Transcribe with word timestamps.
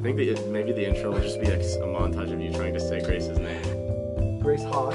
I 0.00 0.02
think 0.02 0.16
that 0.16 0.48
maybe 0.48 0.72
the 0.72 0.88
intro 0.88 1.12
will 1.12 1.20
just 1.20 1.38
be 1.38 1.46
like 1.46 1.60
a 1.60 1.84
montage 1.84 2.32
of 2.32 2.40
you 2.40 2.50
trying 2.54 2.72
to 2.72 2.80
say 2.80 3.02
Grace's 3.02 3.38
name. 3.38 4.40
Grace 4.40 4.62
Hawk. 4.62 4.94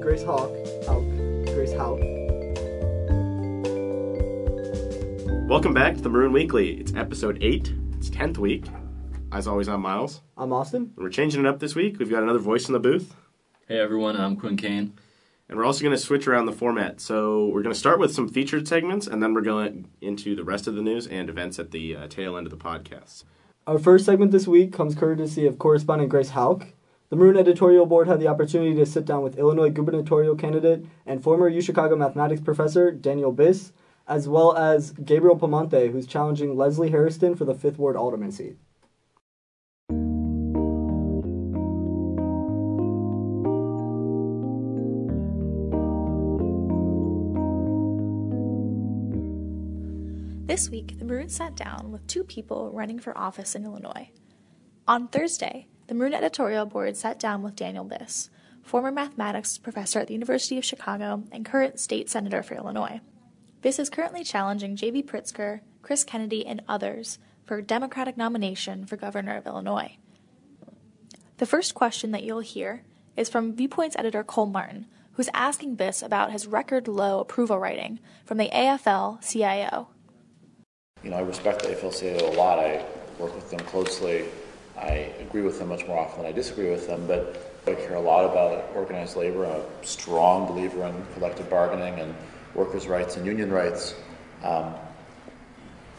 Grace 0.00 0.22
Hawk. 0.22 0.50
Hauk. 0.86 1.04
Grace 1.52 1.74
Hauk. 1.74 2.00
Welcome 5.46 5.74
back 5.74 5.96
to 5.96 6.00
the 6.00 6.08
Maroon 6.08 6.32
Weekly. 6.32 6.70
It's 6.80 6.94
episode 6.94 7.36
8. 7.42 7.70
It's 7.98 8.08
10th 8.08 8.38
week. 8.38 8.64
As 9.30 9.46
always, 9.46 9.68
I'm 9.68 9.82
Miles. 9.82 10.22
I'm 10.38 10.54
Austin. 10.54 10.90
And 10.96 11.04
we're 11.04 11.10
changing 11.10 11.44
it 11.44 11.46
up 11.46 11.58
this 11.58 11.74
week. 11.74 11.98
We've 11.98 12.08
got 12.08 12.22
another 12.22 12.38
voice 12.38 12.66
in 12.66 12.72
the 12.72 12.80
booth. 12.80 13.14
Hey 13.68 13.78
everyone, 13.78 14.16
I'm 14.16 14.36
Quinn 14.36 14.56
Kane. 14.56 14.94
And 15.50 15.58
we're 15.58 15.66
also 15.66 15.82
going 15.82 15.94
to 15.94 16.02
switch 16.02 16.26
around 16.26 16.46
the 16.46 16.52
format. 16.52 17.02
So 17.02 17.48
we're 17.48 17.62
going 17.62 17.74
to 17.74 17.78
start 17.78 17.98
with 17.98 18.14
some 18.14 18.26
featured 18.26 18.66
segments, 18.66 19.06
and 19.06 19.22
then 19.22 19.34
we're 19.34 19.42
going 19.42 19.90
into 20.00 20.34
the 20.34 20.44
rest 20.44 20.66
of 20.66 20.76
the 20.76 20.82
news 20.82 21.06
and 21.06 21.28
events 21.28 21.58
at 21.58 21.72
the 21.72 21.94
uh, 21.94 22.08
tail 22.08 22.38
end 22.38 22.46
of 22.46 22.50
the 22.50 22.56
podcast. 22.56 23.24
Our 23.68 23.80
first 23.80 24.04
segment 24.04 24.30
this 24.30 24.46
week 24.46 24.72
comes 24.72 24.94
courtesy 24.94 25.44
of 25.44 25.58
correspondent 25.58 26.08
Grace 26.08 26.30
Hauk. 26.30 26.68
The 27.10 27.16
Maroon 27.16 27.36
editorial 27.36 27.84
board 27.84 28.06
had 28.06 28.20
the 28.20 28.28
opportunity 28.28 28.76
to 28.76 28.86
sit 28.86 29.04
down 29.04 29.24
with 29.24 29.40
Illinois 29.40 29.70
gubernatorial 29.70 30.36
candidate 30.36 30.86
and 31.04 31.20
former 31.20 31.50
UChicago 31.50 31.98
mathematics 31.98 32.40
professor 32.40 32.92
Daniel 32.92 33.34
Biss, 33.34 33.72
as 34.06 34.28
well 34.28 34.56
as 34.56 34.92
Gabriel 34.92 35.36
Piemonte, 35.36 35.90
who's 35.90 36.06
challenging 36.06 36.56
Leslie 36.56 36.92
Hairston 36.92 37.34
for 37.34 37.44
the 37.44 37.56
Fifth 37.56 37.76
Ward 37.76 37.96
alderman 37.96 38.30
seat. 38.30 38.56
This 50.56 50.70
week, 50.70 50.98
the 50.98 51.04
Maroons 51.04 51.36
sat 51.36 51.54
down 51.54 51.92
with 51.92 52.06
two 52.06 52.24
people 52.24 52.70
running 52.72 52.98
for 52.98 53.16
office 53.18 53.54
in 53.54 53.66
Illinois. 53.66 54.08
On 54.88 55.06
Thursday, 55.06 55.68
the 55.86 55.94
Maroon 55.94 56.14
editorial 56.14 56.64
board 56.64 56.96
sat 56.96 57.18
down 57.18 57.42
with 57.42 57.56
Daniel 57.56 57.84
Biss, 57.84 58.30
former 58.62 58.90
mathematics 58.90 59.58
professor 59.58 59.98
at 59.98 60.06
the 60.06 60.14
University 60.14 60.56
of 60.56 60.64
Chicago 60.64 61.24
and 61.30 61.44
current 61.44 61.78
state 61.78 62.08
senator 62.08 62.42
for 62.42 62.54
Illinois. 62.54 63.02
Biss 63.62 63.78
is 63.78 63.90
currently 63.90 64.24
challenging 64.24 64.76
J.B. 64.76 65.02
Pritzker, 65.02 65.60
Chris 65.82 66.04
Kennedy, 66.04 66.46
and 66.46 66.62
others 66.66 67.18
for 67.44 67.58
a 67.58 67.62
Democratic 67.62 68.16
nomination 68.16 68.86
for 68.86 68.96
governor 68.96 69.36
of 69.36 69.46
Illinois. 69.46 69.98
The 71.36 71.44
first 71.44 71.74
question 71.74 72.12
that 72.12 72.22
you'll 72.22 72.40
hear 72.40 72.82
is 73.14 73.28
from 73.28 73.54
Viewpoints 73.54 73.96
editor 73.98 74.24
Cole 74.24 74.46
Martin, 74.46 74.86
who's 75.12 75.28
asking 75.34 75.76
Biss 75.76 76.02
about 76.02 76.32
his 76.32 76.46
record 76.46 76.88
low 76.88 77.20
approval 77.20 77.58
rating 77.58 78.00
from 78.24 78.38
the 78.38 78.48
AFL 78.48 79.22
CIO. 79.22 79.90
You 81.06 81.12
know, 81.12 81.18
I 81.18 81.22
respect 81.22 81.62
the 81.62 81.68
AFL-CIO 81.68 82.32
a 82.32 82.34
lot. 82.34 82.58
I 82.58 82.84
work 83.20 83.32
with 83.32 83.48
them 83.48 83.60
closely. 83.60 84.24
I 84.76 85.12
agree 85.20 85.42
with 85.42 85.60
them 85.60 85.68
much 85.68 85.86
more 85.86 85.96
often 85.96 86.22
than 86.24 86.32
I 86.32 86.34
disagree 86.34 86.68
with 86.68 86.88
them, 86.88 87.06
but 87.06 87.60
I 87.64 87.74
care 87.74 87.94
a 87.94 88.00
lot 88.00 88.24
about 88.24 88.72
organized 88.74 89.16
labor. 89.16 89.46
I'm 89.46 89.60
a 89.60 89.86
strong 89.86 90.48
believer 90.48 90.84
in 90.84 91.06
collective 91.14 91.48
bargaining 91.48 92.00
and 92.00 92.12
workers' 92.56 92.88
rights 92.88 93.16
and 93.16 93.24
union 93.24 93.52
rights. 93.52 93.94
Um, 94.42 94.74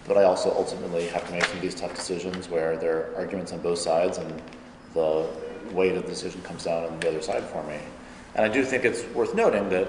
but 0.10 0.18
I 0.18 0.24
also 0.24 0.54
ultimately 0.54 1.08
have 1.08 1.26
to 1.28 1.32
make 1.32 1.46
some 1.46 1.56
of 1.56 1.62
these 1.62 1.76
tough 1.76 1.96
decisions 1.96 2.50
where 2.50 2.76
there 2.76 2.98
are 2.98 3.16
arguments 3.16 3.54
on 3.54 3.62
both 3.62 3.80
sides 3.80 4.18
and 4.18 4.42
the 4.94 5.26
weight 5.72 5.96
of 5.96 6.04
the 6.04 6.10
decision 6.10 6.42
comes 6.42 6.66
down 6.66 6.84
on 6.84 7.00
the 7.00 7.08
other 7.08 7.22
side 7.22 7.46
for 7.46 7.64
me. 7.64 7.80
And 8.36 8.44
I 8.44 8.50
do 8.50 8.62
think 8.62 8.84
it's 8.84 9.06
worth 9.16 9.34
noting 9.34 9.70
that 9.70 9.88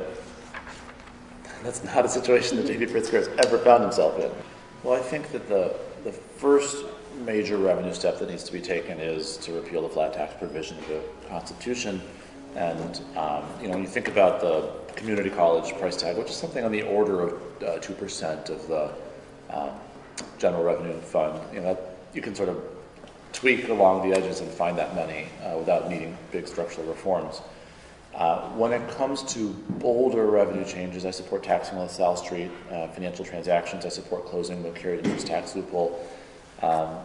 that's 1.65 1.83
not 1.83 2.05
a 2.05 2.09
situation 2.09 2.57
that 2.59 2.69
J.B. 2.69 2.87
Pritzker 2.87 3.15
has 3.15 3.27
ever 3.45 3.59
found 3.59 3.83
himself 3.83 4.17
in. 4.21 4.31
Well, 4.85 4.97
I 4.97 5.03
think 5.03 5.33
that 5.33 5.49
the, 5.49 5.75
the 6.05 6.13
first 6.13 6.85
major 7.25 7.57
revenue 7.57 7.93
step 7.93 8.21
that 8.21 8.31
needs 8.31 8.45
to 8.45 8.53
be 8.53 8.61
taken 8.61 9.01
is 9.01 9.37
to 9.39 9.53
repeal 9.53 9.83
the 9.83 9.89
flat 9.89 10.15
tax 10.15 10.35
provision 10.39 10.79
of 10.79 10.89
the 10.89 11.03
Constitution. 11.29 12.01
And 12.55 13.01
um, 13.17 13.45
you 13.61 13.67
know, 13.67 13.75
when 13.75 13.83
you 13.83 13.89
think 13.89 14.07
about 14.07 14.41
the 14.41 14.71
community 14.95 15.31
college 15.31 15.77
price 15.79 15.97
tag, 15.97 16.17
which 16.17 16.31
is 16.31 16.37
something 16.37 16.65
on 16.65 16.71
the 16.71 16.83
order 16.83 17.21
of 17.21 17.81
two 17.83 17.93
uh, 17.93 17.97
percent 17.97 18.51
of 18.51 18.69
the 18.69 18.91
um, 19.51 19.71
general 20.39 20.63
revenue 20.63 20.99
fund, 21.01 21.41
you 21.53 21.61
know, 21.61 21.77
you 22.15 22.23
can 22.23 22.35
sort 22.35 22.49
of 22.49 22.63
tweak 23.33 23.69
along 23.69 24.09
the 24.09 24.17
edges 24.17 24.41
and 24.41 24.51
find 24.51 24.79
that 24.79 24.95
money 24.95 25.27
uh, 25.45 25.57
without 25.59 25.91
needing 25.91 26.17
big 26.31 26.47
structural 26.47 26.87
reforms. 26.87 27.43
Uh, 28.19 28.49
when 28.57 28.73
it 28.73 28.91
comes 28.91 29.23
to 29.23 29.51
bolder 29.79 30.27
revenue 30.27 30.65
changes, 30.65 31.07
I 31.07 31.13
support 31.13 31.45
taxing 31.45 31.79
LaSalle 31.79 32.17
Street, 32.17 32.51
uh, 32.69 32.89
financial 32.89 33.25
transactions. 33.25 33.87
I 33.87 33.91
support 33.91 34.27
closing 34.27 34.61
the 34.65 34.71
carried 34.71 35.07
interest 35.07 35.29
tax 35.29 35.55
loophole. 35.55 36.05
Um, 36.61 36.99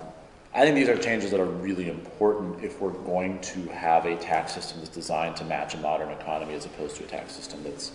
I 0.56 0.62
think 0.62 0.76
these 0.76 0.90
are 0.90 0.98
changes 0.98 1.30
that 1.30 1.40
are 1.40 1.46
really 1.46 1.88
important 1.88 2.64
if 2.64 2.82
we're 2.82 2.90
going 2.90 3.40
to 3.42 3.62
have 3.68 4.08
a 4.08 4.16
tax 4.16 4.54
system 4.54 4.80
that's 4.80 4.90
designed 4.90 5.36
to 5.36 5.46
match 5.46 5.76
a 5.76 5.78
modern 5.78 6.10
economy 6.10 6.56
as 6.56 6.66
opposed 6.66 6.96
to 6.98 7.04
a 7.04 7.08
tax 7.08 7.34
system 7.34 7.62
that's 7.64 7.92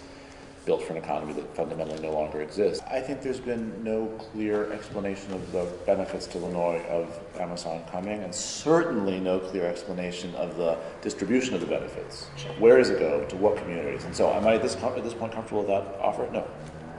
built 0.68 0.82
for 0.82 0.92
an 0.92 0.98
economy 1.02 1.32
that 1.32 1.56
fundamentally 1.56 1.98
no 2.02 2.12
longer 2.12 2.42
exists. 2.42 2.84
I 2.90 3.00
think 3.00 3.22
there's 3.22 3.40
been 3.40 3.82
no 3.82 4.04
clear 4.18 4.70
explanation 4.70 5.32
of 5.32 5.50
the 5.50 5.66
benefits 5.86 6.26
to 6.26 6.38
Illinois 6.38 6.84
of 6.90 7.18
Amazon 7.40 7.82
coming, 7.90 8.22
and 8.22 8.34
certainly 8.34 9.18
no 9.18 9.38
clear 9.38 9.64
explanation 9.64 10.34
of 10.34 10.58
the 10.58 10.76
distribution 11.00 11.54
of 11.54 11.62
the 11.62 11.66
benefits. 11.66 12.26
Where 12.58 12.76
does 12.76 12.90
it 12.90 12.98
go? 12.98 13.24
To 13.24 13.36
what 13.36 13.56
communities? 13.56 14.04
And 14.04 14.14
so, 14.14 14.30
am 14.30 14.46
I 14.46 14.56
at 14.56 14.62
this, 14.62 14.76
at 14.76 15.02
this 15.02 15.14
point 15.14 15.32
comfortable 15.32 15.60
with 15.60 15.68
that 15.68 15.98
offer? 16.02 16.28
No, 16.30 16.46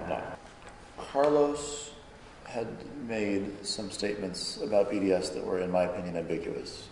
I'm 0.01 0.09
not. 0.09 0.39
Carlos 0.97 1.91
had 2.45 2.67
made 3.07 3.63
some 3.63 3.91
statements 3.91 4.57
about 4.63 4.91
BDS 4.91 5.31
that 5.35 5.45
were, 5.45 5.59
in 5.59 5.69
my 5.69 5.83
opinion, 5.83 6.17
ambiguous. 6.17 6.87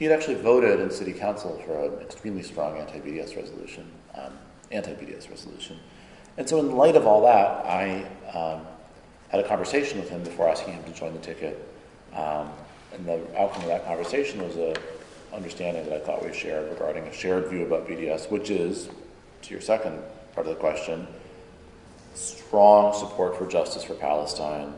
He 0.00 0.04
had 0.04 0.18
actually 0.18 0.42
voted 0.42 0.80
in 0.80 0.90
city 0.90 1.12
council 1.12 1.62
for 1.64 1.78
an 1.84 2.02
extremely 2.02 2.42
strong 2.42 2.76
anti-BDS 2.76 3.36
resolution, 3.36 3.88
um, 4.16 4.32
anti-BDS 4.72 5.30
resolution. 5.30 5.78
And 6.38 6.48
so, 6.48 6.60
in 6.60 6.76
light 6.76 6.94
of 6.94 7.04
all 7.04 7.22
that, 7.22 7.66
I 7.66 8.06
um, 8.32 8.64
had 9.28 9.40
a 9.40 9.48
conversation 9.48 9.98
with 9.98 10.08
him 10.08 10.22
before 10.22 10.48
asking 10.48 10.74
him 10.74 10.84
to 10.84 10.92
join 10.92 11.12
the 11.12 11.18
ticket. 11.18 11.68
Um, 12.14 12.48
and 12.94 13.04
the 13.04 13.20
outcome 13.38 13.62
of 13.62 13.68
that 13.68 13.84
conversation 13.84 14.42
was 14.42 14.56
a 14.56 14.74
understanding 15.34 15.84
that 15.84 15.92
I 15.92 15.98
thought 15.98 16.24
we 16.24 16.32
shared 16.32 16.70
regarding 16.70 17.04
a 17.08 17.12
shared 17.12 17.48
view 17.48 17.66
about 17.66 17.88
BDS, 17.88 18.30
which 18.30 18.50
is, 18.50 18.88
to 19.42 19.50
your 19.50 19.60
second 19.60 20.00
part 20.32 20.46
of 20.46 20.54
the 20.54 20.60
question, 20.60 21.08
strong 22.14 22.94
support 22.94 23.36
for 23.36 23.46
justice 23.46 23.82
for 23.82 23.94
Palestine, 23.94 24.74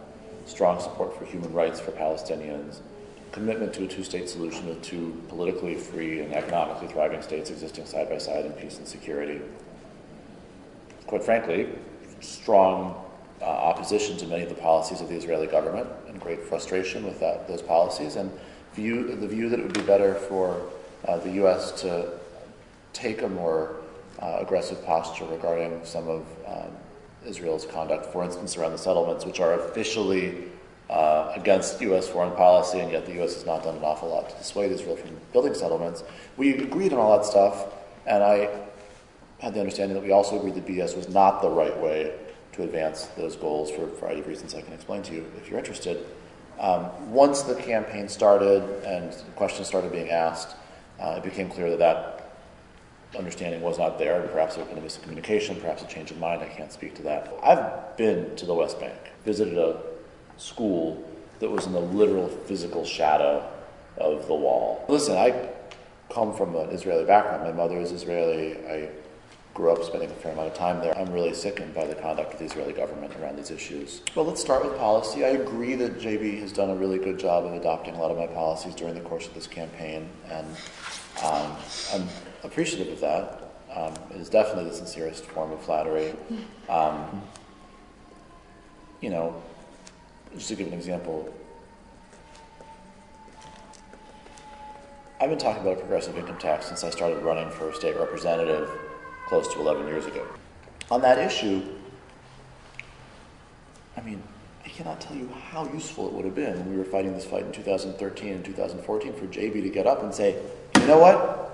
strong 0.47 0.81
support 0.81 1.17
for 1.17 1.27
human 1.27 1.53
rights 1.53 1.79
for 1.79 1.93
Palestinians, 1.93 2.81
commitment 3.33 3.75
to 3.75 3.85
a 3.85 3.87
two-state 3.87 4.31
solution 4.31 4.67
with 4.67 4.83
two 4.83 5.23
politically 5.29 5.75
free 5.75 6.21
and 6.21 6.35
economically 6.35 6.89
thriving 6.89 7.21
states 7.21 7.51
existing 7.51 7.85
side 7.85 8.09
by 8.09 8.19
side 8.19 8.47
in 8.47 8.53
peace 8.53 8.79
and 8.79 8.89
security 8.89 9.41
quite 11.11 11.25
frankly, 11.25 11.67
strong 12.21 12.95
uh, 13.43 13.45
opposition 13.45 14.17
to 14.17 14.29
many 14.29 14.45
of 14.45 14.49
the 14.49 14.55
policies 14.55 15.01
of 15.01 15.09
the 15.09 15.17
Israeli 15.17 15.49
government 15.49 15.89
and 16.07 16.21
great 16.21 16.41
frustration 16.41 17.05
with 17.05 17.19
that, 17.19 17.49
those 17.49 17.61
policies, 17.61 18.15
and 18.15 18.31
view, 18.75 19.17
the 19.17 19.27
view 19.27 19.49
that 19.49 19.59
it 19.59 19.63
would 19.65 19.75
be 19.75 19.83
better 19.83 20.15
for 20.15 20.63
uh, 21.09 21.19
the 21.19 21.33
U.S. 21.33 21.73
to 21.81 22.13
take 22.93 23.23
a 23.23 23.29
more 23.29 23.75
uh, 24.23 24.37
aggressive 24.39 24.87
posture 24.87 25.25
regarding 25.25 25.85
some 25.85 26.07
of 26.07 26.25
um, 26.47 26.71
Israel's 27.27 27.67
conduct, 27.67 28.07
for 28.07 28.23
instance, 28.23 28.57
around 28.57 28.71
the 28.71 28.79
settlements, 28.79 29.27
which 29.27 29.41
are 29.41 29.55
officially 29.55 30.45
uh, 30.91 31.33
against 31.35 31.81
U.S. 31.81 32.09
foreign 32.09 32.37
policy, 32.37 32.79
and 32.79 32.93
yet 32.93 33.05
the 33.05 33.15
U.S. 33.15 33.35
has 33.35 33.45
not 33.45 33.65
done 33.65 33.75
an 33.75 33.83
awful 33.83 34.11
lot 34.11 34.31
to 34.31 34.37
dissuade 34.37 34.71
Israel 34.71 34.95
from 34.95 35.11
building 35.33 35.55
settlements. 35.55 36.05
We 36.37 36.57
agreed 36.59 36.93
on 36.93 37.01
all 37.01 37.19
that 37.19 37.27
stuff, 37.27 37.67
and 38.07 38.23
I 38.23 38.49
had 39.41 39.55
the 39.55 39.61
understanding 39.61 39.95
that 39.95 40.05
we 40.05 40.13
also 40.13 40.39
agreed 40.39 40.55
that 40.55 40.67
BDS 40.67 40.97
was 40.97 41.09
not 41.09 41.43
the 41.43 41.49
right 41.49 41.77
way 41.79 42.15
to 42.53 42.63
advance 42.63 43.07
those 43.17 43.37
goals 43.37 43.71
for 43.71 43.85
a 43.85 43.87
variety 43.87 44.21
of 44.21 44.27
reasons 44.27 44.55
I 44.55 44.61
can 44.61 44.73
explain 44.73 45.03
to 45.05 45.15
you 45.15 45.27
if 45.37 45.49
you're 45.49 45.59
interested. 45.59 46.07
Um, 46.59 47.13
once 47.13 47.43
the 47.43 47.55
campaign 47.55 48.09
started 48.09 48.63
and 48.85 49.15
questions 49.37 49.67
started 49.67 49.93
being 49.93 50.11
asked, 50.11 50.57
uh, 51.01 51.15
it 51.17 51.25
became 51.25 51.49
clear 51.49 51.71
that 51.71 51.79
that 51.79 52.37
understanding 53.19 53.63
was 53.63 53.79
not 53.79 53.99
there. 53.99 54.21
Perhaps 54.29 54.57
there 54.57 54.65
had 54.65 54.75
been 54.75 54.85
a 54.85 54.87
miscommunication, 54.87 55.59
perhaps 55.61 55.83
a 55.83 55.87
change 55.87 56.11
of 56.11 56.19
mind. 56.19 56.43
I 56.43 56.49
can't 56.49 56.71
speak 56.71 56.95
to 56.97 57.03
that. 57.03 57.33
I've 57.43 57.97
been 57.97 58.37
to 58.37 58.47
the 58.47 58.55
West 58.55 58.79
Bank, 58.79 58.99
visited 59.25 59.57
a 59.57 59.81
school 60.37 61.03
that 61.39 61.51
was 61.51 61.67
in 61.67 61.73
the 61.73 61.81
literal 61.81 62.29
physical 62.29 62.85
shadow 62.85 63.49
of 63.97 64.27
the 64.27 64.35
wall. 64.35 64.85
Listen, 64.89 65.17
I 65.17 65.49
come 66.11 66.35
from 66.35 66.55
an 66.57 66.69
Israeli 66.71 67.05
background. 67.05 67.43
My 67.45 67.53
mother 67.53 67.79
is 67.79 67.91
Israeli. 67.91 68.57
I 68.69 68.91
grew 69.55 69.73
up 69.73 69.83
spending 69.83 70.11
a 70.11 70.15
fair 70.15 70.33
amount 70.33 70.49
of 70.49 70.55
time 70.55 70.81
there. 70.81 70.97
I'm 70.97 71.13
really 71.13 71.35
sickened 71.35 71.75
by 71.75 71.87
the 71.87 71.95
conduct 71.95 72.35
of 72.35 72.39
the 72.39 72.45
Israeli 72.45 72.73
government 72.73 73.15
around 73.17 73.37
these 73.37 73.51
issues. 73.51 74.03
Well, 74.15 74.25
let's 74.25 74.41
start 74.41 74.65
with 74.65 74.77
policy. 74.79 75.25
I 75.25 75.31
agree 75.31 75.75
that 75.75 75.99
JB 75.99 76.41
has 76.41 76.53
done 76.53 76.71
a 76.71 76.75
really 76.75 76.99
good 76.99 77.19
job 77.19 77.45
of 77.45 77.53
adopting 77.55 77.95
a 77.95 78.01
lot 78.01 78.11
of 78.11 78.17
my 78.17 78.27
policies 78.27 78.75
during 78.75 78.95
the 78.95 79.01
course 79.01 79.27
of 79.27 79.35
this 79.35 79.47
campaign, 79.47 80.09
and 80.29 80.47
um, 81.25 81.57
I'm 81.93 82.09
appreciative 82.45 82.93
of 82.93 83.01
that. 83.01 83.43
Um, 83.75 83.95
it 84.15 84.21
is 84.21 84.29
definitely 84.29 84.71
the 84.71 84.77
sincerest 84.77 85.25
form 85.27 85.53
of 85.53 85.63
flattery. 85.63 86.15
Um, 86.69 87.23
you 89.01 89.11
know, 89.11 89.41
just 90.35 90.49
to 90.49 90.57
give 90.57 90.69
an 90.69 90.75
example, 90.75 91.33
I've 95.21 95.29
been 95.29 95.39
talking 95.39 95.63
about 95.63 95.75
a 95.75 95.81
progressive 95.81 96.17
income 96.17 96.39
tax 96.39 96.67
since 96.67 96.83
I 96.83 96.91
started 96.91 97.23
running 97.23 97.51
for 97.51 97.73
state 97.75 97.97
representative 97.97 98.71
close 99.31 99.47
to 99.55 99.61
11 99.61 99.87
years 99.87 100.07
ago. 100.07 100.27
On 100.91 101.01
that 101.03 101.17
issue, 101.17 101.63
I 103.97 104.01
mean, 104.01 104.21
I 104.65 104.69
cannot 104.71 105.01
tell 105.01 105.17
you 105.17 105.29
how 105.53 105.73
useful 105.73 106.09
it 106.09 106.13
would 106.15 106.25
have 106.25 106.35
been 106.35 106.59
when 106.59 106.71
we 106.73 106.77
were 106.77 106.85
fighting 106.85 107.13
this 107.13 107.25
fight 107.25 107.45
in 107.45 107.53
2013 107.53 108.33
and 108.33 108.45
2014 108.45 109.13
for 109.13 109.27
JB 109.27 109.63
to 109.63 109.71
get 109.71 109.87
up 109.87 110.03
and 110.03 110.13
say, 110.13 110.35
you 110.81 110.87
know 110.89 110.99
what? 110.99 111.47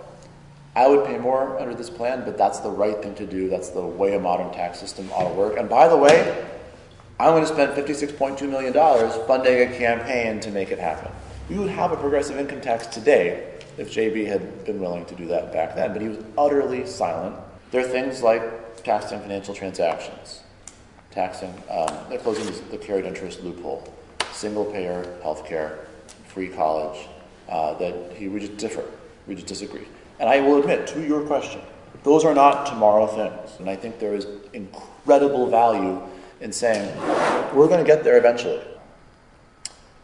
I 0.74 0.88
would 0.88 1.04
pay 1.04 1.18
more 1.18 1.58
under 1.60 1.74
this 1.74 1.90
plan, 1.90 2.22
but 2.24 2.38
that's 2.38 2.60
the 2.60 2.70
right 2.70 2.96
thing 3.02 3.14
to 3.16 3.26
do. 3.26 3.50
That's 3.50 3.68
the 3.68 3.82
way 3.82 4.14
a 4.14 4.20
modern 4.20 4.50
tax 4.54 4.80
system 4.80 5.10
ought 5.12 5.28
to 5.28 5.34
work. 5.34 5.58
And 5.58 5.68
by 5.68 5.86
the 5.86 5.98
way, 5.98 6.46
I'm 7.20 7.32
going 7.32 7.42
to 7.42 7.52
spend 7.52 7.72
$56.2 7.72 8.48
million 8.48 8.72
funding 9.26 9.68
a 9.68 9.76
campaign 9.76 10.40
to 10.40 10.50
make 10.50 10.70
it 10.70 10.78
happen. 10.78 11.12
We 11.50 11.58
would 11.58 11.70
have 11.70 11.92
a 11.92 11.96
progressive 11.96 12.38
income 12.38 12.62
tax 12.62 12.86
today 12.86 13.52
if 13.76 13.92
JB 13.92 14.28
had 14.28 14.64
been 14.64 14.80
willing 14.80 15.04
to 15.04 15.14
do 15.14 15.26
that 15.26 15.52
back 15.52 15.76
then, 15.76 15.92
but 15.92 16.00
he 16.00 16.08
was 16.08 16.18
utterly 16.38 16.86
silent. 16.86 17.36
There 17.70 17.80
are 17.80 17.88
things 17.88 18.22
like 18.22 18.84
taxing 18.84 19.20
financial 19.20 19.54
transactions, 19.54 20.40
taxing, 21.10 21.52
um, 21.68 22.18
closing 22.18 22.46
the 22.70 22.78
carried 22.78 23.04
interest 23.04 23.42
loophole, 23.42 23.92
single 24.32 24.64
payer 24.64 25.18
health 25.22 25.46
care, 25.46 25.86
free 26.28 26.48
college, 26.48 27.08
uh, 27.48 27.74
that 27.74 28.12
he, 28.12 28.28
we 28.28 28.40
just 28.40 28.56
differ, 28.56 28.84
we 29.26 29.34
just 29.34 29.46
disagree. 29.46 29.86
And 30.20 30.28
I 30.28 30.40
will 30.40 30.58
admit, 30.58 30.86
to 30.88 31.04
your 31.04 31.22
question, 31.22 31.60
those 32.04 32.24
are 32.24 32.34
not 32.34 32.66
tomorrow 32.66 33.06
things. 33.06 33.58
And 33.58 33.68
I 33.68 33.74
think 33.74 33.98
there 33.98 34.14
is 34.14 34.26
incredible 34.52 35.50
value 35.50 36.00
in 36.40 36.52
saying, 36.52 36.96
we're 37.54 37.68
going 37.68 37.84
to 37.84 37.86
get 37.86 38.04
there 38.04 38.16
eventually. 38.16 38.62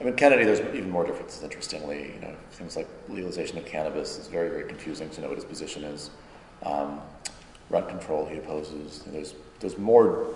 I 0.01 0.05
mean, 0.05 0.17
Kennedy, 0.17 0.43
there's 0.45 0.61
even 0.75 0.91
more 0.91 1.07
differences, 1.07 1.45
interestingly. 1.45 2.15
You 2.15 2.21
know, 2.23 2.35
things 2.53 2.77
like 2.77 2.89
legalization 3.09 3.57
of 3.59 3.67
cannabis 3.67 4.19
is 4.19 4.27
very, 4.27 4.49
very 4.49 4.65
confusing 4.65 5.09
to 5.11 5.21
know 5.21 5.29
what 5.29 5.37
his 5.37 5.45
position 5.45 5.85
is. 5.85 6.11
Um, 6.65 7.01
rent 7.73 7.89
control 7.89 8.27
he 8.27 8.37
opposes. 8.37 9.03
There's, 9.07 9.35
there's 9.61 9.79
more. 9.79 10.27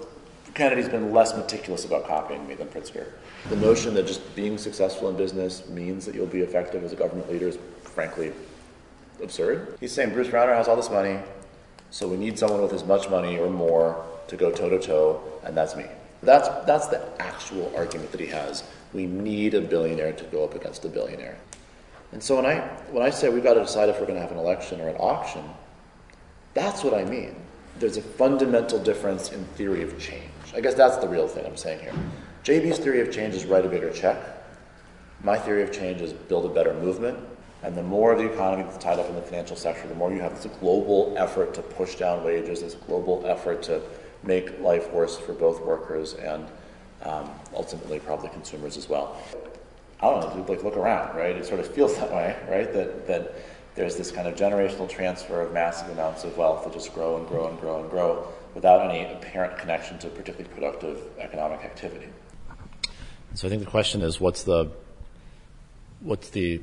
Kennedy's 0.55 0.89
been 0.89 1.13
less 1.13 1.37
meticulous 1.37 1.85
about 1.85 2.07
copying 2.07 2.49
me 2.49 2.55
than 2.55 2.67
Pritzker. 2.69 3.07
The 3.51 3.57
notion 3.57 3.95
that 3.95 4.07
just 4.07 4.35
being 4.35 4.57
successful 4.57 5.11
in 5.11 5.17
business 5.17 5.69
means 5.69 6.07
that 6.07 6.15
you'll 6.15 6.27
be 6.27 6.41
effective 6.41 6.83
as 6.83 6.93
a 6.93 6.97
government 6.97 7.31
leader 7.31 7.49
is, 7.49 7.59
frankly, 7.83 8.33
absurd. 9.23 9.77
He's 9.79 9.93
saying 9.93 10.15
Bruce 10.15 10.29
Rauner 10.29 10.57
has 10.57 10.67
all 10.67 10.77
this 10.77 10.91
money, 10.91 11.19
so 11.91 12.09
we 12.09 12.17
need 12.17 12.39
someone 12.39 12.63
with 12.63 12.73
as 12.73 12.85
much 12.85 13.11
money 13.11 13.39
or 13.39 13.51
more 13.51 14.05
to 14.29 14.37
go 14.37 14.51
toe 14.51 14.71
to 14.71 14.81
toe, 14.81 15.23
and 15.45 15.55
that's 15.55 15.77
me. 15.77 15.85
That's, 16.23 16.49
that's 16.67 16.89
the 16.89 17.03
actual 17.21 17.71
argument 17.77 18.11
that 18.13 18.21
he 18.21 18.27
has. 18.27 18.65
We 18.95 19.07
need 19.07 19.55
a 19.55 19.61
billionaire 19.61 20.13
to 20.13 20.25
go 20.25 20.43
up 20.43 20.55
against 20.55 20.85
a 20.87 20.89
billionaire. 20.89 21.37
And 22.13 22.23
so 22.23 22.37
when 22.37 22.47
I, 22.47 22.61
when 22.91 23.03
I 23.03 23.11
say 23.11 23.29
we've 23.29 23.45
got 23.45 23.55
to 23.55 23.61
decide 23.61 23.91
if 23.91 24.01
we're 24.01 24.07
going 24.07 24.17
to 24.17 24.23
have 24.23 24.33
an 24.33 24.39
election 24.39 24.81
or 24.81 24.89
an 24.89 24.97
auction, 24.97 25.43
that's 26.57 26.83
what 26.83 26.95
I 26.95 27.05
mean. 27.05 27.37
There's 27.79 27.99
a 27.99 28.03
fundamental 28.03 28.79
difference 28.79 29.31
in 29.31 29.45
theory 29.59 29.83
of 29.83 29.99
change. 30.01 30.25
I 30.55 30.61
guess 30.61 30.73
that's 30.75 30.97
the 30.97 31.07
real 31.07 31.29
thing 31.29 31.45
I'm 31.45 31.57
saying 31.57 31.81
here. 31.81 31.93
JB's 32.45 32.79
theory 32.79 33.03
of 33.03 33.13
change 33.13 33.35
is 33.35 33.45
write 33.45 33.67
a 33.67 33.69
bigger 33.69 33.93
check. 33.93 34.17
My 35.23 35.39
theory 35.39 35.63
of 35.63 35.71
change 35.71 36.01
is 36.01 36.15
build 36.15 36.47
a 36.47 36.49
better 36.49 36.73
movement. 36.73 37.19
And 37.63 37.77
the 37.77 37.83
more 37.83 38.13
of 38.13 38.19
the 38.19 38.33
economy 38.33 38.63
that's 38.63 38.83
tied 38.83 38.99
up 38.99 39.07
in 39.09 39.17
the 39.17 39.23
financial 39.23 39.57
sector, 39.57 39.87
the 39.87 39.95
more 39.95 40.11
you 40.11 40.21
have 40.21 40.43
this 40.43 40.51
global 40.61 41.15
effort 41.19 41.53
to 41.55 41.63
push 41.63 41.97
down 41.97 42.25
wages, 42.25 42.63
this 42.63 42.75
global 42.75 43.23
effort 43.27 43.63
to 43.65 43.83
make 44.23 44.59
life 44.61 44.91
worse 44.93 45.19
for 45.19 45.35
both 45.35 45.61
workers 45.63 46.15
and 46.15 46.47
um, 47.03 47.31
ultimately 47.55 47.99
probably 47.99 48.31
consumers 48.31 48.79
as 48.79 48.89
well. 48.89 49.21
I 50.01 50.09
don't 50.09 50.21
know, 50.21 50.45
like 50.49 50.63
look 50.63 50.77
around, 50.77 51.17
right? 51.17 51.37
It 51.37 51.45
sort 51.45 51.61
of 51.61 51.67
feels 51.67 51.97
that 51.97 52.11
way, 52.11 52.37
right? 52.49 52.73
That 52.73 53.07
that 53.07 53.35
there's 53.77 53.97
this 53.97 54.11
kind 54.11 54.27
of 54.27 54.35
generational 54.35 54.89
transfer 54.89 55.43
of 55.43 55.53
massive 55.53 55.91
amounts 55.91 56.25
of 56.25 56.37
wealth 56.37 56.65
that 56.65 56.73
just 56.73 56.93
grow 56.95 57.19
and 57.19 57.29
grow 57.29 57.49
and 57.49 57.61
grow 57.61 57.81
and 57.81 57.91
grow 57.91 58.27
without 58.55 58.91
any 58.91 59.05
apparent 59.13 59.59
connection 59.59 59.99
to 59.99 60.09
particularly 60.09 60.53
productive 60.55 60.99
economic 61.19 61.61
activity. 61.61 62.09
So 63.35 63.47
I 63.47 63.51
think 63.51 63.63
the 63.63 63.71
question 63.71 64.01
is, 64.01 64.19
what's 64.19 64.45
the 64.45 64.71
what's 66.01 66.31
the 66.31 66.61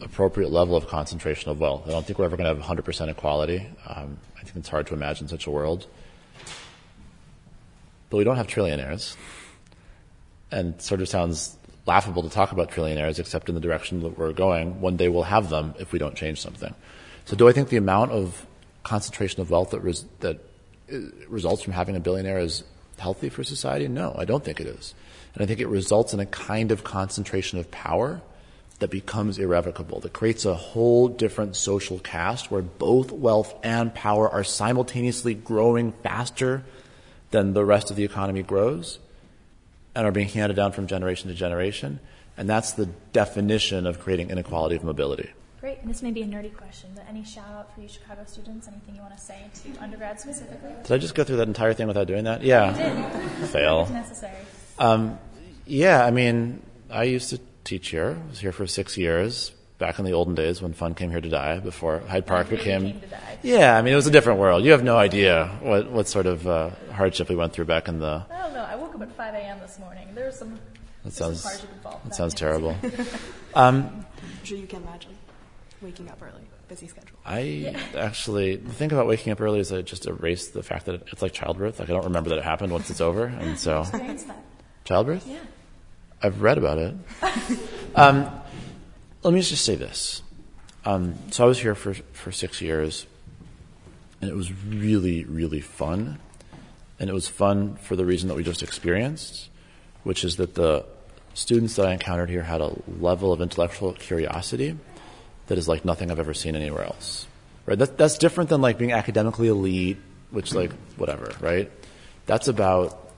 appropriate 0.00 0.50
level 0.50 0.76
of 0.76 0.86
concentration 0.86 1.50
of 1.50 1.58
wealth? 1.58 1.82
I 1.86 1.90
don't 1.90 2.06
think 2.06 2.18
we're 2.18 2.26
ever 2.26 2.36
going 2.36 2.54
to 2.54 2.62
have 2.62 2.76
100% 2.76 3.08
equality. 3.08 3.66
Um, 3.86 4.18
I 4.36 4.42
think 4.42 4.56
it's 4.56 4.68
hard 4.68 4.86
to 4.88 4.94
imagine 4.94 5.26
such 5.26 5.46
a 5.46 5.50
world. 5.50 5.86
But 8.10 8.18
we 8.18 8.24
don't 8.24 8.36
have 8.36 8.46
trillionaires. 8.46 9.16
And 10.50 10.80
sort 10.80 11.00
of 11.00 11.08
sounds 11.08 11.55
laughable 11.86 12.22
to 12.22 12.30
talk 12.30 12.52
about 12.52 12.70
trillionaires, 12.70 13.18
except 13.18 13.48
in 13.48 13.54
the 13.54 13.60
direction 13.60 14.02
that 14.02 14.18
we're 14.18 14.32
going. 14.32 14.80
One 14.80 14.96
day 14.96 15.08
we'll 15.08 15.22
have 15.22 15.48
them 15.50 15.74
if 15.78 15.92
we 15.92 15.98
don't 15.98 16.16
change 16.16 16.40
something. 16.40 16.74
So 17.24 17.36
do 17.36 17.48
I 17.48 17.52
think 17.52 17.68
the 17.68 17.76
amount 17.76 18.12
of 18.12 18.46
concentration 18.82 19.40
of 19.40 19.50
wealth 19.50 19.70
that, 19.70 19.80
res- 19.80 20.04
that 20.20 20.40
uh, 20.92 20.98
results 21.28 21.62
from 21.62 21.72
having 21.72 21.96
a 21.96 22.00
billionaire 22.00 22.38
is 22.38 22.64
healthy 22.98 23.28
for 23.28 23.44
society? 23.44 23.88
No, 23.88 24.14
I 24.18 24.24
don't 24.24 24.44
think 24.44 24.60
it 24.60 24.66
is. 24.66 24.94
And 25.34 25.42
I 25.42 25.46
think 25.46 25.60
it 25.60 25.68
results 25.68 26.12
in 26.12 26.20
a 26.20 26.26
kind 26.26 26.72
of 26.72 26.82
concentration 26.82 27.58
of 27.58 27.70
power 27.70 28.20
that 28.78 28.90
becomes 28.90 29.38
irrevocable, 29.38 30.00
that 30.00 30.12
creates 30.12 30.44
a 30.44 30.54
whole 30.54 31.08
different 31.08 31.56
social 31.56 31.98
caste 31.98 32.50
where 32.50 32.62
both 32.62 33.10
wealth 33.10 33.54
and 33.62 33.94
power 33.94 34.28
are 34.28 34.44
simultaneously 34.44 35.34
growing 35.34 35.92
faster 35.92 36.64
than 37.30 37.54
the 37.54 37.64
rest 37.64 37.90
of 37.90 37.96
the 37.96 38.04
economy 38.04 38.42
grows 38.42 38.98
and 39.96 40.06
are 40.06 40.12
being 40.12 40.28
handed 40.28 40.54
down 40.54 40.72
from 40.72 40.86
generation 40.86 41.30
to 41.30 41.34
generation. 41.34 41.98
And 42.36 42.48
that's 42.48 42.72
the 42.72 42.84
definition 43.14 43.86
of 43.86 43.98
creating 43.98 44.30
inequality 44.30 44.76
of 44.76 44.84
mobility. 44.84 45.30
Great. 45.58 45.78
And 45.80 45.88
this 45.88 46.02
may 46.02 46.10
be 46.10 46.20
a 46.20 46.26
nerdy 46.26 46.54
question, 46.54 46.90
but 46.94 47.06
any 47.08 47.24
shout 47.24 47.48
out 47.48 47.74
for 47.74 47.80
UChicago 47.80 48.28
students? 48.28 48.68
Anything 48.68 48.94
you 48.94 49.00
want 49.00 49.16
to 49.16 49.20
say 49.20 49.38
to 49.64 49.82
undergrad 49.82 50.20
specifically? 50.20 50.70
Did 50.82 50.92
I 50.92 50.98
just 50.98 51.14
go 51.14 51.24
through 51.24 51.38
that 51.38 51.48
entire 51.48 51.72
thing 51.72 51.86
without 51.86 52.06
doing 52.06 52.24
that? 52.24 52.42
Yeah. 52.42 52.74
Fail. 53.46 53.88
Necessary. 53.90 54.36
Um, 54.78 55.18
yeah, 55.64 56.04
I 56.04 56.10
mean, 56.10 56.62
I 56.90 57.04
used 57.04 57.30
to 57.30 57.40
teach 57.64 57.88
here. 57.88 58.18
I 58.22 58.28
was 58.28 58.38
here 58.40 58.52
for 58.52 58.66
six 58.66 58.98
years 58.98 59.52
back 59.78 59.98
in 59.98 60.04
the 60.04 60.12
olden 60.12 60.34
days 60.34 60.62
when 60.62 60.72
fun 60.72 60.94
came 60.94 61.10
here 61.10 61.20
to 61.20 61.28
die 61.28 61.58
before 61.60 61.98
Hyde 62.08 62.26
Park 62.26 62.48
became. 62.48 62.82
Came 62.82 63.00
to 63.00 63.06
die. 63.06 63.38
Yeah, 63.42 63.76
I 63.76 63.82
mean, 63.82 63.92
it 63.92 63.96
was 63.96 64.06
a 64.06 64.10
different 64.10 64.38
world. 64.40 64.64
You 64.64 64.72
have 64.72 64.82
no 64.82 64.96
idea 64.96 65.46
what, 65.60 65.90
what 65.90 66.08
sort 66.08 66.26
of 66.26 66.46
uh, 66.46 66.70
hardship 66.92 67.28
we 67.28 67.36
went 67.36 67.52
through 67.52 67.66
back 67.66 67.88
in 67.88 67.98
the. 68.00 68.24
I 68.30 68.38
don't 68.42 68.54
know. 68.54 68.64
I 68.64 68.74
woke 68.76 68.94
up 68.94 69.02
at 69.02 69.12
5 69.12 69.34
a.m. 69.34 69.60
this 69.60 69.78
morning. 69.78 70.08
There 70.14 70.26
was 70.26 70.38
some. 70.38 70.52
That 70.54 71.14
there's 71.14 71.14
sounds. 71.14 71.40
some 71.42 71.50
hardship 71.50 71.70
involved. 71.74 72.04
That 72.04 72.08
That 72.10 72.14
sounds 72.16 72.32
makes- 72.32 72.40
terrible. 72.40 72.76
um, 73.54 74.06
I'm 74.22 74.44
sure 74.44 74.58
you 74.58 74.66
can 74.66 74.82
imagine 74.82 75.12
waking 75.82 76.08
up 76.08 76.20
early, 76.22 76.42
busy 76.68 76.88
schedule. 76.88 77.18
I 77.24 77.76
actually 77.96 78.56
the 78.56 78.72
thing 78.72 78.92
about 78.92 79.06
waking 79.06 79.32
up 79.32 79.40
early 79.40 79.60
is 79.60 79.72
I 79.72 79.82
just 79.82 80.06
erase 80.06 80.48
the 80.48 80.62
fact 80.62 80.86
that 80.86 81.02
it's 81.12 81.20
like 81.22 81.32
childbirth. 81.32 81.78
Like 81.78 81.90
I 81.90 81.92
don't 81.92 82.04
remember 82.04 82.30
that 82.30 82.38
it 82.38 82.44
happened 82.44 82.72
once 82.72 82.88
it's 82.90 83.00
over, 83.00 83.26
and 83.26 83.58
so 83.58 83.84
childbirth. 84.84 85.26
Yeah. 85.26 85.38
I've 86.22 86.40
read 86.40 86.56
about 86.58 86.78
it. 86.78 86.94
um, 87.94 88.30
let 89.26 89.34
me 89.34 89.40
just 89.40 89.64
say 89.64 89.74
this. 89.74 90.22
Um, 90.84 91.16
so 91.32 91.44
I 91.44 91.48
was 91.48 91.58
here 91.58 91.74
for 91.74 91.94
for 92.12 92.30
six 92.30 92.62
years, 92.62 93.06
and 94.20 94.30
it 94.30 94.36
was 94.36 94.52
really 94.64 95.24
really 95.24 95.60
fun, 95.60 96.20
and 97.00 97.10
it 97.10 97.12
was 97.12 97.26
fun 97.26 97.74
for 97.74 97.96
the 97.96 98.04
reason 98.04 98.28
that 98.28 98.36
we 98.36 98.44
just 98.44 98.62
experienced, 98.62 99.50
which 100.04 100.22
is 100.22 100.36
that 100.36 100.54
the 100.54 100.86
students 101.34 101.74
that 101.74 101.86
I 101.86 101.92
encountered 101.92 102.30
here 102.30 102.42
had 102.42 102.60
a 102.60 102.72
level 103.00 103.32
of 103.32 103.40
intellectual 103.40 103.94
curiosity 103.94 104.78
that 105.48 105.58
is 105.58 105.66
like 105.66 105.84
nothing 105.84 106.12
I've 106.12 106.20
ever 106.20 106.32
seen 106.32 106.54
anywhere 106.54 106.84
else. 106.84 107.26
Right? 107.66 107.76
That, 107.76 107.98
that's 107.98 108.18
different 108.18 108.48
than 108.48 108.60
like 108.60 108.78
being 108.78 108.92
academically 108.92 109.48
elite, 109.48 109.98
which 110.30 110.54
like 110.54 110.72
whatever. 110.96 111.32
Right? 111.40 111.68
That's 112.26 112.46
about 112.46 113.10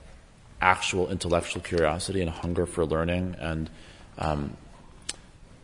actual 0.59 1.11
intellectual 1.11 1.61
curiosity 1.61 2.21
and 2.21 2.31
hunger 2.31 2.65
for 2.65 2.83
learning 2.83 3.35
and 3.39 3.69
um, 4.17 4.57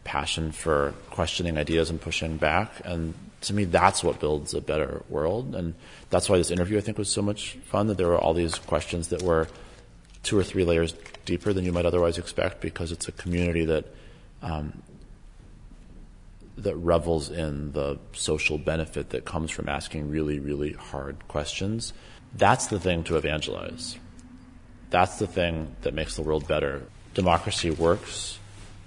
passion 0.05 0.53
for 0.53 0.93
questioning 1.09 1.57
ideas 1.57 1.89
and 1.89 1.99
pushing 1.99 2.37
back. 2.37 2.71
And 2.85 3.13
to 3.41 3.53
me, 3.53 3.65
that's 3.65 4.01
what 4.03 4.21
builds 4.21 4.53
a 4.53 4.61
better 4.61 5.03
world. 5.09 5.53
And 5.53 5.75
that's 6.09 6.29
why 6.29 6.37
this 6.37 6.51
interview, 6.51 6.77
I 6.77 6.81
think, 6.81 6.97
was 6.97 7.09
so 7.09 7.21
much 7.21 7.57
fun, 7.65 7.87
that 7.87 7.97
there 7.97 8.07
were 8.07 8.17
all 8.17 8.33
these 8.33 8.55
questions 8.55 9.09
that 9.09 9.21
were 9.21 9.49
two 10.23 10.37
or 10.37 10.43
three 10.43 10.63
layers 10.63 10.93
deeper 11.25 11.51
than 11.51 11.65
you 11.65 11.73
might 11.73 11.85
otherwise 11.85 12.17
expect 12.17 12.61
because 12.61 12.91
it's 12.91 13.07
a 13.07 13.11
community 13.11 13.65
that 13.65 13.85
um, 14.41 14.81
that 16.57 16.75
revels 16.75 17.29
in 17.29 17.73
the 17.73 17.99
social 18.13 18.57
benefit 18.57 19.09
that 19.09 19.25
comes 19.25 19.51
from 19.51 19.67
asking 19.67 20.09
really, 20.09 20.39
really 20.39 20.71
hard 20.73 21.27
questions. 21.27 21.93
That's 22.33 22.67
the 22.67 22.79
thing 22.79 23.03
to 23.05 23.17
evangelize. 23.17 23.97
That's 24.89 25.19
the 25.19 25.27
thing 25.27 25.75
that 25.81 25.93
makes 25.93 26.15
the 26.15 26.21
world 26.21 26.47
better. 26.47 26.83
Democracy 27.13 27.71
works 27.71 28.39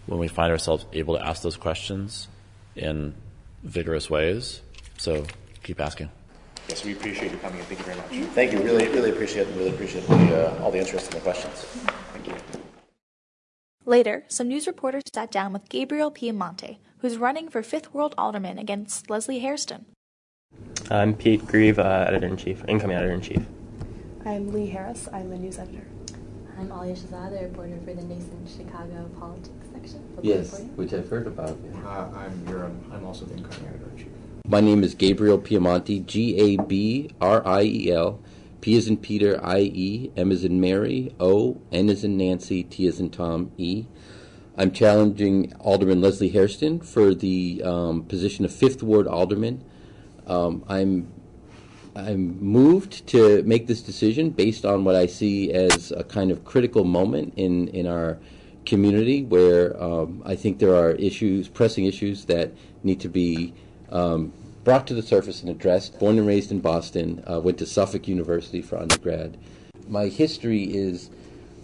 when 0.09 0.19
we 0.19 0.27
find 0.27 0.51
ourselves 0.51 0.87
able 0.93 1.17
to 1.17 1.25
ask 1.25 1.43
those 1.43 1.57
questions 1.57 2.29
in 2.75 3.15
vigorous 3.63 4.09
ways. 4.09 4.63
So 4.97 5.27
keep 5.63 5.81
asking. 5.81 6.11
Yes, 6.69 6.85
we 6.85 6.93
appreciate 6.93 7.31
you 7.31 7.39
coming 7.39 7.61
in. 7.61 7.65
Thank 7.67 7.81
you 7.81 7.85
very 7.85 7.97
much. 7.97 8.35
Thank 8.35 8.53
you. 8.53 8.63
Really, 8.63 8.89
really 8.89 9.11
appreciate 9.11 9.47
it. 9.49 9.57
Really 9.57 9.71
appreciate 9.71 10.07
the, 10.07 10.53
uh, 10.59 10.63
all 10.63 10.71
the 10.71 10.79
interest 10.79 11.07
and 11.13 11.17
the 11.17 11.21
questions. 11.21 11.55
Thank 12.13 12.27
you. 12.27 12.35
Later, 13.85 14.25
some 14.29 14.49
news 14.49 14.67
reporters 14.67 15.05
sat 15.15 15.31
down 15.31 15.53
with 15.53 15.69
Gabriel 15.69 16.11
Piemonte, 16.11 16.79
who's 16.99 17.17
running 17.17 17.49
for 17.49 17.63
Fifth 17.63 17.95
Ward 17.95 18.15
Alderman 18.19 18.59
against 18.59 19.09
Leslie 19.09 19.39
Hairston. 19.39 19.87
I'm 20.91 21.15
Pete 21.15 21.47
Grieve, 21.47 21.79
uh, 21.79 22.07
editor 22.09 22.27
in 22.27 22.37
chief, 22.37 22.65
incoming 22.67 22.97
editor 22.97 23.13
in 23.13 23.21
chief. 23.21 23.47
I'm 24.25 24.53
Lee 24.53 24.67
Harris. 24.67 25.09
I'm 25.13 25.33
a 25.33 25.37
news 25.37 25.59
editor. 25.59 25.87
I'm 26.59 26.73
Alia 26.73 26.95
Shahzad, 26.97 27.41
a 27.41 27.45
reporter 27.45 27.79
for 27.85 27.95
the 27.95 28.03
nascent 28.03 28.49
Chicago 28.49 29.09
politics 29.19 29.68
section. 29.81 30.19
Yes, 30.23 30.61
which 30.77 30.93
I've 30.93 31.09
heard 31.09 31.27
about. 31.27 31.57
yeah. 31.65 31.89
Uh, 31.89 32.11
I'm 32.17 32.49
Urim. 32.49 32.85
I'm 32.93 33.05
also 33.05 33.25
the 33.25 33.35
incoming 33.37 33.69
editor 33.69 33.91
in 33.91 33.99
chief. 33.99 34.07
My 34.47 34.61
name 34.61 34.83
is 34.83 34.95
Gabriel 34.95 35.39
Piemonte, 35.39 36.05
G 36.05 36.39
A 36.39 36.63
B 36.63 37.11
R 37.21 37.47
I 37.47 37.63
E 37.63 37.93
L. 37.93 38.21
P 38.61 38.75
is 38.75 38.89
in 38.89 38.97
Peter, 38.97 39.39
I 39.43 39.61
E, 39.61 40.11
M 40.17 40.33
is 40.33 40.45
in 40.45 40.61
Mary, 40.61 41.15
O, 41.21 41.61
N 41.71 41.89
is 41.89 42.03
in 42.03 42.17
Nancy, 42.17 42.65
T 42.65 42.87
is 42.87 42.99
in 42.99 43.11
Tom, 43.11 43.53
E. 43.57 43.87
I'm 44.57 44.73
challenging 44.73 45.55
Alderman 45.61 46.01
Leslie 46.01 46.31
Hairston 46.31 46.81
for 46.81 47.15
the 47.15 47.63
um, 47.65 48.03
position 48.03 48.45
of 48.45 48.53
Fifth 48.53 48.83
Ward 48.83 49.07
Alderman. 49.07 49.65
Um, 50.27 50.65
I'm 50.69 51.13
I'm 51.95 52.41
moved 52.41 53.07
to 53.09 53.43
make 53.45 53.67
this 53.69 53.81
decision 53.81 54.31
based 54.31 54.65
on 54.65 54.85
what 54.85 54.95
I 54.95 55.07
see 55.07 55.53
as 55.53 55.93
a 55.93 56.05
kind 56.05 56.31
of 56.31 56.45
critical 56.45 56.85
moment 56.85 57.35
in, 57.37 57.69
in 57.69 57.87
our 57.87 58.19
community 58.69 59.25
where 59.25 59.83
um, 59.83 60.23
I 60.25 60.37
think 60.37 60.59
there 60.59 60.75
are 60.75 60.93
issues, 60.93 61.49
pressing 61.49 61.87
issues 61.87 62.27
that 62.27 62.53
need 62.85 63.01
to 63.01 63.09
be 63.09 63.55
um, 63.91 64.33
brought 64.63 64.87
to 64.89 64.95
the 64.95 65.03
surface 65.03 65.41
and 65.41 65.51
addressed. 65.51 65.99
Born 65.99 66.19
and 66.19 66.27
raised 66.27 66.53
in 66.53 66.61
Boston, 66.61 67.25
uh, 67.29 67.41
went 67.41 67.59
to 67.59 67.67
Suffolk 67.67 68.07
University 68.07 68.61
for 68.61 68.77
undergrad. 68.79 69.39
My 69.89 70.07
history 70.07 70.65
is 70.65 71.09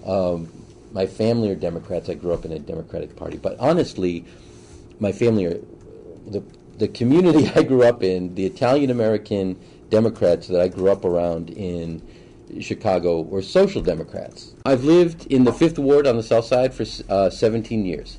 um, 0.06 0.50
my 0.92 1.06
family 1.06 1.50
are 1.50 1.54
Democrats. 1.54 2.08
I 2.08 2.14
grew 2.14 2.32
up 2.32 2.46
in 2.46 2.52
a 2.52 2.58
Democratic 2.58 3.14
Party, 3.16 3.37
but 3.37 3.58
honestly, 3.58 4.25
my 4.99 5.12
family 5.12 5.44
are 5.44 5.61
the 6.26 6.42
the 6.78 6.88
community 6.88 7.50
I 7.54 7.62
grew 7.62 7.82
up 7.82 8.02
in, 8.02 8.34
the 8.34 8.46
Italian 8.46 8.90
American 8.90 9.61
Democrats 9.90 10.49
that 10.49 10.61
I 10.61 10.68
grew 10.68 10.90
up 10.90 11.04
around 11.04 11.50
in 11.50 12.00
Chicago 12.60 13.20
were 13.20 13.42
social 13.42 13.82
democrats. 13.82 14.54
I've 14.64 14.84
lived 14.84 15.26
in 15.26 15.44
the 15.44 15.52
Fifth 15.52 15.78
Ward 15.78 16.06
on 16.06 16.16
the 16.16 16.22
South 16.22 16.44
Side 16.44 16.74
for 16.74 16.84
uh, 17.08 17.30
17 17.30 17.84
years. 17.84 18.18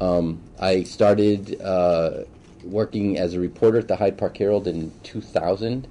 Um, 0.00 0.40
I 0.58 0.82
started 0.82 1.60
uh, 1.60 2.24
working 2.64 3.18
as 3.18 3.34
a 3.34 3.40
reporter 3.40 3.78
at 3.78 3.88
the 3.88 3.96
Hyde 3.96 4.18
Park 4.18 4.36
Herald 4.36 4.66
in 4.66 4.92
2000. 5.02 5.86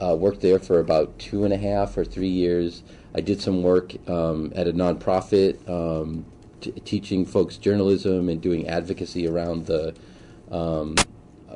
Uh, 0.00 0.14
worked 0.14 0.40
there 0.40 0.58
for 0.58 0.80
about 0.80 1.18
two 1.18 1.44
and 1.44 1.52
a 1.52 1.56
half 1.56 1.96
or 1.96 2.04
three 2.04 2.28
years. 2.28 2.82
I 3.14 3.20
did 3.20 3.40
some 3.40 3.62
work 3.62 3.94
um, 4.08 4.52
at 4.54 4.68
a 4.68 4.72
nonprofit, 4.72 5.68
um, 5.68 6.24
t- 6.60 6.72
teaching 6.84 7.24
folks 7.24 7.56
journalism 7.56 8.28
and 8.28 8.40
doing 8.40 8.68
advocacy 8.68 9.26
around 9.26 9.66
the 9.66 9.94
um, 10.50 10.96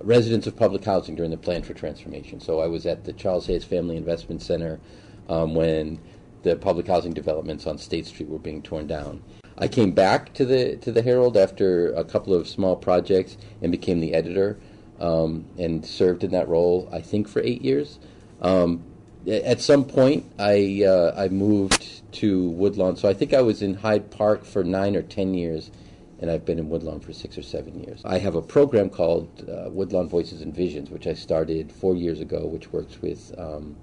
residents 0.03 0.47
of 0.47 0.57
public 0.57 0.85
housing 0.85 1.15
during 1.15 1.31
the 1.31 1.37
plan 1.37 1.63
for 1.63 1.75
transformation. 1.75 2.41
So 2.41 2.61
I 2.61 2.67
was 2.67 2.87
at 2.87 3.05
the 3.05 3.13
Charles 3.13 3.47
Hayes 3.47 3.65
Family 3.65 3.97
Investment 3.97 4.43
Center 4.43 4.81
um, 5.29 5.55
when 5.55 5.99
the 6.43 6.57
public 6.57 6.87
housing 6.87 7.13
developments 7.13 7.67
on 7.67 7.79
State 7.79 8.07
Street 8.07 8.29
were 8.29 8.39
being 8.39 8.63
torn 8.63 8.87
down. 8.87 9.23
I 9.59 9.69
came 9.69 9.93
back 9.93 10.33
to 10.35 10.45
the 10.45 10.77
to 10.79 10.91
the 10.91 11.03
Herald 11.03 11.37
after 11.37 11.93
a 11.93 12.05
couple 12.05 12.35
of 12.35 12.49
small 12.49 12.75
projects 12.77 13.37
and 13.61 13.71
became 13.71 14.01
the 14.01 14.15
editor 14.15 14.59
um, 14.99 15.45
and 15.59 15.85
served 15.85 16.25
in 16.25 16.31
that 16.33 16.49
role. 16.49 16.89
I 16.93 17.01
think 17.01 17.29
for 17.29 17.41
eight 17.41 17.63
years. 17.63 17.99
Um, 18.41 18.85
at 19.27 19.61
some 19.61 19.85
point, 19.85 20.31
I 20.39 20.83
uh, 20.85 21.15
I 21.17 21.29
moved 21.29 22.13
to 22.15 22.49
Woodlawn, 22.51 22.97
so 22.97 23.09
I 23.09 23.15
think 23.15 23.33
I 23.33 23.41
was 23.43 23.63
in 23.63 23.75
Hyde 23.75 24.11
Park 24.11 24.45
for 24.45 24.65
nine 24.65 24.97
or 24.97 25.03
ten 25.03 25.33
years, 25.35 25.71
and 26.19 26.29
I've 26.29 26.45
been 26.45 26.59
in 26.59 26.69
Woodlawn 26.69 26.99
for 26.99 27.13
six 27.13 27.39
or 27.39 27.43
seven 27.43 27.79
years. 27.79 28.03
I 28.05 28.19
have 28.19 28.35
a 28.35 28.43
program 28.43 28.91
called 28.91 29.49
uh, 29.49 29.71
Woodlawn 29.71 30.09
Voices 30.09 30.41
and 30.41 30.53
Visions, 30.53 30.91
which 30.91 31.07
I 31.07 31.15
started 31.15 31.71
four 31.71 31.95
years 31.95 32.21
ago, 32.21 32.47
which 32.47 32.73
works 32.73 33.01
with 33.01 33.33
um, 33.39 33.77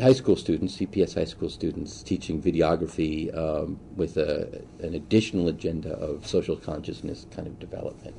high 0.00 0.12
school 0.12 0.36
students, 0.36 0.76
CPS 0.76 1.14
high 1.14 1.24
school 1.24 1.48
students, 1.48 2.02
teaching 2.02 2.42
videography 2.42 3.36
um, 3.36 3.78
with 3.96 4.16
a, 4.16 4.62
an 4.80 4.94
additional 4.94 5.48
agenda 5.48 5.92
of 5.92 6.26
social 6.26 6.56
consciousness 6.56 7.26
kind 7.30 7.46
of 7.46 7.58
development. 7.58 8.16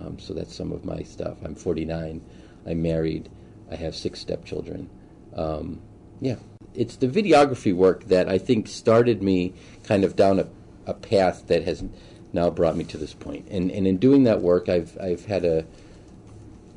Um, 0.00 0.18
so 0.18 0.34
that's 0.34 0.54
some 0.54 0.72
of 0.72 0.84
my 0.84 1.02
stuff. 1.02 1.38
I'm 1.44 1.54
49. 1.54 2.20
I'm 2.66 2.82
married. 2.82 3.28
I 3.70 3.74
have 3.76 3.94
six 3.94 4.20
stepchildren. 4.20 4.88
Um, 5.34 5.80
yeah, 6.20 6.36
it's 6.74 6.96
the 6.96 7.08
videography 7.08 7.74
work 7.74 8.04
that 8.04 8.28
I 8.28 8.38
think 8.38 8.68
started 8.68 9.22
me 9.22 9.54
kind 9.84 10.04
of 10.04 10.16
down 10.16 10.38
a, 10.38 10.46
a 10.86 10.94
path 10.94 11.46
that 11.48 11.64
has 11.64 11.84
now 12.32 12.50
brought 12.50 12.76
me 12.76 12.84
to 12.84 12.98
this 12.98 13.14
point. 13.14 13.48
And 13.50 13.70
and 13.70 13.86
in 13.86 13.98
doing 13.98 14.24
that 14.24 14.40
work, 14.42 14.68
I've 14.68 14.96
I've 15.00 15.24
had 15.26 15.44
a 15.44 15.64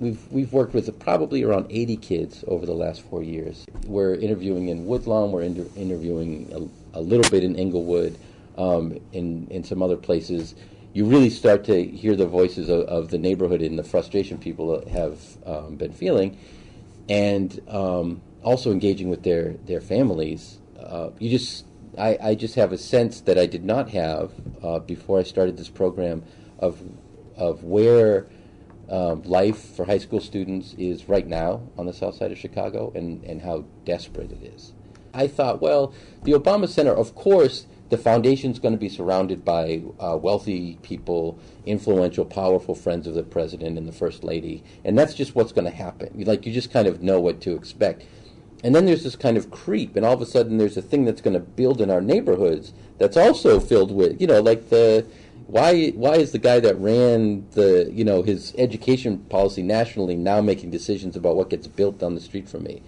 we've 0.02 0.28
we've 0.32 0.52
worked 0.52 0.74
with 0.74 1.00
probably 1.00 1.44
around 1.44 1.68
80 1.70 1.96
kids 1.98 2.44
over 2.48 2.66
the 2.66 2.74
last 2.74 3.02
four 3.04 3.24
years. 3.24 3.66
We're 3.86 4.16
interviewing 4.16 4.68
in 4.68 4.86
Woodlawn. 4.86 5.32
We're 5.32 5.44
inter- 5.44 5.70
interviewing 5.78 6.52
a, 6.94 7.00
a 7.00 7.02
little 7.02 7.30
bit 7.30 7.44
in 7.44 7.56
Englewood, 7.56 8.18
um, 8.58 9.00
in 9.14 9.48
in 9.50 9.64
some 9.64 9.82
other 9.82 9.96
places. 9.96 10.56
You 10.94 11.06
really 11.06 11.30
start 11.30 11.64
to 11.66 11.86
hear 11.86 12.18
the 12.18 12.28
voices 12.28 12.68
of, 12.68 12.82
of 12.82 13.12
the 13.12 13.18
neighborhood 13.18 13.62
and 13.62 13.80
the 13.80 13.84
frustration 13.84 14.38
people 14.38 14.86
have 14.90 15.20
um, 15.46 15.78
been 15.78 15.94
feeling, 15.94 16.38
and 17.08 17.62
um, 17.70 18.22
also 18.44 18.72
engaging 18.72 19.10
with 19.10 19.24
their 19.24 19.54
their 19.66 19.80
families. 19.80 20.60
Uh, 20.78 21.12
you 21.20 21.30
just 21.30 21.66
I, 21.98 22.18
I 22.22 22.36
just 22.36 22.56
have 22.56 22.74
a 22.74 22.78
sense 22.78 23.22
that 23.22 23.38
I 23.38 23.46
did 23.46 23.64
not 23.64 23.92
have 23.92 24.32
uh, 24.64 24.80
before 24.80 25.20
I 25.20 25.24
started 25.24 25.58
this 25.58 25.70
program 25.70 26.24
of 26.60 26.82
of 27.38 27.64
where 27.64 28.28
um, 28.92 29.24
life 29.24 29.58
for 29.76 29.86
high 29.86 29.98
school 29.98 30.20
students 30.20 30.76
is 30.78 31.08
right 31.08 31.26
now 31.26 31.62
on 31.78 31.86
the 31.86 31.94
south 31.94 32.16
side 32.16 32.32
of 32.32 32.38
Chicago 32.38 32.92
and, 32.94 33.24
and 33.24 33.42
how 33.42 33.64
desperate 33.86 34.32
it 34.32 34.44
is. 34.44 34.74
I 35.14 35.28
thought, 35.28 35.62
well, 35.62 35.94
the 36.24 36.34
Obama 36.34 36.68
Center, 36.68 36.94
of 36.94 37.16
course, 37.16 37.66
the 37.90 37.98
foundation's 37.98 38.60
going 38.60 38.74
to 38.74 38.80
be 38.80 38.90
surrounded 38.90 39.44
by 39.44 39.84
uh, 40.00 40.18
wealthy 40.18 40.78
people, 40.82 41.38
influential, 41.66 42.24
powerful 42.24 42.76
friends 42.76 43.08
of 43.08 43.14
the 43.14 43.24
president 43.24 43.78
and 43.78 43.88
the 43.88 43.94
first 43.94 44.24
lady, 44.24 44.64
and 44.86 44.98
that's 44.98 45.14
just 45.14 45.36
what's 45.36 45.52
going 45.52 45.66
to 45.66 45.76
happen. 45.76 46.24
Like 46.26 46.46
you 46.46 46.54
just 46.54 46.72
kind 46.72 46.88
of 46.88 47.02
know 47.02 47.20
what 47.20 47.42
to 47.42 47.54
expect. 47.54 48.06
And 48.64 48.76
then 48.76 48.86
there's 48.86 49.04
this 49.04 49.16
kind 49.16 49.38
of 49.38 49.52
creep, 49.52 49.96
and 49.96 50.06
all 50.06 50.14
of 50.14 50.22
a 50.22 50.26
sudden 50.26 50.58
there's 50.58 50.78
a 50.78 50.82
thing 50.82 51.04
that's 51.04 51.20
going 51.20 51.34
to 51.34 51.40
build 51.40 51.82
in 51.82 51.90
our 51.90 52.02
neighborhoods 52.02 52.74
that's 52.98 53.18
also 53.18 53.60
filled 53.60 53.92
with, 53.92 54.22
you 54.22 54.28
know, 54.28 54.40
like 54.40 54.70
the 54.70 55.06
why 55.52 55.90
why 55.90 56.16
is 56.16 56.32
the 56.32 56.40
guy 56.40 56.62
that 56.62 56.78
ran 56.78 57.46
the 57.52 57.90
you 57.92 58.06
know 58.06 58.22
his 58.24 58.54
education 58.58 59.18
policy 59.18 59.62
nationally 59.62 60.16
now 60.16 60.40
making 60.40 60.72
decisions 60.72 61.18
about 61.18 61.36
what 61.36 61.50
gets 61.50 61.68
built 61.68 62.00
down 62.00 62.16
the 62.16 62.22
street 62.22 62.48
from 62.48 62.64
me? 62.64 62.82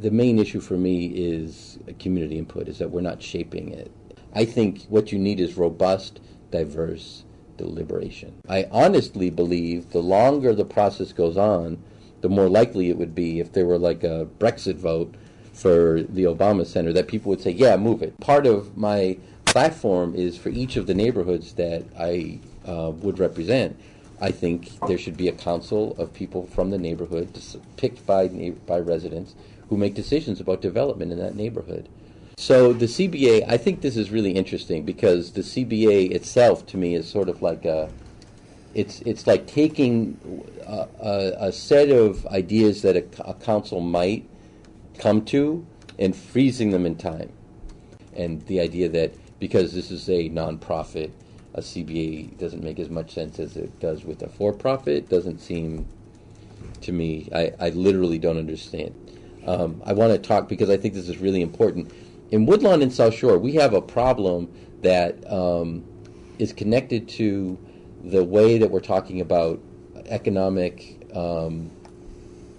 The 0.00 0.10
main 0.10 0.38
issue 0.40 0.60
for 0.60 0.76
me 0.76 1.06
is 1.06 1.78
community 2.00 2.38
input. 2.38 2.68
Is 2.68 2.78
that 2.78 2.90
we're 2.90 3.02
not 3.02 3.22
shaping 3.22 3.72
it. 3.72 3.92
I 4.34 4.44
think 4.44 4.82
what 4.88 5.12
you 5.12 5.18
need 5.18 5.38
is 5.38 5.56
robust, 5.56 6.20
diverse 6.50 7.24
deliberation. 7.56 8.34
I 8.48 8.66
honestly 8.72 9.30
believe 9.30 9.90
the 9.90 10.02
longer 10.02 10.54
the 10.54 10.64
process 10.64 11.12
goes 11.12 11.36
on, 11.36 11.82
the 12.20 12.28
more 12.28 12.48
likely 12.48 12.90
it 12.90 12.98
would 12.98 13.14
be 13.14 13.38
if 13.38 13.52
there 13.52 13.66
were 13.66 13.78
like 13.78 14.02
a 14.02 14.26
Brexit 14.38 14.76
vote 14.76 15.14
for 15.52 16.02
the 16.08 16.24
Obama 16.24 16.66
Center 16.66 16.92
that 16.92 17.08
people 17.08 17.30
would 17.30 17.40
say, 17.40 17.50
yeah, 17.50 17.76
move 17.76 18.02
it. 18.02 18.18
Part 18.20 18.46
of 18.46 18.76
my 18.76 19.18
platform 19.48 20.14
is 20.14 20.36
for 20.36 20.50
each 20.50 20.76
of 20.76 20.86
the 20.86 20.94
neighborhoods 20.94 21.54
that 21.54 21.84
I 21.98 22.40
uh, 22.66 22.90
would 22.90 23.18
represent. 23.18 23.78
I 24.20 24.30
think 24.30 24.78
there 24.86 24.98
should 24.98 25.16
be 25.16 25.28
a 25.28 25.32
council 25.32 25.94
of 25.96 26.12
people 26.12 26.46
from 26.46 26.70
the 26.70 26.78
neighborhood, 26.78 27.40
picked 27.76 28.04
by 28.06 28.28
by 28.66 28.78
residents, 28.80 29.34
who 29.68 29.76
make 29.76 29.94
decisions 29.94 30.40
about 30.40 30.60
development 30.60 31.12
in 31.12 31.18
that 31.18 31.34
neighborhood. 31.34 31.88
So 32.36 32.72
the 32.72 32.86
CBA, 32.86 33.48
I 33.48 33.56
think 33.56 33.80
this 33.80 33.96
is 33.96 34.10
really 34.10 34.32
interesting 34.32 34.84
because 34.84 35.32
the 35.32 35.40
CBA 35.40 36.12
itself, 36.12 36.66
to 36.66 36.76
me, 36.76 36.94
is 36.94 37.08
sort 37.08 37.28
of 37.28 37.42
like 37.42 37.64
a 37.64 37.90
it's 38.74 39.00
it's 39.02 39.26
like 39.26 39.46
taking 39.46 40.18
a, 40.66 40.86
a, 41.00 41.48
a 41.48 41.52
set 41.52 41.90
of 41.90 42.26
ideas 42.26 42.82
that 42.82 42.96
a, 42.96 43.04
a 43.28 43.34
council 43.34 43.80
might 43.80 44.28
come 44.98 45.24
to 45.26 45.66
and 45.98 46.14
freezing 46.14 46.70
them 46.70 46.86
in 46.86 46.96
time, 46.96 47.32
and 48.16 48.44
the 48.46 48.60
idea 48.60 48.88
that 48.88 49.12
because 49.38 49.72
this 49.72 49.90
is 49.90 50.08
a 50.08 50.28
nonprofit, 50.30 51.12
a 51.54 51.60
CBA 51.60 52.38
doesn't 52.38 52.62
make 52.62 52.78
as 52.78 52.90
much 52.90 53.12
sense 53.12 53.38
as 53.38 53.56
it 53.56 53.78
does 53.80 54.04
with 54.04 54.22
a 54.22 54.28
for-profit. 54.28 55.08
Doesn't 55.08 55.38
seem 55.38 55.86
to 56.82 56.92
me. 56.92 57.28
I, 57.34 57.52
I 57.58 57.70
literally 57.70 58.18
don't 58.18 58.38
understand. 58.38 58.94
Um, 59.46 59.82
I 59.84 59.92
want 59.92 60.12
to 60.12 60.18
talk 60.18 60.48
because 60.48 60.70
I 60.70 60.76
think 60.76 60.94
this 60.94 61.08
is 61.08 61.18
really 61.18 61.40
important. 61.40 61.90
In 62.30 62.44
Woodlawn 62.44 62.82
and 62.82 62.92
South 62.92 63.14
Shore, 63.14 63.38
we 63.38 63.54
have 63.54 63.72
a 63.72 63.80
problem 63.80 64.52
that 64.82 65.30
um, 65.32 65.84
is 66.38 66.52
connected 66.52 67.08
to 67.08 67.58
the 68.04 68.22
way 68.22 68.58
that 68.58 68.70
we're 68.70 68.80
talking 68.80 69.20
about 69.20 69.60
economic 70.06 71.06
um, 71.14 71.70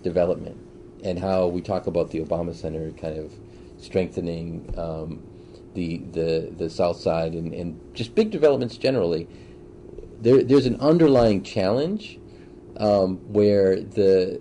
development 0.03 0.57
and 1.03 1.19
how 1.19 1.47
we 1.47 1.61
talk 1.61 1.87
about 1.87 2.11
the 2.11 2.19
Obama 2.19 2.53
Center 2.53 2.91
kind 2.91 3.17
of 3.17 3.31
strengthening 3.77 4.73
um, 4.77 5.23
the 5.73 5.97
the 6.11 6.53
the 6.57 6.69
South 6.69 6.97
Side 6.97 7.33
and, 7.33 7.53
and 7.53 7.79
just 7.93 8.15
big 8.15 8.31
developments 8.31 8.77
generally, 8.77 9.27
there 10.21 10.43
there's 10.43 10.65
an 10.65 10.79
underlying 10.79 11.43
challenge 11.43 12.19
um, 12.77 13.17
where 13.31 13.79
the 13.79 14.39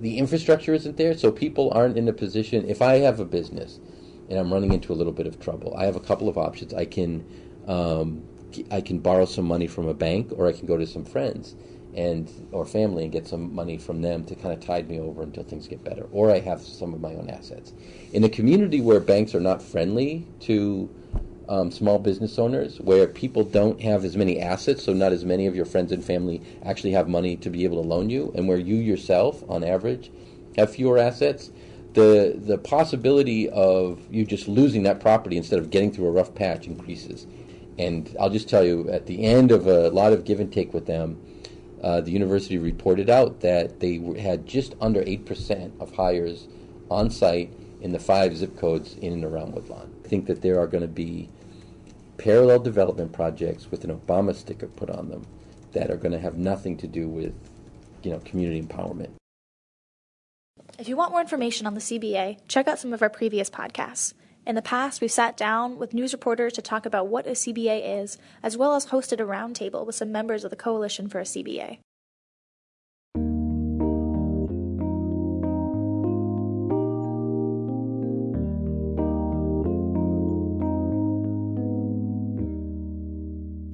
the 0.00 0.18
infrastructure 0.18 0.74
isn't 0.74 0.96
there, 0.96 1.16
so 1.16 1.30
people 1.30 1.70
aren't 1.72 1.96
in 1.96 2.08
a 2.08 2.12
position. 2.12 2.68
If 2.68 2.82
I 2.82 2.98
have 2.98 3.20
a 3.20 3.24
business 3.24 3.80
and 4.28 4.38
I'm 4.38 4.52
running 4.52 4.72
into 4.72 4.92
a 4.92 4.96
little 4.96 5.12
bit 5.12 5.26
of 5.26 5.38
trouble, 5.40 5.74
I 5.76 5.84
have 5.84 5.96
a 5.96 6.00
couple 6.00 6.28
of 6.28 6.36
options. 6.36 6.74
I 6.74 6.84
can 6.84 7.24
um, 7.66 8.22
I 8.70 8.80
can 8.80 8.98
borrow 8.98 9.24
some 9.24 9.44
money 9.44 9.66
from 9.66 9.88
a 9.88 9.94
bank, 9.94 10.32
or 10.36 10.46
I 10.46 10.52
can 10.52 10.66
go 10.66 10.76
to 10.76 10.86
some 10.86 11.04
friends 11.04 11.54
and 11.96 12.30
or 12.52 12.66
family 12.66 13.04
and 13.04 13.12
get 13.12 13.26
some 13.26 13.54
money 13.54 13.78
from 13.78 14.02
them 14.02 14.22
to 14.24 14.34
kind 14.34 14.52
of 14.52 14.60
tide 14.60 14.88
me 14.88 15.00
over 15.00 15.22
until 15.22 15.42
things 15.42 15.66
get 15.66 15.82
better. 15.82 16.06
Or 16.12 16.30
I 16.30 16.40
have 16.40 16.60
some 16.60 16.92
of 16.92 17.00
my 17.00 17.14
own 17.14 17.30
assets. 17.30 17.72
In 18.12 18.22
a 18.22 18.28
community 18.28 18.80
where 18.80 19.00
banks 19.00 19.34
are 19.34 19.40
not 19.40 19.62
friendly 19.62 20.26
to 20.40 20.90
um, 21.48 21.70
small 21.70 21.98
business 21.98 22.38
owners, 22.38 22.78
where 22.80 23.06
people 23.06 23.44
don't 23.44 23.80
have 23.80 24.04
as 24.04 24.16
many 24.16 24.40
assets, 24.40 24.84
so 24.84 24.92
not 24.92 25.12
as 25.12 25.24
many 25.24 25.46
of 25.46 25.56
your 25.56 25.64
friends 25.64 25.92
and 25.92 26.04
family 26.04 26.42
actually 26.64 26.90
have 26.92 27.08
money 27.08 27.36
to 27.36 27.50
be 27.50 27.64
able 27.64 27.82
to 27.82 27.88
loan 27.88 28.10
you, 28.10 28.32
and 28.34 28.48
where 28.48 28.58
you 28.58 28.76
yourself, 28.76 29.42
on 29.48 29.64
average, 29.64 30.10
have 30.56 30.74
fewer 30.74 30.98
assets, 30.98 31.50
the 31.94 32.34
the 32.36 32.58
possibility 32.58 33.48
of 33.48 34.00
you 34.10 34.26
just 34.26 34.48
losing 34.48 34.82
that 34.82 35.00
property 35.00 35.36
instead 35.36 35.58
of 35.58 35.70
getting 35.70 35.90
through 35.92 36.06
a 36.06 36.10
rough 36.10 36.34
patch 36.34 36.66
increases. 36.66 37.26
And 37.78 38.14
I'll 38.18 38.30
just 38.30 38.48
tell 38.48 38.64
you, 38.64 38.90
at 38.90 39.06
the 39.06 39.24
end 39.24 39.50
of 39.50 39.66
a 39.66 39.90
lot 39.90 40.12
of 40.12 40.24
give 40.24 40.40
and 40.40 40.52
take 40.52 40.74
with 40.74 40.86
them, 40.86 41.20
uh, 41.82 42.00
the 42.00 42.10
university 42.10 42.58
reported 42.58 43.10
out 43.10 43.40
that 43.40 43.80
they 43.80 43.96
had 44.18 44.46
just 44.46 44.74
under 44.80 45.02
8% 45.02 45.80
of 45.80 45.94
hires 45.94 46.48
on 46.90 47.10
site 47.10 47.52
in 47.80 47.92
the 47.92 47.98
five 47.98 48.36
zip 48.36 48.56
codes 48.56 48.94
in 48.96 49.12
and 49.12 49.24
around 49.24 49.54
Woodlawn. 49.54 49.92
I 50.04 50.08
think 50.08 50.26
that 50.26 50.42
there 50.42 50.58
are 50.58 50.66
going 50.66 50.82
to 50.82 50.88
be 50.88 51.28
parallel 52.16 52.60
development 52.60 53.12
projects 53.12 53.70
with 53.70 53.84
an 53.84 53.96
Obama 53.96 54.34
sticker 54.34 54.66
put 54.66 54.90
on 54.90 55.08
them 55.08 55.26
that 55.72 55.90
are 55.90 55.96
going 55.96 56.12
to 56.12 56.18
have 56.18 56.38
nothing 56.38 56.76
to 56.78 56.86
do 56.86 57.08
with, 57.08 57.34
you 58.02 58.10
know, 58.10 58.18
community 58.20 58.62
empowerment. 58.62 59.10
If 60.78 60.88
you 60.88 60.96
want 60.96 61.12
more 61.12 61.20
information 61.20 61.66
on 61.66 61.74
the 61.74 61.80
CBA, 61.80 62.38
check 62.48 62.68
out 62.68 62.78
some 62.78 62.92
of 62.92 63.02
our 63.02 63.10
previous 63.10 63.50
podcasts. 63.50 64.14
In 64.46 64.54
the 64.54 64.62
past, 64.62 65.00
we've 65.00 65.10
sat 65.10 65.36
down 65.36 65.76
with 65.76 65.92
news 65.92 66.12
reporters 66.12 66.52
to 66.52 66.62
talk 66.62 66.86
about 66.86 67.08
what 67.08 67.26
a 67.26 67.30
CBA 67.30 68.00
is, 68.00 68.16
as 68.44 68.56
well 68.56 68.76
as 68.76 68.86
hosted 68.86 69.18
a 69.18 69.24
roundtable 69.24 69.84
with 69.84 69.96
some 69.96 70.12
members 70.12 70.44
of 70.44 70.50
the 70.50 70.56
Coalition 70.56 71.08
for 71.08 71.18
a 71.18 71.24
CBA. 71.24 71.80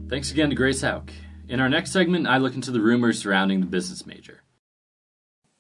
Thanks 0.09 0.31
again 0.31 0.49
to 0.49 0.57
Grace 0.57 0.81
Hauk. 0.81 1.13
In 1.49 1.61
our 1.61 1.69
next 1.69 1.93
segment, 1.93 2.27
I 2.27 2.39
look 2.39 2.55
into 2.55 2.71
the 2.71 2.81
rumors 2.81 3.21
surrounding 3.21 3.61
the 3.61 3.67
business 3.67 4.07
major. 4.07 4.43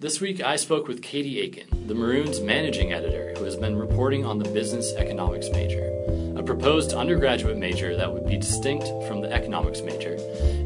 This 0.02 0.20
week, 0.20 0.42
I 0.42 0.56
spoke 0.56 0.88
with 0.88 1.00
Katie 1.00 1.38
Aiken, 1.38 1.86
the 1.86 1.94
Maroon's 1.94 2.40
managing 2.40 2.92
editor, 2.92 3.34
who 3.38 3.44
has 3.44 3.54
been 3.54 3.76
reporting 3.76 4.24
on 4.24 4.40
the 4.40 4.48
business 4.50 4.92
economics 4.94 5.48
major, 5.52 5.94
a 6.36 6.42
proposed 6.42 6.92
undergraduate 6.92 7.56
major 7.56 7.96
that 7.96 8.12
would 8.12 8.26
be 8.26 8.36
distinct 8.36 8.88
from 9.06 9.20
the 9.20 9.30
economics 9.30 9.80
major 9.80 10.16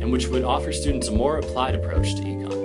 and 0.00 0.11
which 0.11 0.28
would 0.28 0.43
offer 0.43 0.73
students 0.73 1.09
a 1.09 1.12
more 1.12 1.37
applied 1.37 1.75
approach 1.75 2.14
to 2.14 2.23
econ. 2.23 2.64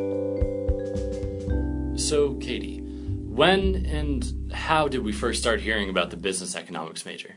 So, 1.99 2.35
Katie, 2.35 2.79
when 2.79 3.85
and 3.85 4.53
how 4.53 4.87
did 4.87 5.03
we 5.03 5.11
first 5.11 5.41
start 5.41 5.59
hearing 5.59 5.89
about 5.89 6.09
the 6.09 6.15
business 6.15 6.55
economics 6.55 7.05
major? 7.05 7.35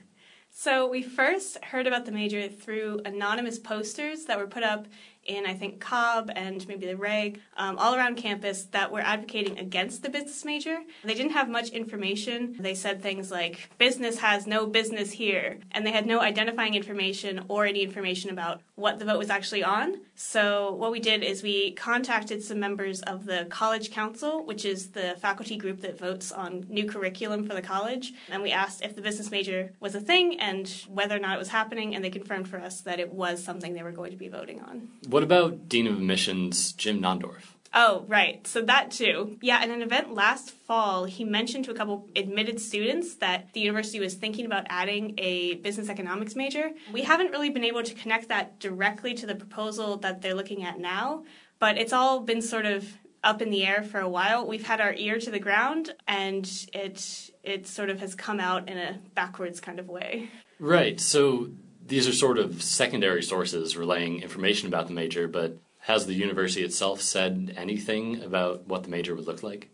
So, 0.52 0.88
we 0.88 1.02
first 1.02 1.58
heard 1.64 1.88
about 1.88 2.06
the 2.06 2.12
major 2.12 2.46
through 2.46 3.00
anonymous 3.04 3.58
posters 3.58 4.26
that 4.26 4.38
were 4.38 4.46
put 4.46 4.62
up 4.62 4.86
in, 5.26 5.46
I 5.46 5.54
think, 5.54 5.80
Cobb 5.80 6.30
and 6.34 6.66
maybe 6.68 6.86
the 6.86 6.96
Reg, 6.96 7.40
um, 7.56 7.78
all 7.78 7.94
around 7.94 8.16
campus 8.16 8.64
that 8.72 8.92
were 8.92 9.00
advocating 9.00 9.58
against 9.58 10.02
the 10.02 10.08
business 10.08 10.44
major. 10.44 10.78
They 11.02 11.14
didn't 11.14 11.32
have 11.32 11.48
much 11.48 11.70
information. 11.70 12.56
They 12.58 12.74
said 12.74 13.02
things 13.02 13.30
like, 13.30 13.70
business 13.78 14.18
has 14.18 14.46
no 14.46 14.66
business 14.66 15.12
here. 15.12 15.58
And 15.70 15.86
they 15.86 15.92
had 15.92 16.06
no 16.06 16.20
identifying 16.20 16.74
information 16.74 17.44
or 17.48 17.66
any 17.66 17.82
information 17.82 18.30
about 18.30 18.60
what 18.76 18.98
the 18.98 19.04
vote 19.04 19.18
was 19.18 19.30
actually 19.30 19.62
on. 19.62 20.00
So, 20.16 20.72
what 20.72 20.92
we 20.92 21.00
did 21.00 21.22
is 21.24 21.42
we 21.42 21.72
contacted 21.72 22.42
some 22.42 22.60
members 22.60 23.02
of 23.02 23.24
the 23.26 23.46
College 23.50 23.90
Council, 23.90 24.44
which 24.44 24.64
is 24.64 24.90
the 24.90 25.16
faculty 25.20 25.56
group 25.56 25.80
that 25.80 25.98
votes 25.98 26.30
on 26.30 26.66
new 26.68 26.86
curriculum 26.86 27.46
for 27.46 27.54
the 27.54 27.62
college. 27.62 28.12
And 28.30 28.42
we 28.42 28.52
asked 28.52 28.82
if 28.82 28.94
the 28.94 29.02
business 29.02 29.30
major 29.30 29.72
was 29.80 29.94
a 29.94 30.00
thing 30.00 30.38
and 30.38 30.68
whether 30.88 31.16
or 31.16 31.18
not 31.18 31.34
it 31.34 31.38
was 31.38 31.48
happening. 31.48 31.94
And 31.94 32.04
they 32.04 32.10
confirmed 32.10 32.48
for 32.48 32.58
us 32.58 32.80
that 32.82 33.00
it 33.00 33.12
was 33.12 33.42
something 33.42 33.74
they 33.74 33.82
were 33.82 33.92
going 33.92 34.12
to 34.12 34.16
be 34.16 34.28
voting 34.28 34.60
on. 34.60 34.88
What 35.14 35.22
about 35.22 35.68
Dean 35.68 35.86
of 35.86 35.94
Admissions 35.94 36.72
Jim 36.72 37.00
Nondorf? 37.00 37.52
Oh, 37.72 38.04
right. 38.08 38.44
So 38.48 38.62
that 38.62 38.90
too. 38.90 39.38
Yeah, 39.40 39.62
in 39.62 39.70
an 39.70 39.80
event 39.80 40.12
last 40.12 40.50
fall, 40.50 41.04
he 41.04 41.22
mentioned 41.22 41.66
to 41.66 41.70
a 41.70 41.74
couple 41.74 42.08
admitted 42.16 42.58
students 42.58 43.14
that 43.18 43.52
the 43.52 43.60
university 43.60 44.00
was 44.00 44.14
thinking 44.14 44.44
about 44.44 44.66
adding 44.68 45.14
a 45.18 45.54
business 45.54 45.88
economics 45.88 46.34
major. 46.34 46.72
We 46.92 47.02
haven't 47.02 47.30
really 47.30 47.48
been 47.48 47.62
able 47.62 47.84
to 47.84 47.94
connect 47.94 48.28
that 48.30 48.58
directly 48.58 49.14
to 49.14 49.24
the 49.24 49.36
proposal 49.36 49.98
that 49.98 50.20
they're 50.20 50.34
looking 50.34 50.64
at 50.64 50.80
now, 50.80 51.22
but 51.60 51.78
it's 51.78 51.92
all 51.92 52.18
been 52.18 52.42
sort 52.42 52.66
of 52.66 52.84
up 53.22 53.40
in 53.40 53.50
the 53.50 53.64
air 53.64 53.84
for 53.84 54.00
a 54.00 54.08
while. 54.08 54.44
We've 54.44 54.66
had 54.66 54.80
our 54.80 54.94
ear 54.94 55.20
to 55.20 55.30
the 55.30 55.38
ground 55.38 55.94
and 56.08 56.44
it 56.72 57.30
it 57.44 57.68
sort 57.68 57.88
of 57.88 58.00
has 58.00 58.16
come 58.16 58.40
out 58.40 58.68
in 58.68 58.78
a 58.78 58.98
backwards 59.14 59.60
kind 59.60 59.78
of 59.78 59.88
way. 59.88 60.28
Right. 60.58 61.00
So 61.00 61.50
these 61.86 62.08
are 62.08 62.12
sort 62.12 62.38
of 62.38 62.62
secondary 62.62 63.22
sources 63.22 63.76
relaying 63.76 64.22
information 64.22 64.68
about 64.68 64.86
the 64.86 64.92
major, 64.92 65.28
but 65.28 65.58
has 65.80 66.06
the 66.06 66.14
university 66.14 66.64
itself 66.64 67.00
said 67.00 67.52
anything 67.56 68.22
about 68.22 68.66
what 68.66 68.84
the 68.84 68.88
major 68.88 69.14
would 69.14 69.26
look 69.26 69.42
like? 69.42 69.68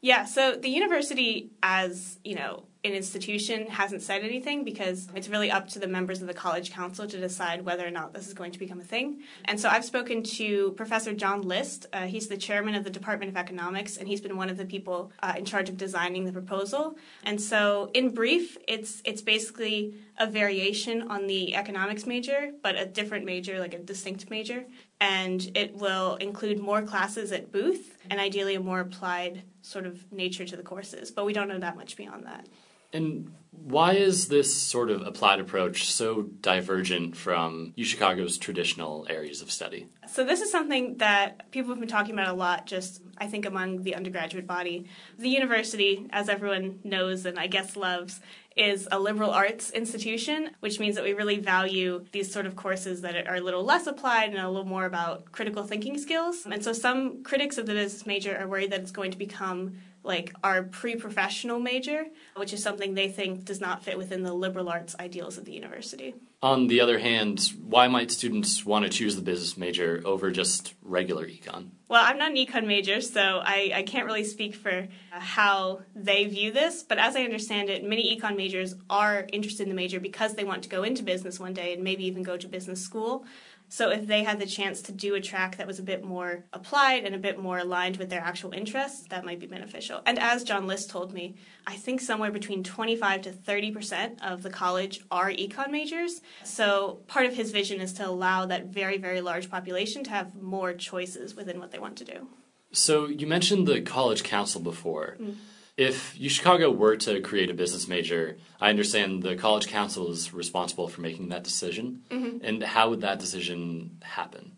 Yeah, 0.00 0.24
so 0.24 0.56
the 0.56 0.70
university, 0.70 1.50
as 1.62 2.18
you 2.24 2.34
know, 2.34 2.64
an 2.82 2.92
institution, 2.92 3.66
hasn't 3.66 4.00
said 4.00 4.22
anything 4.22 4.64
because 4.64 5.08
it's 5.14 5.28
really 5.28 5.50
up 5.50 5.68
to 5.68 5.78
the 5.78 5.86
members 5.86 6.22
of 6.22 6.28
the 6.28 6.34
college 6.34 6.72
council 6.72 7.06
to 7.06 7.18
decide 7.18 7.62
whether 7.64 7.86
or 7.86 7.90
not 7.90 8.14
this 8.14 8.26
is 8.26 8.32
going 8.32 8.52
to 8.52 8.58
become 8.58 8.80
a 8.80 8.84
thing. 8.84 9.20
And 9.44 9.60
so 9.60 9.68
I've 9.68 9.84
spoken 9.84 10.22
to 10.22 10.72
Professor 10.72 11.12
John 11.12 11.42
List. 11.42 11.86
Uh, 11.92 12.06
he's 12.06 12.28
the 12.28 12.38
chairman 12.38 12.74
of 12.74 12.84
the 12.84 12.90
Department 12.90 13.30
of 13.30 13.36
Economics, 13.36 13.98
and 13.98 14.08
he's 14.08 14.22
been 14.22 14.36
one 14.36 14.48
of 14.48 14.56
the 14.56 14.64
people 14.64 15.12
uh, 15.22 15.34
in 15.36 15.44
charge 15.44 15.68
of 15.68 15.76
designing 15.76 16.24
the 16.24 16.32
proposal. 16.32 16.96
And 17.22 17.38
so, 17.40 17.90
in 17.92 18.14
brief, 18.14 18.56
it's 18.66 19.02
it's 19.04 19.20
basically 19.20 19.94
a 20.18 20.26
variation 20.26 21.02
on 21.10 21.26
the 21.26 21.54
economics 21.56 22.06
major, 22.06 22.52
but 22.62 22.76
a 22.76 22.86
different 22.86 23.24
major, 23.26 23.58
like 23.58 23.74
a 23.74 23.78
distinct 23.78 24.30
major. 24.30 24.64
And 25.00 25.50
it 25.54 25.74
will 25.74 26.16
include 26.16 26.60
more 26.60 26.82
classes 26.82 27.32
at 27.32 27.50
Booth 27.50 27.96
and 28.10 28.20
ideally 28.20 28.54
a 28.54 28.60
more 28.60 28.80
applied 28.80 29.42
sort 29.62 29.86
of 29.86 30.10
nature 30.12 30.44
to 30.44 30.56
the 30.56 30.62
courses. 30.62 31.10
But 31.10 31.24
we 31.24 31.32
don't 31.32 31.48
know 31.48 31.58
that 31.58 31.76
much 31.76 31.96
beyond 31.96 32.26
that. 32.26 32.46
And 32.92 33.32
why 33.70 33.92
is 33.92 34.28
this 34.28 34.54
sort 34.54 34.90
of 34.90 35.02
applied 35.02 35.40
approach 35.40 35.90
so 35.90 36.22
divergent 36.22 37.16
from 37.16 37.74
UChicago's 37.76 38.38
traditional 38.38 39.06
areas 39.08 39.42
of 39.42 39.50
study? 39.50 39.88
So, 40.08 40.24
this 40.24 40.40
is 40.40 40.50
something 40.50 40.96
that 40.96 41.50
people 41.50 41.70
have 41.70 41.78
been 41.78 41.88
talking 41.88 42.14
about 42.14 42.28
a 42.28 42.32
lot, 42.32 42.66
just 42.66 43.02
I 43.18 43.26
think 43.26 43.46
among 43.46 43.82
the 43.82 43.94
undergraduate 43.94 44.46
body. 44.46 44.86
The 45.18 45.28
university, 45.28 46.08
as 46.10 46.28
everyone 46.28 46.80
knows 46.84 47.26
and 47.26 47.38
I 47.38 47.46
guess 47.46 47.76
loves, 47.76 48.20
is 48.56 48.88
a 48.90 48.98
liberal 48.98 49.30
arts 49.30 49.70
institution, 49.70 50.50
which 50.60 50.80
means 50.80 50.96
that 50.96 51.04
we 51.04 51.12
really 51.12 51.38
value 51.38 52.04
these 52.12 52.32
sort 52.32 52.46
of 52.46 52.56
courses 52.56 53.02
that 53.02 53.28
are 53.28 53.36
a 53.36 53.40
little 53.40 53.64
less 53.64 53.86
applied 53.86 54.30
and 54.30 54.38
a 54.38 54.48
little 54.48 54.66
more 54.66 54.84
about 54.86 55.30
critical 55.32 55.62
thinking 55.62 55.98
skills. 55.98 56.46
And 56.50 56.64
so, 56.64 56.72
some 56.72 57.22
critics 57.22 57.58
of 57.58 57.66
the 57.66 57.74
business 57.74 58.06
major 58.06 58.36
are 58.36 58.48
worried 58.48 58.72
that 58.72 58.80
it's 58.80 58.92
going 58.92 59.10
to 59.12 59.18
become 59.18 59.78
like 60.02 60.32
our 60.42 60.62
pre-professional 60.62 61.58
major, 61.58 62.06
which 62.36 62.52
is 62.52 62.62
something 62.62 62.94
they 62.94 63.08
think 63.08 63.44
does 63.44 63.60
not 63.60 63.84
fit 63.84 63.98
within 63.98 64.22
the 64.22 64.32
liberal 64.32 64.68
arts 64.68 64.96
ideals 64.98 65.38
of 65.38 65.44
the 65.44 65.52
university. 65.52 66.14
On 66.42 66.68
the 66.68 66.80
other 66.80 66.98
hand, 66.98 67.52
why 67.62 67.86
might 67.88 68.10
students 68.10 68.64
want 68.64 68.86
to 68.86 68.90
choose 68.90 69.14
the 69.14 69.20
business 69.20 69.58
major 69.58 70.00
over 70.06 70.30
just 70.30 70.72
regular 70.82 71.26
econ? 71.26 71.68
Well, 71.86 72.02
I'm 72.02 72.16
not 72.16 72.30
an 72.30 72.36
econ 72.36 72.66
major, 72.66 73.02
so 73.02 73.42
I, 73.44 73.72
I 73.74 73.82
can't 73.82 74.06
really 74.06 74.24
speak 74.24 74.54
for 74.54 74.88
how 75.10 75.82
they 75.94 76.24
view 76.24 76.50
this. 76.50 76.82
But 76.82 76.98
as 76.98 77.14
I 77.14 77.24
understand 77.24 77.68
it, 77.68 77.84
many 77.84 78.16
econ 78.16 78.38
majors 78.38 78.74
are 78.88 79.26
interested 79.34 79.64
in 79.64 79.68
the 79.68 79.74
major 79.74 80.00
because 80.00 80.34
they 80.34 80.44
want 80.44 80.62
to 80.62 80.70
go 80.70 80.82
into 80.82 81.02
business 81.02 81.38
one 81.38 81.52
day 81.52 81.74
and 81.74 81.84
maybe 81.84 82.06
even 82.06 82.22
go 82.22 82.38
to 82.38 82.48
business 82.48 82.80
school. 82.80 83.26
So 83.72 83.90
if 83.90 84.08
they 84.08 84.24
had 84.24 84.40
the 84.40 84.46
chance 84.46 84.82
to 84.82 84.92
do 84.92 85.14
a 85.14 85.20
track 85.20 85.56
that 85.58 85.66
was 85.66 85.78
a 85.78 85.84
bit 85.84 86.02
more 86.02 86.44
applied 86.52 87.04
and 87.04 87.14
a 87.14 87.18
bit 87.18 87.38
more 87.38 87.58
aligned 87.58 87.98
with 87.98 88.10
their 88.10 88.20
actual 88.20 88.52
interests, 88.52 89.06
that 89.10 89.24
might 89.24 89.38
be 89.38 89.46
beneficial. 89.46 90.00
And 90.04 90.18
as 90.18 90.42
John 90.42 90.66
List 90.66 90.90
told 90.90 91.12
me, 91.12 91.36
I 91.68 91.76
think 91.76 92.00
somewhere 92.00 92.32
between 92.32 92.64
25 92.64 93.22
to 93.22 93.30
30% 93.30 94.20
of 94.22 94.42
the 94.42 94.50
college 94.50 95.02
are 95.08 95.30
econ 95.30 95.70
majors. 95.70 96.20
So 96.44 97.00
part 97.06 97.26
of 97.26 97.34
his 97.34 97.50
vision 97.50 97.80
is 97.80 97.92
to 97.94 98.06
allow 98.06 98.46
that 98.46 98.66
very, 98.66 98.98
very 98.98 99.20
large 99.20 99.50
population 99.50 100.04
to 100.04 100.10
have 100.10 100.34
more 100.34 100.72
choices 100.72 101.34
within 101.34 101.58
what 101.58 101.70
they 101.70 101.78
want 101.78 101.96
to 101.98 102.04
do. 102.04 102.28
So 102.72 103.06
you 103.06 103.26
mentioned 103.26 103.66
the 103.66 103.80
college 103.80 104.22
council 104.22 104.60
before. 104.60 105.16
Mm. 105.20 105.36
If 105.76 106.18
UChicago 106.18 106.76
were 106.76 106.96
to 106.98 107.20
create 107.20 107.50
a 107.50 107.54
business 107.54 107.88
major, 107.88 108.36
I 108.60 108.68
understand 108.68 109.22
the 109.22 109.34
college 109.34 109.66
council 109.66 110.10
is 110.10 110.32
responsible 110.32 110.88
for 110.88 111.00
making 111.00 111.30
that 111.30 111.42
decision. 111.42 112.02
Mhm. 112.10 112.40
And 112.42 112.62
how 112.62 112.90
would 112.90 113.00
that 113.00 113.18
decision 113.18 113.98
happen? 114.02 114.52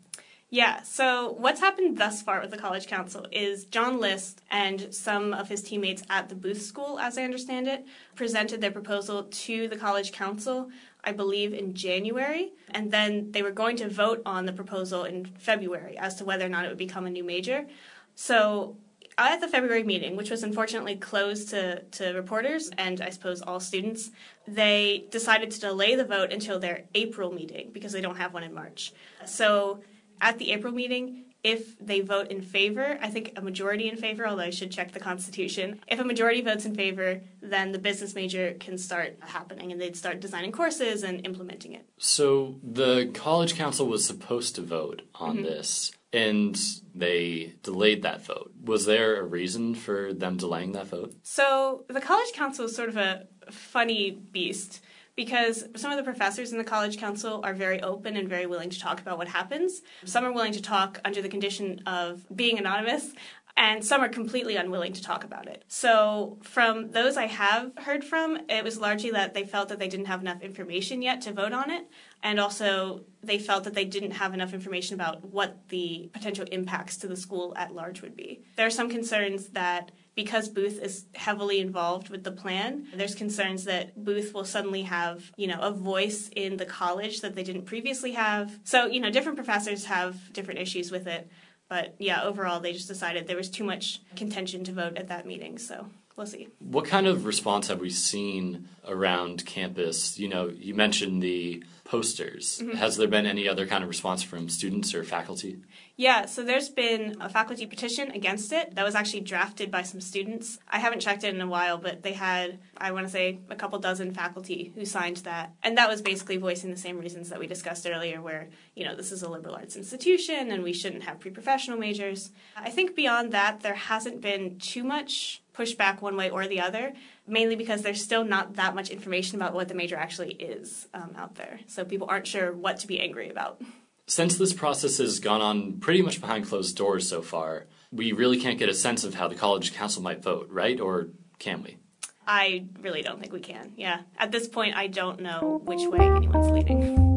Yeah, 0.51 0.83
so 0.83 1.33
what's 1.39 1.61
happened 1.61 1.97
thus 1.97 2.21
far 2.21 2.43
with 2.43 2.51
the 2.51 2.59
College 2.59 2.87
Council 2.87 3.27
is 3.33 3.65
John 3.65 3.99
List 3.99 4.43
and 4.51 4.93
some 4.93 5.33
of 5.33 5.49
his 5.49 5.63
teammates 5.63 6.03
at 6.11 6.29
the 6.29 6.35
Booth 6.35 6.61
School, 6.61 6.99
as 6.99 7.17
I 7.17 7.23
understand 7.23 7.69
it, 7.69 7.87
presented 8.17 8.61
their 8.61 8.71
proposal 8.71 9.23
to 9.23 9.67
the 9.67 9.79
College 9.79 10.13
Council, 10.13 10.71
I 11.05 11.13
believe, 11.13 11.53
in 11.53 11.75
January. 11.75 12.53
And 12.71 12.91
then 12.91 13.33
they 13.33 13.43
were 13.43 13.51
going 13.51 13.77
to 13.79 13.89
vote 13.89 14.23
on 14.25 14.47
the 14.47 14.53
proposal 14.53 15.05
in 15.05 15.25
February 15.39 15.99
as 15.99 16.17
to 16.17 16.25
whether 16.25 16.47
or 16.47 16.49
not 16.49 16.65
it 16.65 16.69
would 16.69 16.79
become 16.79 17.07
a 17.07 17.11
new 17.11 17.25
major. 17.25 17.67
So 18.15 18.77
at 19.19 19.41
the 19.41 19.49
February 19.49 19.83
meeting, 19.83 20.17
which 20.17 20.31
was 20.31 20.43
unfortunately 20.43 20.97
closed 20.97 21.51
to, 21.51 21.83
to 21.83 22.13
reporters 22.13 22.71
and 22.79 23.01
I 23.01 23.11
suppose 23.11 23.43
all 23.43 23.61
students, 23.61 24.11
they 24.47 25.07
decided 25.11 25.51
to 25.53 25.61
delay 25.61 25.95
the 25.97 26.05
vote 26.05 26.33
until 26.33 26.59
their 26.59 26.85
April 26.95 27.33
meeting 27.33 27.71
because 27.73 27.93
they 27.93 28.01
don't 28.01 28.17
have 28.17 28.33
one 28.33 28.43
in 28.43 28.55
March. 28.55 28.93
So 29.27 29.83
at 30.21 30.39
the 30.39 30.53
April 30.53 30.73
meeting, 30.73 31.25
if 31.43 31.77
they 31.79 32.01
vote 32.01 32.29
in 32.29 32.41
favor, 32.41 32.99
I 33.03 33.09
think 33.09 33.33
a 33.37 33.43
majority 33.43 33.89
in 33.89 33.97
favor, 33.97 34.27
although 34.27 34.43
I 34.45 34.51
should 34.51 34.71
check 34.71 34.93
the 34.93 35.01
Constitution. 35.01 35.81
If 35.89 35.99
a 35.99 36.05
majority 36.05 36.41
votes 36.41 36.65
in 36.65 36.75
favor, 36.75 37.21
then 37.41 37.73
the 37.73 37.79
business 37.79 38.15
major 38.15 38.55
can 38.61 38.79
start 38.79 39.17
happening 39.21 39.73
and 39.73 39.81
they'd 39.81 39.97
start 39.97 40.21
designing 40.21 40.53
courses 40.53 41.03
and 41.03 41.27
implementing 41.27 41.73
it. 41.73 41.85
So 41.99 42.61
the 42.63 43.11
college 43.13 43.55
council 43.57 43.87
was 43.87 44.05
supposed 44.05 44.55
to 44.55 44.63
vote 44.63 45.03
on 45.17 45.39
Mhm. 45.39 45.43
this, 45.45 45.91
and 46.13 46.57
they 46.95 47.55
delayed 47.65 48.03
that 48.03 48.25
vote. 48.25 48.53
Was 48.63 48.85
there 48.87 49.17
a 49.17 49.25
reason 49.25 49.75
for 49.75 50.13
them 50.13 50.37
delaying 50.37 50.73
that 50.73 50.87
vote? 50.87 51.15
So 51.23 51.85
the 51.89 52.01
College 52.01 52.33
Council 52.35 52.67
is 52.67 52.77
sort 52.77 52.89
of 52.91 52.97
a 52.97 53.27
funny 53.51 54.11
beast 54.11 54.81
because 55.17 55.65
some 55.77 55.91
of 55.91 55.99
the 55.99 56.03
professors 56.03 56.53
in 56.53 56.59
the 56.59 56.65
College 56.65 56.99
Council 56.99 57.41
are 57.45 57.55
very 57.55 57.83
open 57.83 58.17
and 58.17 58.29
very 58.29 58.47
willing 58.47 58.71
to 58.71 58.81
talk 58.81 59.01
about 59.01 59.19
what 59.19 59.29
happens. 59.29 59.83
Some 60.05 60.25
are 60.25 60.33
willing 60.33 60.53
to 60.53 60.63
talk 60.63 61.01
under 61.05 61.21
the 61.21 61.29
condition 61.29 61.81
of 61.87 62.25
being 62.35 62.59
anonymous. 62.59 63.13
And 63.55 63.85
some 63.85 64.01
are 64.01 64.09
completely 64.09 64.57
unwilling 64.57 64.95
to 64.95 65.03
talk 65.03 65.25
about 65.25 65.47
it. 65.47 65.65
So, 65.69 66.39
from 66.43 66.91
those 66.93 67.19
I 67.19 67.27
have 67.27 67.73
heard 67.77 68.03
from, 68.03 68.39
it 68.49 68.65
was 68.65 68.79
largely 68.79 69.11
that 69.11 69.35
they 69.35 69.45
felt 69.45 69.69
that 69.69 69.79
they 69.79 69.89
didn't 69.89 70.07
have 70.07 70.23
enough 70.23 70.41
information 70.41 71.03
yet 71.03 71.21
to 71.23 71.33
vote 71.33 71.53
on 71.53 71.71
it. 71.71 71.87
And 72.23 72.41
also, 72.41 73.05
they 73.23 73.39
felt 73.39 73.65
that 73.65 73.75
they 73.75 73.85
didn't 73.85 74.13
have 74.13 74.33
enough 74.33 74.55
information 74.55 74.95
about 74.95 75.23
what 75.25 75.69
the 75.69 76.09
potential 76.15 76.47
impacts 76.51 76.97
to 76.99 77.09
the 77.09 77.17
school 77.17 77.53
at 77.57 77.75
large 77.75 78.01
would 78.01 78.17
be. 78.17 78.43
There 78.57 78.67
are 78.67 78.71
some 78.71 78.89
concerns 78.89 79.49
that 79.49 79.93
because 80.15 80.49
Booth 80.49 80.81
is 80.81 81.07
heavily 81.15 81.61
involved 81.61 82.11
with 82.11 82.25
the 82.25 82.33
plan, 82.33 82.87
there's 82.95 83.15
concerns 83.15 83.65
that 83.65 84.05
Booth 84.05 84.35
will 84.35 84.45
suddenly 84.45 84.83
have, 84.83 85.33
you 85.37 85.47
know, 85.47 85.59
a 85.61 85.71
voice 85.71 86.29
in 86.35 86.57
the 86.59 86.67
college 86.67 87.21
that 87.23 87.35
they 87.35 87.43
didn't 87.43 87.65
previously 87.65 88.13
have. 88.13 88.59
So, 88.65 88.87
you 88.87 89.01
know, 89.01 89.11
different 89.11 89.37
professors 89.37 89.87
have 89.87 90.33
different 90.33 90.61
issues 90.61 90.91
with 90.91 91.07
it. 91.07 91.31
But 91.69 91.95
yeah, 91.99 92.23
overall, 92.23 92.61
they 92.61 92.75
just 92.75 92.89
decided 92.89 93.27
there 93.27 93.37
was 93.37 93.49
too 93.49 93.65
much 93.65 94.01
contention 94.15 94.65
to 94.65 94.73
vote 94.73 94.99
at 94.99 95.09
that 95.09 95.27
meeting. 95.27 95.57
So 95.57 95.87
we'll 96.17 96.27
see. 96.27 96.49
What 96.59 96.85
kind 96.85 97.07
of 97.07 97.25
response 97.25 97.69
have 97.69 97.81
we 97.81 97.89
seen 97.89 98.69
around 98.87 99.47
campus? 99.47 100.19
You 100.19 100.29
know, 100.29 100.49
you 100.49 100.75
mentioned 100.75 101.23
the 101.23 101.65
posters. 101.93 102.59
Mhm. 102.65 102.77
Has 102.77 102.97
there 102.97 103.07
been 103.07 103.27
any 103.27 103.47
other 103.47 103.67
kind 103.67 103.85
of 103.85 103.89
response 103.91 104.23
from 104.23 104.49
students 104.49 104.95
or 104.95 105.05
faculty? 105.05 105.59
Yeah, 105.95 106.25
so 106.25 106.43
there's 106.43 106.71
been 106.71 107.19
a 107.21 107.29
faculty 107.29 107.67
petition 107.67 108.11
against 108.13 108.51
it 108.51 108.75
that 108.77 108.83
was 108.83 108.95
actually 108.95 109.21
drafted 109.21 109.71
by 109.71 109.83
some 109.83 110.01
students. 110.01 110.59
I 110.67 110.79
haven't 110.79 111.01
checked 111.01 111.23
it 111.23 111.35
in 111.35 111.41
a 111.43 111.47
while, 111.47 111.77
but 111.77 112.03
they 112.03 112.15
had, 112.15 112.61
I 112.79 112.93
want 112.93 113.05
to 113.05 113.13
say, 113.13 113.41
a 113.51 113.57
couple 113.57 113.79
dozen 113.79 114.15
faculty 114.15 114.73
who 114.75 114.87
signed 114.87 115.19
that. 115.19 115.53
And 115.63 115.77
that 115.77 115.91
was 115.91 116.01
basically 116.01 116.39
voicing 116.39 116.71
the 116.71 116.79
same 116.79 116.99
reasons 116.99 117.29
that 117.29 117.39
we 117.39 117.47
discussed 117.47 117.87
earlier, 117.87 118.23
where, 118.23 118.49
you 118.75 118.87
know, 118.87 118.97
this 118.97 119.13
is 119.13 119.23
a 119.23 119.29
liberal 119.29 119.55
arts 119.55 119.77
institution 119.77 120.51
and 120.51 120.63
we 120.63 120.73
shouldn't 120.73 121.03
have 121.03 121.21
pre 121.21 121.31
professional 121.31 121.77
majors. 121.77 122.33
I 122.57 122.71
think 122.71 122.97
beyond 122.97 123.33
that, 123.33 123.61
there 123.61 123.75
hasn't 123.75 124.23
been 124.23 124.59
too 124.59 124.83
much 124.83 125.43
pushback 125.53 126.01
one 126.01 126.17
way 126.17 126.31
or 126.31 126.47
the 126.49 126.59
other, 126.59 126.95
mainly 127.33 127.57
because 127.57 127.83
there's 127.83 128.03
still 128.03 128.25
not 128.25 128.55
that 128.57 128.75
much 128.75 128.91
information 128.91 129.37
about 129.37 129.55
what 129.55 129.67
the 129.69 129.75
major 129.75 129.97
actually 129.97 130.35
is 130.35 130.87
um, 130.95 131.13
out 131.17 131.35
there. 131.35 131.59
So 131.67 131.85
people 131.85 132.07
aren't 132.09 132.27
sure 132.27 132.53
what 132.53 132.79
to 132.81 132.87
be 132.87 133.01
angry 133.01 133.31
about. 133.31 133.61
Since 134.07 134.37
this 134.37 134.53
process 134.53 134.99
has 134.99 135.19
gone 135.19 135.41
on 135.41 135.81
pretty 135.81 136.03
much 136.03 136.21
behind 136.21 136.47
closed 136.47 136.77
doors 136.77 137.09
so 137.09 137.23
far, 137.23 137.67
we 137.91 138.13
really 138.13 138.39
can't 138.39 138.59
get 138.59 138.69
a 138.69 138.75
sense 138.75 139.05
of 139.05 139.15
how 139.15 139.29
the 139.29 139.35
college 139.35 139.73
council 139.73 140.03
might 140.03 140.23
vote, 140.23 140.49
right? 140.51 140.79
Or 140.79 141.09
can 141.39 141.63
we? 141.63 141.79
I 142.27 142.67
really 142.81 143.03
don't 143.03 143.19
think 143.19 143.33
we 143.33 143.41
can. 143.41 143.73
Yeah. 143.77 144.03
At 144.19 144.31
this 144.31 144.47
point, 144.47 144.77
I 144.77 144.87
don't 144.87 145.21
know 145.21 145.61
which 145.65 145.87
way 145.89 146.05
anyone's 146.05 146.51
leaning. 146.51 147.13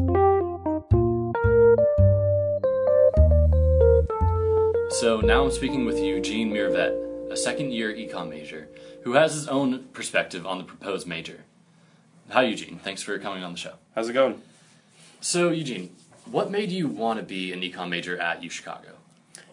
So 5.00 5.20
now 5.20 5.44
I'm 5.44 5.50
speaking 5.50 5.84
with 5.84 5.98
Eugene 5.98 6.50
Mirvet, 6.50 7.30
a 7.30 7.36
second 7.36 7.72
year 7.72 7.92
econ 7.92 8.30
major, 8.30 8.68
who 9.06 9.12
has 9.12 9.34
his 9.34 9.46
own 9.46 9.84
perspective 9.92 10.44
on 10.44 10.58
the 10.58 10.64
proposed 10.64 11.06
major. 11.06 11.44
Hi, 12.30 12.42
Eugene. 12.42 12.80
Thanks 12.82 13.04
for 13.04 13.16
coming 13.20 13.44
on 13.44 13.52
the 13.52 13.56
show. 13.56 13.74
How's 13.94 14.08
it 14.08 14.14
going? 14.14 14.42
So, 15.20 15.50
Eugene, 15.50 15.94
what 16.28 16.50
made 16.50 16.72
you 16.72 16.88
want 16.88 17.20
to 17.20 17.24
be 17.24 17.52
an 17.52 17.60
econ 17.60 17.88
major 17.88 18.20
at 18.20 18.42
UChicago? 18.42 18.96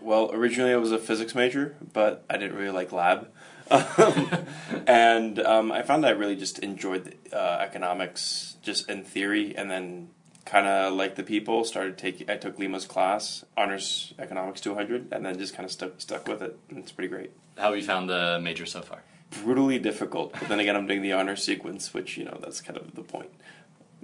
Well, 0.02 0.32
originally 0.34 0.74
I 0.74 0.78
was 0.78 0.92
a 0.92 0.98
physics 0.98 1.36
major, 1.36 1.76
but 1.94 2.26
I 2.32 2.38
didn't 2.38 2.58
really 2.58 2.72
like 2.72 2.92
lab. 2.92 3.30
And 4.88 5.38
um, 5.40 5.72
I 5.72 5.84
found 5.84 6.04
I 6.04 6.10
really 6.10 6.36
just 6.36 6.58
enjoyed 6.58 7.16
uh, 7.32 7.60
economics 7.62 8.58
just 8.64 8.90
in 8.90 9.04
theory, 9.04 9.56
and 9.56 9.70
then 9.70 10.10
kind 10.46 10.66
of 10.66 10.94
like 10.94 11.14
the 11.14 11.22
people 11.22 11.64
started 11.64 12.00
taking. 12.00 12.28
I 12.28 12.38
took 12.38 12.58
Lima's 12.58 12.86
class, 12.86 13.46
honors 13.56 14.16
economics 14.18 14.62
200, 14.62 15.14
and 15.14 15.24
then 15.24 15.38
just 15.38 15.54
kind 15.54 15.64
of 15.64 15.72
stuck 15.72 16.02
stuck 16.02 16.28
with 16.28 16.42
it. 16.42 16.58
And 16.70 16.80
it's 16.80 16.92
pretty 16.92 17.10
great. 17.10 17.32
How 17.56 17.70
have 17.70 17.78
you 17.78 17.84
found 17.84 18.10
the 18.10 18.40
major 18.42 18.66
so 18.66 18.82
far? 18.82 19.04
Brutally 19.42 19.80
difficult, 19.80 20.34
but 20.34 20.48
then 20.48 20.60
again, 20.60 20.76
I'm 20.76 20.86
doing 20.86 21.02
the 21.02 21.14
honor 21.14 21.36
sequence, 21.36 21.94
which 21.94 22.18
you 22.18 22.26
know 22.26 22.38
that's 22.42 22.62
kind 22.62 22.78
of 22.78 22.94
the 22.96 23.02
point. 23.02 23.30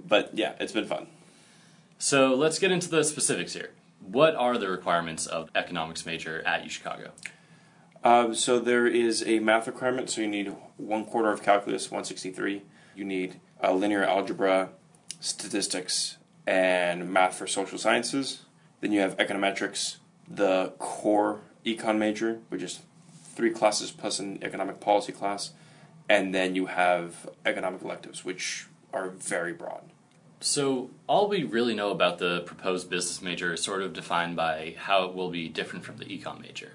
But 0.04 0.36
yeah, 0.36 0.54
it's 0.58 0.72
been 0.72 0.86
fun. 0.86 1.06
So 1.98 2.34
let's 2.34 2.58
get 2.58 2.72
into 2.72 2.88
the 2.88 3.04
specifics 3.04 3.52
here. 3.52 3.70
What 4.00 4.34
are 4.34 4.56
the 4.56 4.68
requirements 4.68 5.26
of 5.26 5.50
economics 5.54 6.06
major 6.06 6.42
at 6.46 6.64
UChicago? 6.64 7.10
Um, 8.02 8.34
so 8.34 8.58
there 8.58 8.86
is 8.86 9.22
a 9.26 9.40
math 9.40 9.66
requirement. 9.66 10.08
So 10.08 10.22
you 10.22 10.26
need 10.26 10.56
one 10.78 11.04
quarter 11.04 11.30
of 11.30 11.42
calculus, 11.42 11.90
163. 11.90 12.62
You 12.96 13.04
need 13.04 13.40
uh, 13.62 13.72
linear 13.72 14.04
algebra, 14.04 14.70
statistics, 15.20 16.16
and 16.46 17.10
math 17.12 17.34
for 17.34 17.46
social 17.46 17.78
sciences. 17.78 18.42
Then 18.80 18.92
you 18.92 19.00
have 19.00 19.16
econometrics, 19.18 19.96
the 20.26 20.72
core 20.78 21.40
econ 21.66 21.98
major, 21.98 22.40
which 22.48 22.62
is 22.62 22.80
three 23.34 23.50
classes 23.50 23.90
plus 23.90 24.18
an 24.18 24.38
economic 24.42 24.80
policy 24.80 25.12
class. 25.12 25.52
And 26.08 26.34
then 26.34 26.54
you 26.54 26.66
have 26.66 27.28
economic 27.46 27.82
electives, 27.82 28.24
which 28.24 28.66
are 28.92 29.10
very 29.10 29.52
broad. 29.52 29.82
So, 30.42 30.90
all 31.06 31.28
we 31.28 31.44
really 31.44 31.74
know 31.74 31.90
about 31.90 32.18
the 32.18 32.40
proposed 32.40 32.88
business 32.88 33.20
major 33.20 33.52
is 33.52 33.62
sort 33.62 33.82
of 33.82 33.92
defined 33.92 34.36
by 34.36 34.74
how 34.78 35.04
it 35.04 35.14
will 35.14 35.30
be 35.30 35.48
different 35.48 35.84
from 35.84 35.98
the 35.98 36.06
econ 36.06 36.40
major. 36.40 36.72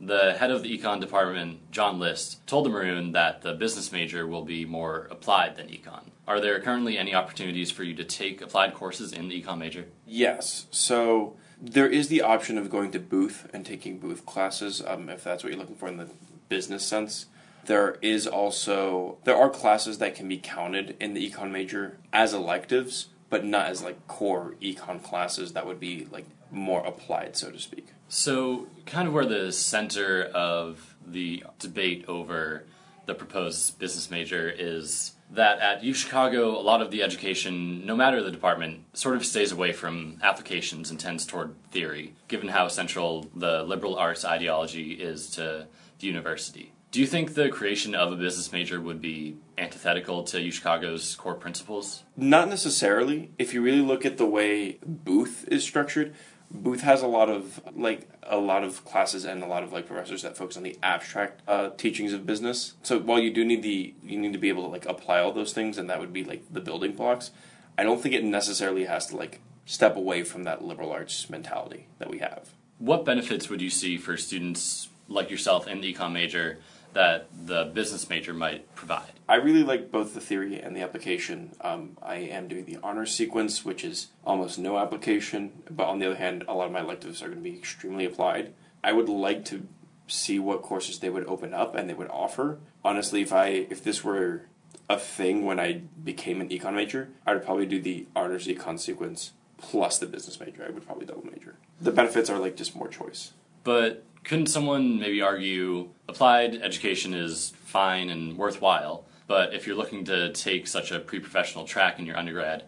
The 0.00 0.34
head 0.34 0.50
of 0.50 0.62
the 0.62 0.76
econ 0.76 1.00
department, 1.00 1.70
John 1.70 1.98
List, 1.98 2.44
told 2.46 2.66
the 2.66 2.70
Maroon 2.70 3.12
that 3.12 3.42
the 3.42 3.54
business 3.54 3.92
major 3.92 4.26
will 4.26 4.44
be 4.44 4.64
more 4.64 5.06
applied 5.10 5.56
than 5.56 5.68
econ. 5.68 6.10
Are 6.26 6.40
there 6.40 6.60
currently 6.60 6.98
any 6.98 7.14
opportunities 7.14 7.70
for 7.70 7.84
you 7.84 7.94
to 7.94 8.04
take 8.04 8.42
applied 8.42 8.74
courses 8.74 9.12
in 9.12 9.28
the 9.28 9.40
econ 9.40 9.58
major? 9.58 9.86
Yes. 10.04 10.66
So 10.70 11.36
there 11.60 11.88
is 11.88 12.08
the 12.08 12.22
option 12.22 12.58
of 12.58 12.70
going 12.70 12.90
to 12.92 12.98
Booth 12.98 13.48
and 13.52 13.64
taking 13.64 13.98
Booth 13.98 14.26
classes, 14.26 14.82
um, 14.86 15.08
if 15.08 15.24
that's 15.24 15.42
what 15.42 15.52
you're 15.52 15.60
looking 15.60 15.76
for 15.76 15.88
in 15.88 15.96
the 15.96 16.08
business 16.48 16.84
sense. 16.84 17.26
There 17.64 17.96
is 18.00 18.26
also 18.26 19.18
there 19.24 19.36
are 19.36 19.50
classes 19.50 19.98
that 19.98 20.14
can 20.14 20.28
be 20.28 20.38
counted 20.38 20.96
in 21.00 21.14
the 21.14 21.30
econ 21.30 21.50
major 21.50 21.98
as 22.12 22.32
electives, 22.32 23.08
but 23.28 23.44
not 23.44 23.66
as 23.66 23.82
like 23.82 24.06
core 24.06 24.54
econ 24.62 25.02
classes 25.02 25.52
that 25.54 25.66
would 25.66 25.80
be 25.80 26.06
like 26.10 26.26
more 26.50 26.84
applied, 26.86 27.36
so 27.36 27.50
to 27.50 27.58
speak. 27.58 27.88
So, 28.08 28.68
kind 28.84 29.08
of 29.08 29.14
where 29.14 29.26
the 29.26 29.50
center 29.50 30.22
of 30.22 30.94
the 31.04 31.42
debate 31.58 32.04
over 32.06 32.64
the 33.06 33.14
proposed 33.14 33.78
business 33.78 34.10
major 34.10 34.50
is 34.50 35.12
that 35.30 35.58
at 35.60 35.82
UChicago, 35.82 36.54
a 36.54 36.60
lot 36.60 36.82
of 36.82 36.90
the 36.90 37.02
education, 37.02 37.84
no 37.84 37.96
matter 37.96 38.22
the 38.22 38.30
department, 38.30 38.84
sort 38.92 39.16
of 39.16 39.24
stays 39.24 39.50
away 39.50 39.72
from 39.72 40.18
applications 40.22 40.90
and 40.90 41.00
tends 41.00 41.26
toward 41.26 41.54
theory, 41.70 42.14
given 42.28 42.48
how 42.48 42.68
central 42.68 43.28
the 43.34 43.62
liberal 43.64 43.96
arts 43.96 44.24
ideology 44.24 44.92
is 44.92 45.30
to 45.30 45.66
the 45.98 46.06
university. 46.06 46.72
Do 46.92 47.00
you 47.00 47.06
think 47.06 47.34
the 47.34 47.48
creation 47.48 47.94
of 47.94 48.12
a 48.12 48.16
business 48.16 48.52
major 48.52 48.80
would 48.80 49.00
be 49.00 49.36
antithetical 49.58 50.22
to 50.24 50.38
UChicago's 50.38 51.14
core 51.16 51.34
principles? 51.34 52.04
Not 52.16 52.48
necessarily. 52.48 53.32
If 53.38 53.52
you 53.52 53.60
really 53.60 53.82
look 53.82 54.06
at 54.06 54.16
the 54.16 54.26
way 54.26 54.78
Booth 54.86 55.46
is 55.48 55.64
structured, 55.64 56.14
Booth 56.50 56.82
has 56.82 57.02
a 57.02 57.06
lot 57.06 57.28
of 57.28 57.60
like 57.74 58.08
a 58.22 58.36
lot 58.36 58.64
of 58.64 58.84
classes 58.84 59.24
and 59.24 59.42
a 59.42 59.46
lot 59.46 59.62
of 59.62 59.72
like 59.72 59.86
professors 59.86 60.22
that 60.22 60.36
focus 60.36 60.56
on 60.56 60.62
the 60.62 60.78
abstract 60.82 61.42
uh, 61.48 61.70
teachings 61.70 62.12
of 62.12 62.26
business. 62.26 62.74
So 62.82 62.98
while 62.98 63.18
you 63.18 63.32
do 63.32 63.44
need 63.44 63.62
the 63.62 63.94
you 64.02 64.18
need 64.18 64.32
to 64.32 64.38
be 64.38 64.48
able 64.48 64.62
to 64.62 64.68
like 64.68 64.86
apply 64.86 65.20
all 65.20 65.32
those 65.32 65.52
things, 65.52 65.78
and 65.78 65.90
that 65.90 66.00
would 66.00 66.12
be 66.12 66.24
like 66.24 66.42
the 66.52 66.60
building 66.60 66.92
blocks. 66.92 67.30
I 67.78 67.82
don't 67.82 68.00
think 68.00 68.14
it 68.14 68.24
necessarily 68.24 68.84
has 68.84 69.06
to 69.06 69.16
like 69.16 69.40
step 69.66 69.96
away 69.96 70.22
from 70.22 70.44
that 70.44 70.64
liberal 70.64 70.92
arts 70.92 71.28
mentality 71.28 71.88
that 71.98 72.08
we 72.08 72.18
have. 72.18 72.50
What 72.78 73.04
benefits 73.04 73.48
would 73.48 73.60
you 73.60 73.70
see 73.70 73.98
for 73.98 74.16
students 74.16 74.88
like 75.08 75.30
yourself 75.30 75.66
in 75.66 75.80
the 75.80 75.92
econ 75.92 76.12
major 76.12 76.58
that 76.96 77.28
the 77.46 77.64
business 77.74 78.08
major 78.08 78.32
might 78.32 78.74
provide? 78.74 79.12
I 79.28 79.34
really 79.34 79.62
like 79.62 79.92
both 79.92 80.14
the 80.14 80.20
theory 80.20 80.58
and 80.58 80.74
the 80.74 80.80
application. 80.80 81.54
Um, 81.60 81.98
I 82.02 82.16
am 82.16 82.48
doing 82.48 82.64
the 82.64 82.78
honors 82.82 83.14
sequence, 83.14 83.64
which 83.64 83.84
is 83.84 84.08
almost 84.24 84.58
no 84.58 84.78
application, 84.78 85.62
but 85.70 85.84
on 85.84 85.98
the 85.98 86.06
other 86.06 86.16
hand, 86.16 86.44
a 86.48 86.54
lot 86.54 86.66
of 86.66 86.72
my 86.72 86.80
electives 86.80 87.22
are 87.22 87.26
going 87.26 87.42
to 87.42 87.50
be 87.50 87.56
extremely 87.56 88.06
applied. 88.06 88.54
I 88.82 88.92
would 88.92 89.10
like 89.10 89.44
to 89.46 89.68
see 90.08 90.38
what 90.38 90.62
courses 90.62 90.98
they 90.98 91.10
would 91.10 91.26
open 91.26 91.52
up 91.52 91.74
and 91.74 91.88
they 91.88 91.94
would 91.94 92.08
offer. 92.08 92.58
Honestly, 92.82 93.20
if 93.20 93.32
I 93.32 93.66
if 93.68 93.84
this 93.84 94.02
were 94.02 94.46
a 94.88 94.98
thing 94.98 95.44
when 95.44 95.60
I 95.60 95.82
became 96.02 96.40
an 96.40 96.48
econ 96.48 96.74
major, 96.74 97.10
I 97.26 97.34
would 97.34 97.44
probably 97.44 97.66
do 97.66 97.80
the 97.80 98.06
honors 98.16 98.46
econ 98.46 98.80
sequence 98.80 99.32
plus 99.58 99.98
the 99.98 100.06
business 100.06 100.40
major. 100.40 100.64
I 100.66 100.70
would 100.70 100.86
probably 100.86 101.04
double 101.04 101.26
major. 101.26 101.56
The 101.80 101.92
benefits 101.92 102.30
are 102.30 102.38
like 102.38 102.56
just 102.56 102.74
more 102.74 102.88
choice. 102.88 103.32
But 103.64 104.04
couldn't 104.26 104.48
someone 104.48 104.98
maybe 104.98 105.22
argue 105.22 105.88
applied 106.08 106.56
education 106.56 107.14
is 107.14 107.52
fine 107.64 108.10
and 108.10 108.36
worthwhile, 108.36 109.06
but 109.28 109.54
if 109.54 109.66
you're 109.66 109.76
looking 109.76 110.04
to 110.04 110.32
take 110.32 110.66
such 110.66 110.90
a 110.90 110.98
pre-professional 110.98 111.64
track 111.64 112.00
in 112.00 112.06
your 112.06 112.16
undergrad, 112.16 112.64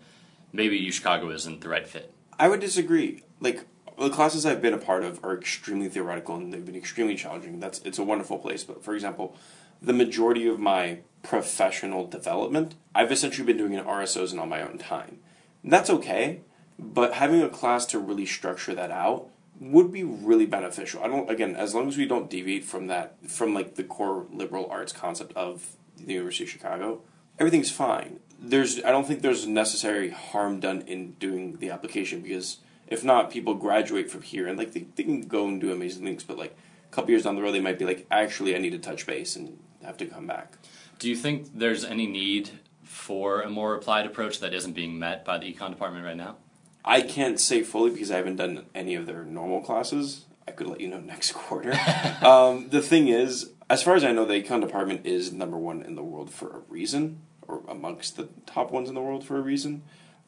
maybe 0.52 0.80
UChicago 0.80 1.34
isn't 1.34 1.60
the 1.60 1.68
right 1.68 1.86
fit? 1.86 2.12
I 2.38 2.48
would 2.48 2.60
disagree. 2.60 3.24
Like 3.40 3.64
the 3.98 4.08
classes 4.08 4.46
I've 4.46 4.62
been 4.62 4.72
a 4.72 4.78
part 4.78 5.02
of 5.02 5.24
are 5.24 5.36
extremely 5.36 5.88
theoretical 5.88 6.36
and 6.36 6.52
they've 6.52 6.64
been 6.64 6.76
extremely 6.76 7.16
challenging. 7.16 7.58
That's 7.58 7.80
it's 7.80 7.98
a 7.98 8.04
wonderful 8.04 8.38
place. 8.38 8.62
But 8.62 8.84
for 8.84 8.94
example, 8.94 9.36
the 9.82 9.92
majority 9.92 10.46
of 10.46 10.60
my 10.60 11.00
professional 11.24 12.06
development, 12.06 12.76
I've 12.94 13.10
essentially 13.10 13.46
been 13.46 13.56
doing 13.56 13.72
in 13.72 13.84
RSOs 13.84 14.30
and 14.30 14.38
on 14.38 14.48
my 14.48 14.62
own 14.62 14.78
time. 14.78 15.18
That's 15.64 15.90
okay, 15.90 16.42
but 16.78 17.14
having 17.14 17.42
a 17.42 17.48
class 17.48 17.84
to 17.86 17.98
really 17.98 18.26
structure 18.26 18.76
that 18.76 18.92
out 18.92 19.28
would 19.60 19.92
be 19.92 20.04
really 20.04 20.46
beneficial. 20.46 21.02
I 21.02 21.08
don't 21.08 21.30
again, 21.30 21.56
as 21.56 21.74
long 21.74 21.88
as 21.88 21.96
we 21.96 22.06
don't 22.06 22.30
deviate 22.30 22.64
from 22.64 22.86
that 22.86 23.16
from 23.28 23.54
like 23.54 23.74
the 23.74 23.84
core 23.84 24.26
liberal 24.32 24.68
arts 24.70 24.92
concept 24.92 25.32
of 25.34 25.76
the 25.96 26.14
University 26.14 26.44
of 26.44 26.50
Chicago, 26.50 27.02
everything's 27.38 27.70
fine. 27.70 28.20
There's 28.40 28.82
I 28.84 28.90
don't 28.90 29.06
think 29.06 29.22
there's 29.22 29.46
necessary 29.46 30.10
harm 30.10 30.60
done 30.60 30.82
in 30.82 31.12
doing 31.12 31.58
the 31.58 31.70
application 31.70 32.20
because 32.20 32.58
if 32.86 33.04
not, 33.04 33.30
people 33.30 33.54
graduate 33.54 34.10
from 34.10 34.22
here 34.22 34.46
and 34.46 34.56
like 34.56 34.72
they, 34.72 34.86
they 34.94 35.02
can 35.02 35.22
go 35.22 35.46
and 35.48 35.60
do 35.60 35.72
amazing 35.72 36.04
things, 36.04 36.24
but 36.24 36.38
like 36.38 36.56
a 36.90 36.94
couple 36.94 37.10
years 37.10 37.24
down 37.24 37.36
the 37.36 37.42
road 37.42 37.52
they 37.52 37.60
might 37.60 37.78
be 37.78 37.84
like, 37.84 38.06
actually 38.10 38.54
I 38.54 38.58
need 38.58 38.70
to 38.70 38.78
touch 38.78 39.06
base 39.06 39.36
and 39.36 39.58
have 39.82 39.96
to 39.98 40.06
come 40.06 40.26
back. 40.26 40.56
Do 40.98 41.08
you 41.08 41.16
think 41.16 41.58
there's 41.58 41.84
any 41.84 42.06
need 42.06 42.50
for 42.82 43.42
a 43.42 43.50
more 43.50 43.74
applied 43.74 44.06
approach 44.06 44.40
that 44.40 44.54
isn't 44.54 44.72
being 44.72 44.98
met 44.98 45.24
by 45.24 45.38
the 45.38 45.52
econ 45.52 45.70
department 45.70 46.04
right 46.04 46.16
now? 46.16 46.36
I 46.84 47.02
can't 47.02 47.38
say 47.38 47.62
fully 47.62 47.90
because 47.90 48.10
I 48.10 48.16
haven't 48.16 48.36
done 48.36 48.66
any 48.74 48.94
of 48.94 49.06
their 49.06 49.24
normal 49.24 49.60
classes. 49.60 50.24
I 50.46 50.52
could 50.52 50.66
let 50.66 50.80
you 50.80 50.88
know 50.88 51.00
next 51.00 51.32
quarter. 51.34 51.72
um, 52.22 52.68
the 52.70 52.80
thing 52.80 53.08
is, 53.08 53.50
as 53.70 53.82
far 53.82 53.94
as 53.94 54.04
I 54.04 54.12
know, 54.12 54.24
the 54.24 54.42
econ 54.42 54.60
department 54.60 55.06
is 55.06 55.32
number 55.32 55.58
one 55.58 55.82
in 55.82 55.94
the 55.94 56.02
world 56.02 56.30
for 56.30 56.48
a 56.48 56.60
reason, 56.68 57.20
or 57.46 57.62
amongst 57.68 58.16
the 58.16 58.28
top 58.46 58.70
ones 58.70 58.88
in 58.88 58.94
the 58.94 59.00
world 59.00 59.24
for 59.24 59.36
a 59.36 59.42
reason. 59.42 59.82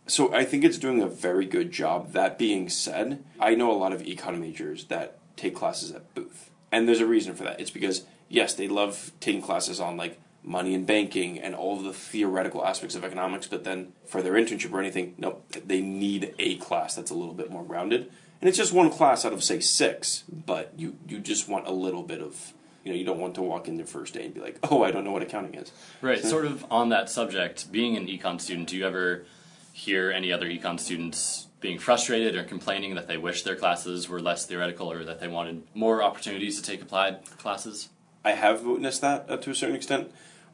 So 0.06 0.34
I 0.34 0.44
think 0.44 0.64
it's 0.64 0.78
doing 0.78 1.00
a 1.00 1.06
very 1.06 1.46
good 1.46 1.70
job. 1.70 2.12
That 2.12 2.38
being 2.38 2.68
said, 2.68 3.24
I 3.38 3.54
know 3.54 3.70
a 3.70 3.76
lot 3.76 3.92
of 3.92 4.02
econ 4.02 4.38
majors 4.38 4.86
that 4.86 5.18
take 5.36 5.54
classes 5.54 5.92
at 5.92 6.14
Booth, 6.14 6.50
and 6.70 6.86
there's 6.86 7.00
a 7.00 7.06
reason 7.06 7.34
for 7.34 7.44
that. 7.44 7.60
It's 7.60 7.70
because 7.70 8.04
yes, 8.28 8.54
they 8.54 8.68
love 8.68 9.12
taking 9.20 9.42
classes 9.42 9.80
on 9.80 9.96
like 9.96 10.18
money 10.42 10.74
and 10.74 10.86
banking 10.86 11.38
and 11.38 11.54
all 11.54 11.76
of 11.76 11.84
the 11.84 11.92
theoretical 11.92 12.64
aspects 12.64 12.94
of 12.94 13.04
economics, 13.04 13.46
but 13.46 13.64
then 13.64 13.92
for 14.06 14.22
their 14.22 14.32
internship 14.32 14.72
or 14.72 14.80
anything, 14.80 15.14
no, 15.18 15.40
they 15.64 15.80
need 15.80 16.34
a 16.38 16.56
class 16.56 16.94
that's 16.94 17.10
a 17.10 17.14
little 17.14 17.34
bit 17.34 17.50
more 17.50 17.64
grounded. 17.64 18.10
And 18.40 18.48
it's 18.48 18.56
just 18.56 18.72
one 18.72 18.90
class 18.90 19.24
out 19.24 19.32
of 19.32 19.44
say 19.44 19.60
six, 19.60 20.24
but 20.30 20.72
you 20.76 20.96
you 21.06 21.18
just 21.18 21.46
want 21.48 21.66
a 21.66 21.72
little 21.72 22.02
bit 22.02 22.22
of 22.22 22.54
you 22.84 22.92
know 22.92 22.98
you 22.98 23.04
don't 23.04 23.18
want 23.18 23.34
to 23.34 23.42
walk 23.42 23.68
in 23.68 23.76
the 23.76 23.84
first 23.84 24.14
day 24.14 24.24
and 24.24 24.32
be 24.32 24.40
like, 24.40 24.58
oh, 24.70 24.82
I 24.82 24.90
don't 24.90 25.04
know 25.04 25.12
what 25.12 25.22
accounting 25.22 25.54
is. 25.54 25.70
Right. 26.00 26.24
sort 26.24 26.46
of 26.46 26.64
on 26.70 26.88
that 26.88 27.10
subject, 27.10 27.70
being 27.70 27.96
an 27.96 28.06
econ 28.06 28.40
student, 28.40 28.68
do 28.68 28.76
you 28.78 28.86
ever 28.86 29.26
hear 29.72 30.10
any 30.10 30.32
other 30.32 30.46
econ 30.46 30.80
students 30.80 31.48
being 31.60 31.78
frustrated 31.78 32.34
or 32.34 32.42
complaining 32.42 32.94
that 32.94 33.06
they 33.06 33.18
wish 33.18 33.42
their 33.42 33.56
classes 33.56 34.08
were 34.08 34.20
less 34.20 34.46
theoretical 34.46 34.90
or 34.90 35.04
that 35.04 35.20
they 35.20 35.28
wanted 35.28 35.62
more 35.74 36.02
opportunities 36.02 36.60
to 36.60 36.62
take 36.62 36.80
applied 36.80 37.22
classes? 37.36 37.90
I 38.24 38.32
have 38.32 38.64
witnessed 38.64 39.02
that 39.02 39.26
uh, 39.28 39.36
to 39.38 39.50
a 39.50 39.54
certain 39.54 39.76
extent. 39.76 40.10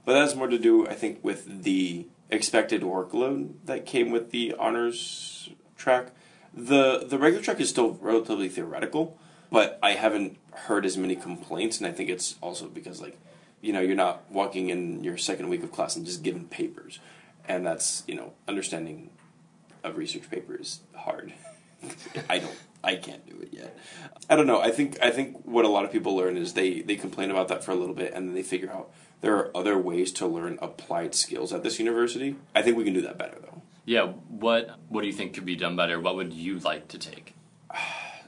But 0.07 0.13
that 0.13 0.21
has 0.21 0.37
more 0.37 0.47
to 0.47 0.59
do, 0.59 0.87
I 0.87 0.95
think, 0.95 1.19
with 1.23 1.65
the 1.65 2.07
expected 2.31 2.83
workload 2.83 3.55
that 3.65 3.87
came 3.87 4.13
with 4.13 4.31
the 4.31 4.55
honors 4.59 5.51
track. 5.77 6.13
The 6.55 7.05
the 7.05 7.19
regular 7.19 7.45
track 7.45 7.61
is 7.61 7.69
still 7.69 7.99
relatively 8.01 8.49
theoretical, 8.49 9.19
but 9.51 9.79
I 9.83 9.93
haven't 9.93 10.39
heard 10.53 10.87
as 10.87 10.97
many 10.97 11.17
complaints, 11.17 11.79
and 11.79 11.89
I 11.89 11.93
think 11.93 12.09
it's 12.09 12.37
also 12.41 12.69
because 12.69 13.01
like, 13.03 13.19
you 13.61 13.73
know, 13.73 13.81
you're 13.81 13.97
not 13.97 14.31
walking 14.31 14.71
in 14.71 15.03
your 15.03 15.19
second 15.19 15.49
week 15.49 15.65
of 15.65 15.73
class 15.73 15.97
and 15.97 16.07
just 16.07 16.23
giving 16.23 16.47
papers, 16.47 17.01
and 17.49 17.67
that's 17.67 18.05
you 18.07 18.15
know, 18.15 18.33
understanding 18.47 19.11
a 19.83 19.93
research 19.93 20.31
paper 20.31 20.55
is 20.55 20.81
hard. 20.95 21.33
I 22.31 22.39
don't. 22.39 22.57
I 22.85 22.95
can't 22.95 23.27
do 23.29 23.41
it 23.43 23.49
yet. 23.53 23.77
I 24.31 24.37
don't 24.37 24.47
know. 24.47 24.61
I 24.61 24.71
think 24.71 24.99
I 25.03 25.11
think 25.11 25.45
what 25.45 25.65
a 25.65 25.69
lot 25.69 25.85
of 25.85 25.91
people 25.91 26.15
learn 26.15 26.37
is 26.37 26.53
they 26.53 26.81
they 26.81 26.95
complain 26.95 27.33
about 27.33 27.49
that 27.49 27.65
for 27.65 27.73
a 27.73 27.75
little 27.75 27.95
bit 27.95 28.13
and 28.15 28.29
then 28.29 28.35
they 28.37 28.45
figure 28.45 28.71
out 28.71 28.93
there 29.21 29.37
are 29.37 29.57
other 29.57 29.79
ways 29.79 30.13
to 30.13 30.27
learn 30.27 30.59
applied 30.61 31.15
skills 31.15 31.53
at 31.53 31.63
this 31.63 31.79
university. 31.79 32.37
I 32.55 32.63
think 32.63 32.77
we 32.77 32.85
can 32.85 32.95
do 32.95 33.03
that 33.03 33.19
better 33.19 33.39
though. 33.41 33.63
Yeah, 33.85 34.07
what 34.29 34.79
what 34.89 35.03
do 35.03 35.07
you 35.07 35.13
think 35.13 35.35
could 35.35 35.47
be 35.47 35.57
done 35.57 35.77
better? 35.77 36.01
What 36.01 36.17
would 36.17 36.33
you 36.33 36.59
like 36.59 36.89
to 36.89 36.99
take? 36.99 37.35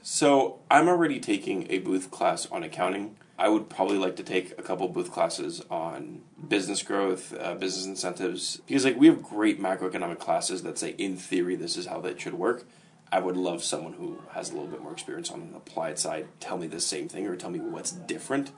So, 0.01 0.59
I'm 0.71 0.87
already 0.87 1.19
taking 1.19 1.67
a 1.69 1.79
booth 1.79 2.09
class 2.09 2.47
on 2.49 2.63
accounting. 2.63 3.17
I 3.37 3.47
would 3.49 3.69
probably 3.69 3.97
like 3.97 4.15
to 4.15 4.23
take 4.23 4.57
a 4.57 4.63
couple 4.63 4.87
booth 4.87 5.11
classes 5.11 5.61
on 5.69 6.21
business 6.47 6.81
growth, 6.81 7.33
uh, 7.39 7.55
business 7.55 7.85
incentives, 7.85 8.57
because 8.65 8.85
like 8.85 8.97
we 8.97 9.07
have 9.07 9.21
great 9.21 9.61
macroeconomic 9.61 10.17
classes 10.19 10.63
that 10.63 10.79
say 10.79 10.95
in 10.97 11.15
theory 11.15 11.55
this 11.55 11.77
is 11.77 11.85
how 11.85 12.01
that 12.01 12.19
should 12.19 12.33
work. 12.33 12.65
I 13.11 13.19
would 13.19 13.37
love 13.37 13.63
someone 13.63 13.93
who 13.93 14.19
has 14.31 14.49
a 14.49 14.53
little 14.53 14.67
bit 14.67 14.81
more 14.81 14.93
experience 14.93 15.31
on 15.31 15.41
an 15.41 15.53
applied 15.55 15.99
side 15.99 16.27
tell 16.39 16.57
me 16.57 16.67
the 16.67 16.81
same 16.81 17.07
thing 17.07 17.27
or 17.27 17.35
tell 17.35 17.49
me 17.49 17.59
what's 17.59 17.91
different. 17.91 18.51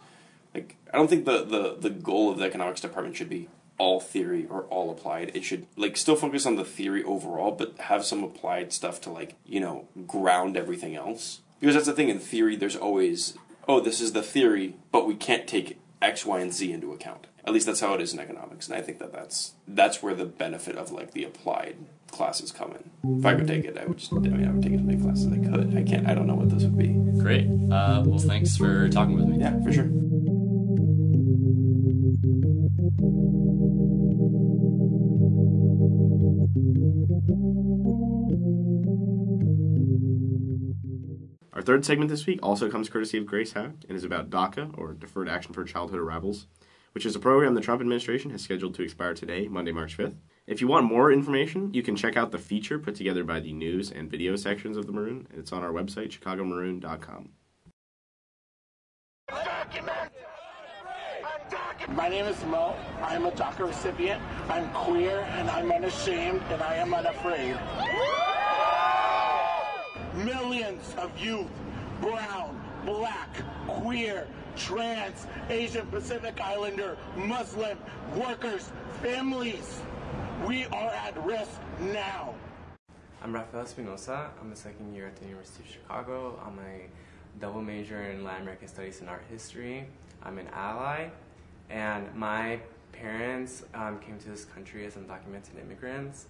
Like 0.53 0.75
I 0.93 0.97
don't 0.97 1.09
think 1.09 1.25
the, 1.25 1.43
the, 1.43 1.77
the 1.79 1.89
goal 1.89 2.31
of 2.31 2.37
the 2.37 2.45
economics 2.45 2.81
department 2.81 3.15
should 3.15 3.29
be 3.29 3.49
all 3.77 3.99
theory 3.99 4.45
or 4.49 4.63
all 4.63 4.91
applied. 4.91 5.31
It 5.35 5.43
should 5.43 5.65
like 5.75 5.97
still 5.97 6.15
focus 6.15 6.45
on 6.45 6.55
the 6.55 6.65
theory 6.65 7.03
overall, 7.03 7.51
but 7.51 7.77
have 7.79 8.05
some 8.05 8.23
applied 8.23 8.73
stuff 8.73 9.01
to 9.01 9.09
like, 9.09 9.35
you 9.45 9.59
know, 9.59 9.87
ground 10.07 10.57
everything 10.57 10.95
else. 10.95 11.41
Because 11.59 11.75
that's 11.75 11.87
the 11.87 11.93
thing 11.93 12.09
in 12.09 12.19
theory 12.19 12.55
there's 12.55 12.75
always 12.75 13.37
oh, 13.67 13.79
this 13.79 14.01
is 14.01 14.13
the 14.13 14.23
theory, 14.23 14.75
but 14.91 15.07
we 15.07 15.15
can't 15.15 15.47
take 15.47 15.79
X, 16.01 16.25
Y, 16.25 16.39
and 16.39 16.53
Z 16.53 16.71
into 16.71 16.93
account. 16.93 17.27
At 17.45 17.53
least 17.53 17.65
that's 17.65 17.79
how 17.79 17.93
it 17.93 18.01
is 18.01 18.13
in 18.13 18.19
economics, 18.19 18.67
and 18.67 18.77
I 18.77 18.81
think 18.81 18.99
that 18.99 19.11
that's 19.11 19.53
that's 19.67 20.03
where 20.03 20.13
the 20.13 20.25
benefit 20.25 20.75
of 20.75 20.91
like 20.91 21.11
the 21.11 21.23
applied 21.23 21.75
classes 22.11 22.51
come 22.51 22.73
in. 22.73 23.17
If 23.19 23.25
I 23.25 23.33
could 23.33 23.47
take 23.47 23.65
it, 23.65 23.77
I 23.79 23.85
would 23.85 23.97
just. 23.97 24.13
I 24.13 24.17
mean, 24.17 24.47
I 24.47 24.51
would 24.51 24.61
take 24.61 24.73
as 24.73 24.81
many 24.81 25.01
classes 25.01 25.25
as 25.25 25.33
I 25.33 25.37
could. 25.37 25.75
I 25.75 25.83
can't. 25.83 26.07
I 26.07 26.13
don't 26.13 26.27
know 26.27 26.35
what 26.35 26.49
this 26.49 26.63
would 26.63 26.77
be. 26.77 26.89
Great. 27.19 27.47
Uh, 27.47 28.03
well, 28.05 28.19
thanks 28.19 28.57
for 28.57 28.89
talking 28.89 29.15
with 29.15 29.25
me. 29.25 29.39
Yeah, 29.39 29.59
for 29.63 29.71
sure. 29.71 29.89
Third 41.71 41.85
segment 41.85 42.09
this 42.09 42.25
week 42.25 42.39
also 42.43 42.69
comes 42.69 42.89
courtesy 42.89 43.17
of 43.17 43.25
Grace 43.25 43.53
Hauk 43.53 43.71
and 43.87 43.95
is 43.95 44.03
about 44.03 44.29
DACA, 44.29 44.77
or 44.77 44.91
Deferred 44.91 45.29
Action 45.29 45.53
for 45.53 45.63
Childhood 45.63 46.01
Arrivals, 46.01 46.47
which 46.91 47.05
is 47.05 47.15
a 47.15 47.19
program 47.19 47.53
the 47.53 47.61
Trump 47.61 47.79
administration 47.79 48.29
has 48.31 48.41
scheduled 48.41 48.75
to 48.75 48.83
expire 48.83 49.13
today, 49.13 49.47
Monday, 49.47 49.71
March 49.71 49.95
5th. 49.95 50.17
If 50.45 50.59
you 50.59 50.67
want 50.67 50.85
more 50.85 51.13
information, 51.13 51.73
you 51.73 51.81
can 51.81 51.95
check 51.95 52.17
out 52.17 52.31
the 52.31 52.37
feature 52.37 52.77
put 52.77 52.95
together 52.95 53.23
by 53.23 53.39
the 53.39 53.53
news 53.53 53.89
and 53.89 54.11
video 54.11 54.35
sections 54.35 54.75
of 54.75 54.85
the 54.85 54.91
Maroon. 54.91 55.29
It's 55.33 55.53
on 55.53 55.63
our 55.63 55.71
website, 55.71 56.09
chicagomaroon.com. 56.09 57.29
My 61.95 62.09
name 62.09 62.25
is 62.25 62.43
Mo. 62.47 62.75
I 63.01 63.15
am 63.15 63.25
a 63.25 63.31
DACA 63.31 63.65
recipient. 63.65 64.21
I'm 64.49 64.69
queer 64.73 65.21
and 65.37 65.49
I'm 65.49 65.71
unashamed 65.71 66.41
and 66.49 66.61
I 66.61 66.75
am 66.75 66.93
unafraid. 66.93 67.57
Millions 70.15 70.93
of 70.97 71.17
youth, 71.17 71.47
brown, 72.01 72.61
black, 72.85 73.29
queer, 73.65 74.27
trans, 74.57 75.25
Asian 75.49 75.87
Pacific 75.87 76.41
Islander, 76.41 76.97
Muslim, 77.15 77.77
workers, 78.15 78.71
families, 79.01 79.81
we 80.45 80.65
are 80.65 80.89
at 80.89 81.23
risk 81.23 81.61
now. 81.79 82.33
I'm 83.23 83.33
Rafael 83.33 83.63
Espinosa. 83.63 84.31
I'm 84.41 84.51
a 84.51 84.55
second 84.55 84.93
year 84.93 85.07
at 85.07 85.15
the 85.15 85.25
University 85.25 85.63
of 85.63 85.69
Chicago. 85.69 86.41
I'm 86.45 86.59
a 86.59 86.89
double 87.39 87.61
major 87.61 88.01
in 88.03 88.25
Latin 88.25 88.41
American 88.41 88.67
Studies 88.67 88.99
and 88.99 89.09
Art 89.09 89.23
History. 89.29 89.87
I'm 90.23 90.39
an 90.39 90.47
ally, 90.53 91.09
and 91.69 92.13
my 92.15 92.59
parents 92.91 93.63
um, 93.73 93.99
came 93.99 94.17
to 94.19 94.29
this 94.29 94.43
country 94.43 94.85
as 94.85 94.95
undocumented 94.95 95.61
immigrants. 95.61 96.25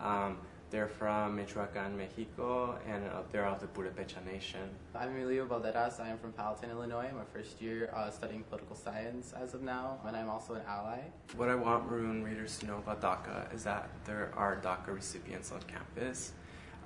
Um, 0.00 0.38
they're 0.72 0.88
from 0.88 1.36
Michoacan, 1.36 1.98
Mexico, 1.98 2.78
and 2.88 3.04
uh, 3.04 3.20
they're 3.30 3.44
of 3.44 3.60
the 3.60 3.66
Purepecha 3.66 4.24
Nation. 4.24 4.70
I'm 4.94 5.10
Emilio 5.10 5.44
Valderas. 5.44 6.00
I 6.00 6.08
am 6.08 6.16
from 6.16 6.32
Palatine, 6.32 6.70
Illinois. 6.70 7.08
I'm 7.10 7.18
a 7.18 7.24
first 7.26 7.60
year 7.60 7.92
uh, 7.94 8.10
studying 8.10 8.42
political 8.44 8.74
science 8.74 9.34
as 9.38 9.52
of 9.52 9.60
now, 9.60 9.98
and 10.06 10.16
I'm 10.16 10.30
also 10.30 10.54
an 10.54 10.62
ally. 10.66 11.00
What 11.36 11.50
I 11.50 11.54
want 11.56 11.90
Maroon 11.90 12.24
readers 12.24 12.58
to 12.60 12.66
know 12.66 12.78
about 12.78 13.02
DACA 13.02 13.54
is 13.54 13.64
that 13.64 13.90
there 14.06 14.32
are 14.34 14.56
DACA 14.56 14.94
recipients 14.94 15.52
on 15.52 15.60
campus. 15.64 16.32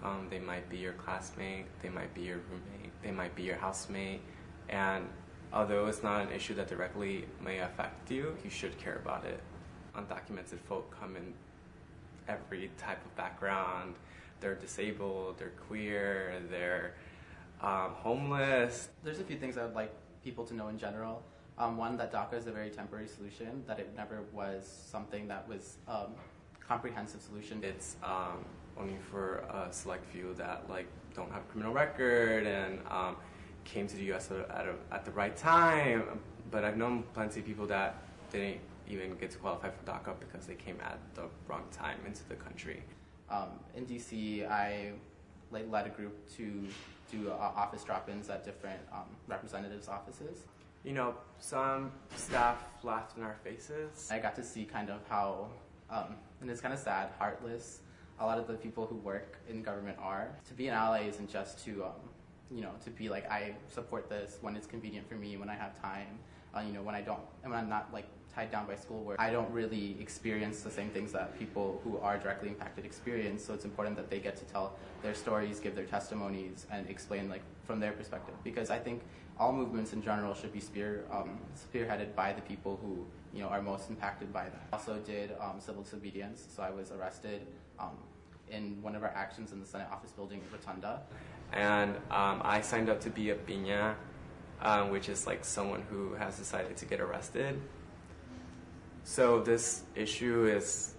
Um, 0.03 0.27
they 0.31 0.40
might 0.40 0.68
be 0.68 0.79
your 0.79 0.94
classmate, 0.94 1.66
they 1.81 1.88
might 1.88 2.12
be 2.12 2.22
your 2.22 2.38
roommate, 2.51 2.90
they 3.05 3.12
might 3.12 3.37
be 3.37 3.44
your 3.44 3.57
housemate, 3.57 4.20
and 4.68 5.07
although 5.53 5.87
it's 5.87 6.03
not 6.03 6.22
an 6.22 6.33
issue 6.33 6.55
that 6.55 6.66
directly 6.66 7.27
may 7.40 7.61
affect 7.61 8.11
you, 8.11 8.37
you 8.42 8.51
should 8.51 8.77
care 8.79 8.96
about 8.96 9.25
it. 9.25 9.40
Undocumented 9.94 10.59
folk 10.68 10.92
come 11.01 11.14
in 11.14 11.33
every 12.29 12.71
type 12.79 13.05
of 13.05 13.15
background. 13.17 13.95
They're 14.41 14.55
disabled, 14.55 15.39
they're 15.39 15.53
queer, 15.69 16.43
they're 16.51 16.95
um, 17.61 17.93
homeless. 17.95 18.89
There's 19.03 19.21
a 19.21 19.25
few 19.25 19.37
things 19.37 19.57
I 19.57 19.65
would 19.65 19.75
like 19.75 19.93
people 20.23 20.45
to 20.45 20.55
know 20.55 20.69
in 20.69 20.79
general. 20.79 21.23
Um, 21.59 21.79
one, 21.79 21.97
that 21.97 22.12
DACA 22.12 22.35
is 22.35 22.47
a 22.47 22.53
very 22.53 22.69
temporary 22.69 23.09
solution, 23.09 23.65
that 23.67 23.79
it 23.79 23.95
never 23.97 24.23
was 24.33 24.67
something 24.91 25.27
that 25.29 25.49
was 25.49 25.79
um, 25.89 26.12
comprehensive 26.61 27.23
solution. 27.23 27.65
It's 27.65 27.97
um, 28.03 28.45
only 28.79 28.97
for 29.11 29.39
a 29.49 29.69
select 29.71 30.05
few 30.12 30.35
that 30.35 30.69
like 30.69 30.87
don't 31.15 31.33
have 31.33 31.43
a 31.43 31.47
criminal 31.47 31.73
record 31.73 32.47
and 32.47 32.81
um, 32.91 33.17
came 33.65 33.87
to 33.87 33.97
the 33.97 34.05
U.S. 34.05 34.31
at, 34.31 34.67
a, 34.67 34.75
at 34.93 35.05
the 35.05 35.11
right 35.12 35.35
time. 35.35 36.21
But 36.51 36.65
I've 36.65 36.77
known 36.77 37.05
plenty 37.15 37.41
of 37.41 37.47
people 37.47 37.67
that 37.69 38.03
didn't 38.31 38.61
even 38.88 39.14
get 39.16 39.31
to 39.33 39.38
qualify 39.38 39.70
for 39.70 39.85
DACA 39.85 40.18
because 40.20 40.46
they 40.46 40.55
came 40.55 40.79
at 40.83 40.99
the 41.14 41.25
wrong 41.49 41.64
time 41.72 41.99
into 42.07 42.27
the 42.29 42.35
country. 42.35 42.83
Um, 43.31 43.49
in 43.75 43.87
DC, 43.87 44.49
I 44.49 44.92
like, 45.51 45.70
led 45.70 45.87
a 45.87 45.90
group 45.90 46.14
to 46.37 46.68
do 47.11 47.31
uh, 47.31 47.35
office 47.35 47.85
drop-ins 47.85 48.29
at 48.31 48.44
different 48.44 48.81
um, 48.92 49.07
representatives' 49.29 49.88
offices. 49.88 50.38
You 50.85 50.92
know, 50.92 51.14
some 51.38 51.90
staff 52.14 52.64
laughed 52.83 53.16
in 53.16 53.22
our 53.22 53.37
faces. 53.42 54.09
I 54.11 54.18
got 54.18 54.37
to 54.37 54.44
see 54.44 54.64
kind 54.64 54.90
of 54.90 55.01
how, 55.09 55.49
um, 55.90 56.16
and 56.40 56.51
it's 56.51 56.61
kind 56.61 56.72
of 56.72 56.81
sad, 56.81 57.11
heartless 57.18 57.81
a 58.18 58.25
lot 58.25 58.38
of 58.38 58.46
the 58.46 58.55
people 58.55 58.87
who 58.87 58.96
work 58.96 59.38
in 59.49 59.62
government 59.62 59.99
are. 60.01 60.31
To 60.49 60.55
be 60.55 60.68
an 60.68 60.75
ally 60.75 61.03
isn't 61.03 61.31
just 61.31 61.64
to, 61.64 61.85
um, 61.85 61.92
you 62.51 62.62
know, 62.62 62.72
to 62.85 62.90
be 62.90 63.09
like 63.09 63.31
I 63.31 63.55
support 63.68 64.09
this 64.09 64.38
when 64.40 64.57
it's 64.57 64.66
convenient 64.66 65.09
for 65.09 65.16
me, 65.16 65.37
when 65.37 65.51
I 65.51 65.55
have 65.55 65.81
time, 65.81 66.18
uh, 66.57 66.61
you 66.61 66.72
know, 66.72 66.83
when 66.83 66.94
I 66.94 67.03
don't, 67.03 67.20
and 67.42 67.53
when 67.53 67.61
I'm 67.61 67.68
not 67.68 67.92
like 67.92 68.07
tied 68.37 68.53
down 68.53 68.66
by 68.66 68.77
schoolwork. 68.77 69.16
I 69.18 69.31
don't 69.31 69.51
really 69.51 69.96
experience 69.99 70.61
the 70.61 70.70
same 70.70 70.90
things 70.90 71.11
that 71.12 71.37
people 71.38 71.81
who 71.83 71.99
are 71.99 72.18
directly 72.18 72.51
impacted 72.51 72.85
experience. 72.85 73.42
So 73.42 73.55
it's 73.55 73.64
important 73.64 73.96
that 73.96 74.11
they 74.11 74.20
get 74.20 74.37
to 74.37 74.44
tell 74.44 74.77
their 75.03 75.14
stories, 75.14 75.59
give 75.59 75.75
their 75.75 75.87
testimonies, 75.87 76.66
and 76.70 76.88
explain 76.88 77.31
like 77.31 77.42
from 77.64 77.81
their 77.81 77.92
perspective. 77.92 78.35
Because 78.44 78.68
I 78.70 78.79
think 78.79 79.03
all 79.38 79.53
movements 79.53 79.94
in 79.94 80.03
general 80.03 80.35
should 80.35 80.53
be 80.53 80.61
spear 80.61 81.05
um, 81.11 81.38
spearheaded 81.57 82.14
by 82.14 82.35
the 82.35 82.42
people 82.42 82.79
who 82.83 83.07
you 83.37 83.42
know 83.42 83.49
are 83.49 83.62
most 83.62 83.88
impacted 83.88 84.33
by 84.33 84.44
that. 84.44 84.66
Also 84.72 84.96
did 84.99 85.33
um, 85.40 85.59
civil 85.59 85.83
disobedience. 85.83 86.46
So 86.55 86.62
I 86.62 86.70
was 86.70 86.92
arrested 86.92 87.46
um, 87.79 87.96
in 88.51 88.81
one 88.83 88.94
of 88.94 89.03
our 89.03 89.14
actions 89.25 89.53
in 89.53 89.61
the 89.61 89.66
Senate 89.66 89.88
office 89.90 90.12
building 90.12 90.40
in 90.44 90.46
Rotunda. 90.53 91.01
And 91.53 91.96
um, 92.11 92.42
I 92.44 92.61
signed 92.61 92.90
up 92.90 93.01
to 93.01 93.11
be 93.11 93.31
a 93.31 93.35
piña, 93.35 93.94
um, 94.61 94.90
which 94.90 95.09
is 95.09 95.27
like 95.27 95.42
someone 95.44 95.83
who 95.88 96.14
has 96.14 96.37
decided 96.37 96.77
to 96.77 96.85
get 96.85 97.01
arrested. 97.01 97.61
So 99.07 99.40
this 99.40 99.85
issue 99.95 100.47
is 100.47 100.95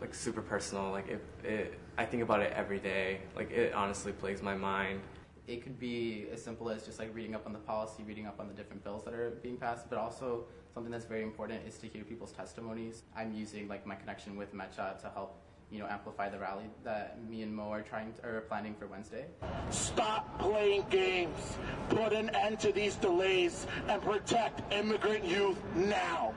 like 0.00 0.14
super 0.14 0.40
personal. 0.40 0.92
Like 0.92 1.08
it, 1.08 1.24
it, 1.42 1.74
I 1.98 2.04
think 2.04 2.22
about 2.22 2.40
it 2.40 2.52
every 2.54 2.78
day. 2.78 3.22
Like 3.34 3.50
it 3.50 3.74
honestly 3.74 4.12
plagues 4.12 4.40
my 4.40 4.54
mind. 4.54 5.00
It 5.48 5.60
could 5.60 5.76
be 5.76 6.28
as 6.32 6.40
simple 6.40 6.70
as 6.70 6.86
just 6.86 7.00
like 7.00 7.12
reading 7.16 7.34
up 7.34 7.46
on 7.46 7.52
the 7.52 7.58
policy, 7.58 8.04
reading 8.04 8.28
up 8.28 8.38
on 8.38 8.46
the 8.46 8.54
different 8.54 8.84
bills 8.84 9.04
that 9.06 9.12
are 9.12 9.30
being 9.42 9.56
passed, 9.56 9.90
but 9.90 9.98
also 9.98 10.44
something 10.72 10.92
that's 10.92 11.04
very 11.04 11.24
important 11.24 11.66
is 11.66 11.76
to 11.78 11.88
hear 11.88 12.04
people's 12.04 12.30
testimonies. 12.30 13.02
I'm 13.16 13.34
using 13.34 13.66
like 13.66 13.84
my 13.84 13.96
connection 13.96 14.36
with 14.36 14.54
Mecha 14.54 15.00
to 15.02 15.10
help 15.12 15.36
you 15.70 15.78
know, 15.78 15.86
amplify 15.86 16.28
the 16.28 16.38
rally 16.38 16.64
that 16.84 17.18
me 17.28 17.42
and 17.42 17.54
Mo 17.54 17.70
are 17.70 17.82
trying 17.82 18.12
to, 18.14 18.26
are 18.26 18.40
planning 18.42 18.74
for 18.78 18.86
Wednesday. 18.86 19.26
Stop 19.70 20.38
playing 20.38 20.84
games. 20.90 21.58
Put 21.88 22.12
an 22.12 22.30
end 22.30 22.58
to 22.60 22.72
these 22.72 22.96
delays 22.96 23.66
and 23.88 24.02
protect 24.02 24.72
immigrant 24.72 25.24
youth 25.24 25.58
now. 25.74 26.34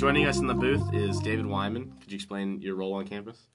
Joining 0.00 0.24
us 0.24 0.38
in 0.38 0.46
the 0.46 0.54
booth 0.54 0.94
is 0.94 1.18
David 1.18 1.44
Wyman. 1.44 1.92
Could 2.00 2.10
you 2.10 2.16
explain 2.16 2.62
your 2.62 2.74
role 2.74 2.94
on 2.94 3.06
campus? 3.06 3.48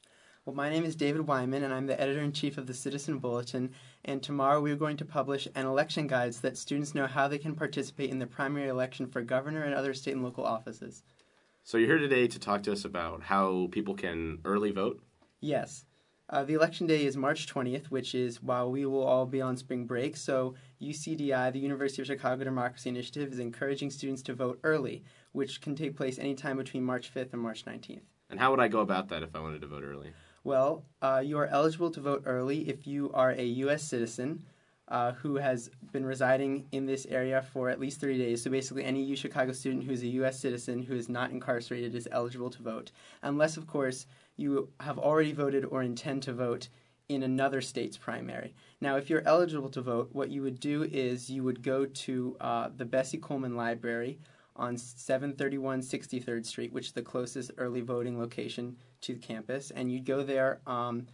Well, 0.45 0.55
my 0.55 0.69
name 0.69 0.86
is 0.86 0.95
David 0.95 1.25
Wyman, 1.25 1.63
and 1.63 1.73
I'm 1.73 1.88
the 1.88 1.99
editor 1.99 2.21
in 2.21 2.34
chief 2.34 2.60
of 2.60 2.67
the 2.67 2.73
Citizen 2.75 3.17
Bulletin. 3.17 3.71
And 4.03 4.21
tomorrow 4.21 4.62
we 4.62 4.71
are 4.71 4.75
going 4.75 4.97
to 4.97 5.05
publish 5.05 5.47
an 5.55 5.65
election 5.65 6.05
guide 6.05 6.36
so 6.36 6.41
that 6.41 6.55
students 6.55 6.93
know 6.93 7.08
how 7.08 7.27
they 7.27 7.39
can 7.39 7.55
participate 7.55 8.12
in 8.12 8.19
the 8.19 8.27
primary 8.27 8.67
election 8.67 9.08
for 9.08 9.23
governor 9.23 9.63
and 9.63 9.73
other 9.73 9.95
state 9.95 10.13
and 10.13 10.23
local 10.23 10.45
offices. 10.45 11.01
So 11.63 11.79
you're 11.79 11.88
here 11.88 11.97
today 11.97 12.27
to 12.27 12.38
talk 12.38 12.62
to 12.62 12.73
us 12.73 12.86
about 12.86 13.23
how 13.23 13.67
people 13.71 13.95
can 13.95 14.38
early 14.45 14.69
vote? 14.69 15.01
Yes. 15.41 15.86
Uh, 16.29 16.43
the 16.43 16.53
election 16.53 16.86
day 16.86 17.08
is 17.08 17.17
March 17.17 17.51
20th, 17.51 17.88
which 17.88 18.13
is 18.13 18.43
while 18.43 18.69
we 18.69 18.86
will 18.86 19.03
all 19.03 19.25
be 19.25 19.41
on 19.41 19.58
spring 19.58 19.88
break. 19.88 20.15
So, 20.15 20.53
UCDI, 20.81 21.51
the 21.51 21.59
University 21.59 22.01
of 22.01 22.07
Chicago 22.07 22.43
Democracy 22.43 22.89
Initiative, 22.89 23.31
is 23.31 23.39
encouraging 23.39 23.89
students 23.89 24.21
to 24.23 24.33
vote 24.33 24.59
early, 24.63 25.03
which 25.31 25.61
can 25.61 25.75
take 25.75 25.95
place 25.95 26.19
anytime 26.19 26.57
between 26.57 26.83
March 26.83 27.13
5th 27.13 27.33
and 27.33 27.41
March 27.41 27.65
19th. 27.65 28.01
And 28.29 28.39
how 28.39 28.51
would 28.51 28.59
I 28.59 28.67
go 28.67 28.79
about 28.79 29.09
that 29.09 29.23
if 29.23 29.35
I 29.35 29.39
wanted 29.39 29.61
to 29.61 29.67
vote 29.67 29.83
early? 29.83 30.11
Well, 30.43 30.83
uh, 31.01 31.21
you 31.25 31.38
are 31.39 31.47
eligible 31.47 31.89
to 31.91 32.01
vote 32.01 32.23
early 32.25 32.69
if 32.69 32.85
you 32.85 33.11
are 33.13 33.31
a 33.31 33.43
U.S. 33.43 33.83
citizen 33.83 34.43
uh, 34.88 35.13
who 35.13 35.38
has 35.38 35.69
been 35.91 36.05
residing 36.05 36.65
in 36.71 36.85
this 36.85 37.07
area 37.07 37.41
for 37.41 37.69
at 37.69 37.79
least 37.79 37.99
30 37.99 38.17
days. 38.19 38.43
So 38.43 38.51
basically, 38.51 38.83
any 38.83 39.09
UChicago 39.09 39.55
student 39.55 39.83
who 39.83 39.91
is 39.91 40.03
a 40.03 40.07
U.S. 40.07 40.39
citizen 40.39 40.83
who 40.83 40.95
is 40.95 41.09
not 41.09 41.31
incarcerated 41.31 41.95
is 41.95 42.07
eligible 42.11 42.51
to 42.51 42.61
vote, 42.61 42.91
unless, 43.23 43.57
of 43.57 43.65
course, 43.65 44.05
you 44.38 44.69
have 44.79 44.99
already 44.99 45.31
voted 45.31 45.65
or 45.65 45.81
intend 45.81 46.21
to 46.23 46.33
vote 46.33 46.69
in 47.09 47.23
another 47.23 47.61
state's 47.61 47.97
primary. 47.97 48.53
Now, 48.81 48.97
if 48.97 49.09
you're 49.09 49.23
eligible 49.25 49.69
to 49.69 49.81
vote, 49.81 50.09
what 50.11 50.31
you 50.31 50.41
would 50.41 50.59
do 50.59 50.83
is 50.83 51.29
you 51.29 51.43
would 51.43 51.61
go 51.61 51.85
to 51.85 52.37
uh, 52.41 52.69
the 52.75 52.85
Bessie 52.85 53.17
Coleman 53.17 53.55
Library 53.55 54.19
on 54.55 54.77
731 54.77 55.81
63rd 55.81 56.45
Street, 56.45 56.73
which 56.73 56.87
is 56.87 56.91
the 56.93 57.01
closest 57.01 57.51
early 57.57 57.81
voting 57.81 58.17
location 58.17 58.77
to 59.01 59.15
campus, 59.15 59.71
and 59.71 59.91
you'd 59.91 60.05
go 60.05 60.23
there 60.23 60.61
um, 60.65 61.05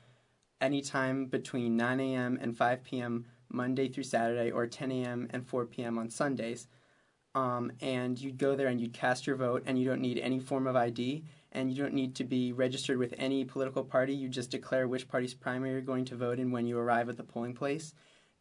anytime 0.62 1.26
between 1.26 1.76
9 1.76 2.00
a.m. 2.00 2.38
and 2.42 2.56
5 2.56 2.84
p.m. 2.84 3.26
Monday 3.50 3.90
through 3.90 4.04
Saturday, 4.04 4.52
or 4.52 4.68
10 4.68 4.92
a.m. 4.92 5.28
and 5.32 5.46
4 5.46 5.66
p.m. 5.66 5.98
on 5.98 6.10
Sundays. 6.10 6.68
Um, 7.34 7.72
and 7.82 8.20
you'd 8.20 8.38
go 8.38 8.56
there 8.56 8.68
and 8.68 8.80
you'd 8.80 8.94
cast 8.94 9.26
your 9.26 9.36
vote, 9.36 9.64
and 9.66 9.80
you 9.80 9.86
don't 9.86 10.02
need 10.02 10.20
any 10.20 10.40
form 10.40 10.68
of 10.68 10.76
ID 10.76 11.24
and 11.52 11.72
you 11.72 11.84
don't 11.84 11.94
need 11.94 12.16
to 12.16 12.24
be 12.24 12.54
registered 12.54 12.98
with 12.98 13.14
any 13.18 13.44
political 13.44 13.84
party. 13.84 14.14
You 14.14 14.30
just 14.30 14.52
declare 14.52 14.88
which 14.88 15.08
party's 15.08 15.34
primary 15.34 15.74
you're 15.74 15.82
going 15.82 16.06
to 16.06 16.16
vote 16.16 16.40
in 16.40 16.52
when 16.52 16.66
you 16.66 16.78
arrive 16.78 17.10
at 17.10 17.18
the 17.18 17.24
polling 17.24 17.54
place. 17.54 17.94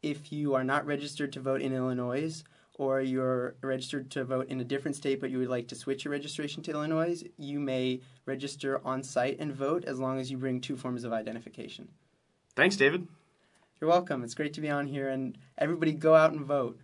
If 0.02 0.32
you 0.32 0.54
are 0.54 0.64
not 0.64 0.86
registered 0.86 1.32
to 1.34 1.40
vote 1.40 1.60
in 1.60 1.74
Illinois, 1.74 2.42
or 2.80 3.02
you're 3.02 3.56
registered 3.62 4.10
to 4.10 4.24
vote 4.24 4.48
in 4.48 4.58
a 4.60 4.64
different 4.64 4.96
state 4.96 5.20
but 5.20 5.28
you 5.28 5.38
would 5.38 5.50
like 5.50 5.68
to 5.68 5.74
switch 5.74 6.04
your 6.04 6.12
registration 6.12 6.62
to 6.62 6.70
Illinois, 6.70 7.22
you 7.36 7.60
may 7.60 8.00
register 8.24 8.80
on 8.84 9.02
site 9.02 9.38
and 9.38 9.54
vote 9.54 9.84
as 9.84 9.98
long 9.98 10.18
as 10.18 10.30
you 10.30 10.38
bring 10.38 10.60
two 10.60 10.76
forms 10.76 11.04
of 11.04 11.12
identification. 11.12 11.88
Thanks, 12.56 12.76
David. 12.76 13.06
You're 13.80 13.90
welcome. 13.90 14.24
It's 14.24 14.34
great 14.34 14.54
to 14.54 14.60
be 14.60 14.70
on 14.70 14.86
here, 14.86 15.08
and 15.08 15.36
everybody 15.58 15.92
go 15.92 16.14
out 16.14 16.32
and 16.32 16.44
vote. 16.44 16.78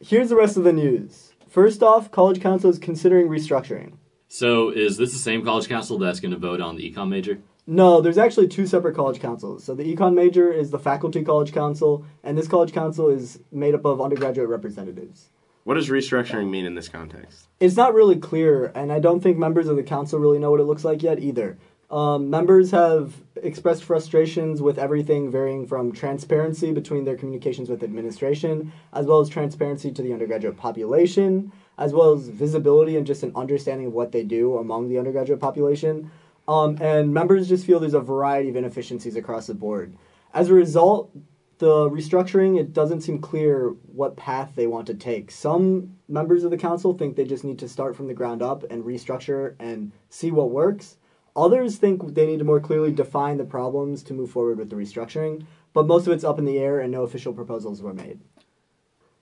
Here's 0.00 0.30
the 0.30 0.36
rest 0.36 0.56
of 0.56 0.64
the 0.64 0.72
news. 0.72 1.32
First 1.48 1.82
off, 1.82 2.10
College 2.10 2.40
Council 2.40 2.70
is 2.70 2.78
considering 2.78 3.28
restructuring. 3.28 3.94
So, 4.32 4.70
is 4.70 4.96
this 4.96 5.12
the 5.12 5.18
same 5.18 5.44
college 5.44 5.66
council 5.66 5.98
that's 5.98 6.20
going 6.20 6.30
to 6.30 6.36
vote 6.36 6.60
on 6.60 6.76
the 6.76 6.88
econ 6.88 7.08
major? 7.08 7.40
No, 7.66 8.00
there's 8.00 8.16
actually 8.16 8.46
two 8.46 8.64
separate 8.64 8.94
college 8.94 9.18
councils. 9.18 9.64
So 9.64 9.74
the 9.74 9.82
econ 9.82 10.14
major 10.14 10.52
is 10.52 10.70
the 10.70 10.78
faculty 10.78 11.24
college 11.24 11.52
council, 11.52 12.06
and 12.22 12.38
this 12.38 12.46
college 12.46 12.72
council 12.72 13.08
is 13.08 13.40
made 13.50 13.74
up 13.74 13.84
of 13.84 14.00
undergraduate 14.00 14.48
representatives. 14.48 15.30
What 15.64 15.74
does 15.74 15.88
restructuring 15.88 16.48
mean 16.48 16.64
in 16.64 16.76
this 16.76 16.88
context? 16.88 17.48
It's 17.58 17.76
not 17.76 17.92
really 17.92 18.16
clear, 18.16 18.66
and 18.76 18.92
I 18.92 19.00
don't 19.00 19.20
think 19.20 19.36
members 19.36 19.66
of 19.66 19.74
the 19.74 19.82
council 19.82 20.20
really 20.20 20.38
know 20.38 20.52
what 20.52 20.60
it 20.60 20.64
looks 20.64 20.84
like 20.84 21.02
yet 21.02 21.18
either. 21.18 21.58
Um, 21.90 22.30
members 22.30 22.70
have 22.70 23.14
expressed 23.42 23.82
frustrations 23.82 24.62
with 24.62 24.78
everything 24.78 25.28
varying 25.28 25.66
from 25.66 25.90
transparency 25.90 26.72
between 26.72 27.04
their 27.04 27.16
communications 27.16 27.68
with 27.68 27.82
administration, 27.82 28.72
as 28.92 29.06
well 29.06 29.18
as 29.18 29.28
transparency 29.28 29.90
to 29.90 30.00
the 30.00 30.12
undergraduate 30.12 30.56
population, 30.56 31.50
as 31.80 31.94
well 31.94 32.12
as 32.12 32.28
visibility 32.28 32.96
and 32.96 33.06
just 33.06 33.24
an 33.24 33.32
understanding 33.34 33.88
of 33.88 33.92
what 33.94 34.12
they 34.12 34.22
do 34.22 34.58
among 34.58 34.88
the 34.88 34.98
undergraduate 34.98 35.40
population. 35.40 36.10
Um, 36.46 36.76
and 36.80 37.12
members 37.12 37.48
just 37.48 37.66
feel 37.66 37.80
there's 37.80 37.94
a 37.94 38.00
variety 38.00 38.50
of 38.50 38.56
inefficiencies 38.56 39.16
across 39.16 39.46
the 39.46 39.54
board. 39.54 39.96
As 40.34 40.50
a 40.50 40.54
result, 40.54 41.10
the 41.58 41.88
restructuring, 41.90 42.58
it 42.58 42.72
doesn't 42.72 43.00
seem 43.00 43.18
clear 43.18 43.74
what 43.92 44.16
path 44.16 44.52
they 44.54 44.66
want 44.66 44.86
to 44.88 44.94
take. 44.94 45.30
Some 45.30 45.96
members 46.08 46.44
of 46.44 46.50
the 46.50 46.56
council 46.58 46.92
think 46.92 47.16
they 47.16 47.24
just 47.24 47.44
need 47.44 47.58
to 47.60 47.68
start 47.68 47.96
from 47.96 48.08
the 48.08 48.14
ground 48.14 48.42
up 48.42 48.62
and 48.70 48.84
restructure 48.84 49.54
and 49.58 49.92
see 50.10 50.30
what 50.30 50.50
works. 50.50 50.96
Others 51.34 51.76
think 51.76 52.14
they 52.14 52.26
need 52.26 52.40
to 52.40 52.44
more 52.44 52.60
clearly 52.60 52.92
define 52.92 53.38
the 53.38 53.44
problems 53.44 54.02
to 54.04 54.14
move 54.14 54.30
forward 54.30 54.58
with 54.58 54.68
the 54.68 54.76
restructuring, 54.76 55.46
but 55.72 55.86
most 55.86 56.06
of 56.06 56.12
it's 56.12 56.24
up 56.24 56.38
in 56.38 56.44
the 56.44 56.58
air 56.58 56.80
and 56.80 56.92
no 56.92 57.04
official 57.04 57.32
proposals 57.32 57.80
were 57.80 57.94
made. 57.94 58.20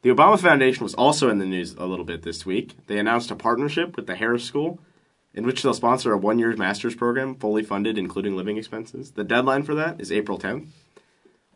The 0.03 0.11
Obama 0.11 0.39
Foundation 0.39 0.85
was 0.85 0.95
also 0.95 1.29
in 1.29 1.39
the 1.39 1.45
news 1.45 1.75
a 1.75 1.85
little 1.85 2.05
bit 2.05 2.23
this 2.23 2.47
week. 2.47 2.77
They 2.87 2.99
announced 2.99 3.33
a 3.33 3.35
partnership 3.35 3.97
with 3.97 4.07
the 4.07 4.15
Harris 4.15 4.45
School 4.45 4.79
in 5.35 5.45
which 5.45 5.63
they'll 5.63 5.75
sponsor 5.75 6.13
a 6.13 6.19
one 6.19 6.39
year 6.39 6.55
master's 6.57 6.95
program 6.95 7.35
fully 7.35 7.65
funded, 7.65 7.99
including 7.99 8.37
living 8.37 8.59
expenses. 8.59 9.11
The 9.11 9.25
deadline 9.25 9.65
for 9.65 9.75
that 9.75 10.01
is 10.01 10.13
April 10.13 10.39
10th. 10.39 10.69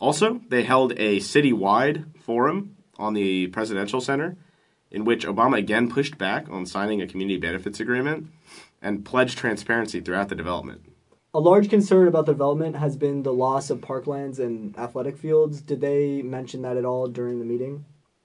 Also, 0.00 0.40
they 0.48 0.64
held 0.64 0.90
a 0.92 1.18
citywide 1.18 2.18
forum 2.18 2.76
on 2.98 3.14
the 3.14 3.46
Presidential 3.48 4.00
Center 4.00 4.36
in 4.90 5.04
which 5.04 5.24
Obama 5.24 5.58
again 5.58 5.88
pushed 5.88 6.18
back 6.18 6.50
on 6.50 6.66
signing 6.66 7.00
a 7.00 7.06
community 7.06 7.38
benefits 7.38 7.78
agreement 7.78 8.26
and 8.82 9.04
pledged 9.04 9.38
transparency 9.38 10.00
throughout 10.00 10.28
the 10.28 10.34
development. 10.34 10.82
A 11.32 11.40
large 11.40 11.70
concern 11.70 12.08
about 12.08 12.26
the 12.26 12.32
development 12.32 12.76
has 12.76 12.96
been 12.96 13.22
the 13.22 13.32
loss 13.32 13.70
of 13.70 13.80
parklands 13.80 14.40
and 14.40 14.76
athletic 14.76 15.16
fields. 15.16 15.62
Did 15.62 15.80
they 15.80 16.22
mention 16.22 16.62
that 16.62 16.76
at 16.76 16.84
all 16.84 17.06
during 17.06 17.38
the 17.38 17.44
meeting? 17.44 17.84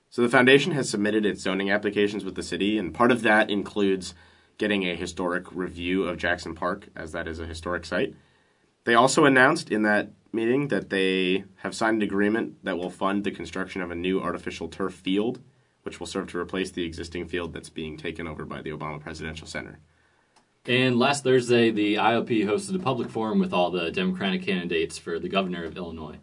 So 0.09 0.21
the 0.21 0.29
foundation 0.29 0.71
has 0.71 0.89
submitted 0.89 1.25
its 1.25 1.41
zoning 1.41 1.69
applications 1.69 2.23
with 2.23 2.35
the 2.35 2.43
city, 2.43 2.77
and 2.77 2.93
part 2.93 3.11
of 3.11 3.21
that 3.23 3.49
includes 3.49 4.13
getting 4.57 4.83
a 4.83 4.95
historic 4.95 5.45
review 5.51 6.03
of 6.03 6.17
Jackson 6.17 6.55
Park, 6.55 6.87
as 6.95 7.11
that 7.11 7.27
is 7.27 7.39
a 7.39 7.45
historic 7.45 7.85
site. 7.85 8.15
They 8.85 8.95
also 8.95 9.25
announced 9.25 9.69
in 9.69 9.83
that 9.83 10.11
meeting 10.31 10.69
that 10.69 10.89
they 10.89 11.43
have 11.57 11.75
signed 11.75 11.97
an 11.97 12.07
agreement 12.07 12.63
that 12.63 12.77
will 12.77 12.89
fund 12.89 13.23
the 13.23 13.31
construction 13.31 13.81
of 13.81 13.91
a 13.91 13.95
new 13.95 14.21
artificial 14.21 14.67
turf 14.67 14.93
field, 14.93 15.41
which 15.83 15.99
will 15.99 16.07
serve 16.07 16.27
to 16.27 16.39
replace 16.39 16.71
the 16.71 16.85
existing 16.85 17.27
field 17.27 17.53
that's 17.53 17.69
being 17.69 17.97
taken 17.97 18.27
over 18.27 18.45
by 18.45 18.61
the 18.61 18.71
Obama 18.71 18.99
Presidential 18.99 19.47
Center. 19.47 19.79
And 20.65 20.99
last 20.99 21.23
Thursday, 21.23 21.71
the 21.71 21.95
IOP 21.95 22.45
hosted 22.45 22.75
a 22.75 22.79
public 22.79 23.09
forum 23.09 23.39
with 23.39 23.53
all 23.53 23.71
the 23.71 23.89
Democratic 23.91 24.43
candidates 24.43 24.97
for 24.97 25.17
the 25.17 25.29
governor 25.29 25.63
of 25.63 25.77
Illinois. 25.77 26.17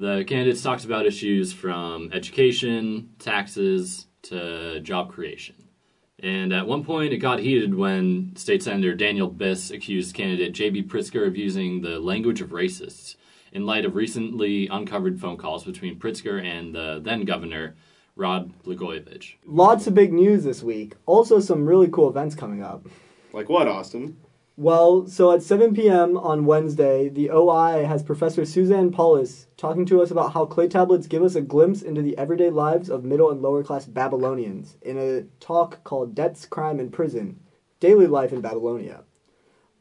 The 0.00 0.24
candidates 0.26 0.62
talked 0.62 0.86
about 0.86 1.04
issues 1.04 1.52
from 1.52 2.10
education, 2.14 3.10
taxes, 3.18 4.06
to 4.22 4.80
job 4.80 5.12
creation. 5.12 5.56
And 6.18 6.54
at 6.54 6.66
one 6.66 6.84
point, 6.84 7.12
it 7.12 7.18
got 7.18 7.38
heated 7.38 7.74
when 7.74 8.34
State 8.34 8.62
Senator 8.62 8.94
Daniel 8.94 9.30
Biss 9.30 9.70
accused 9.70 10.14
candidate 10.14 10.54
J.B. 10.54 10.84
Pritzker 10.84 11.26
of 11.26 11.36
using 11.36 11.82
the 11.82 11.98
language 11.98 12.40
of 12.40 12.48
racists 12.48 13.16
in 13.52 13.66
light 13.66 13.84
of 13.84 13.94
recently 13.94 14.68
uncovered 14.68 15.20
phone 15.20 15.36
calls 15.36 15.64
between 15.64 15.98
Pritzker 15.98 16.42
and 16.42 16.74
the 16.74 17.02
then 17.04 17.26
governor, 17.26 17.76
Rod 18.16 18.54
Blagojevich. 18.64 19.34
Lots 19.44 19.86
of 19.86 19.94
big 19.94 20.14
news 20.14 20.44
this 20.44 20.62
week. 20.62 20.94
Also, 21.04 21.40
some 21.40 21.66
really 21.66 21.88
cool 21.88 22.08
events 22.08 22.34
coming 22.34 22.62
up. 22.62 22.86
Like 23.34 23.50
what, 23.50 23.68
Austin? 23.68 24.16
Well, 24.60 25.06
so 25.06 25.32
at 25.32 25.42
7 25.42 25.72
p.m. 25.72 26.18
on 26.18 26.44
Wednesday, 26.44 27.08
the 27.08 27.30
OI 27.30 27.86
has 27.86 28.02
Professor 28.02 28.44
Susanne 28.44 28.92
Paulus 28.92 29.46
talking 29.56 29.86
to 29.86 30.02
us 30.02 30.10
about 30.10 30.34
how 30.34 30.44
clay 30.44 30.68
tablets 30.68 31.06
give 31.06 31.22
us 31.22 31.34
a 31.34 31.40
glimpse 31.40 31.80
into 31.80 32.02
the 32.02 32.18
everyday 32.18 32.50
lives 32.50 32.90
of 32.90 33.02
middle 33.02 33.30
and 33.30 33.40
lower 33.40 33.64
class 33.64 33.86
Babylonians 33.86 34.76
in 34.82 34.98
a 34.98 35.22
talk 35.42 35.82
called 35.82 36.14
Debts, 36.14 36.44
Crime, 36.44 36.78
and 36.78 36.92
Prison 36.92 37.40
Daily 37.80 38.06
Life 38.06 38.34
in 38.34 38.42
Babylonia. 38.42 39.04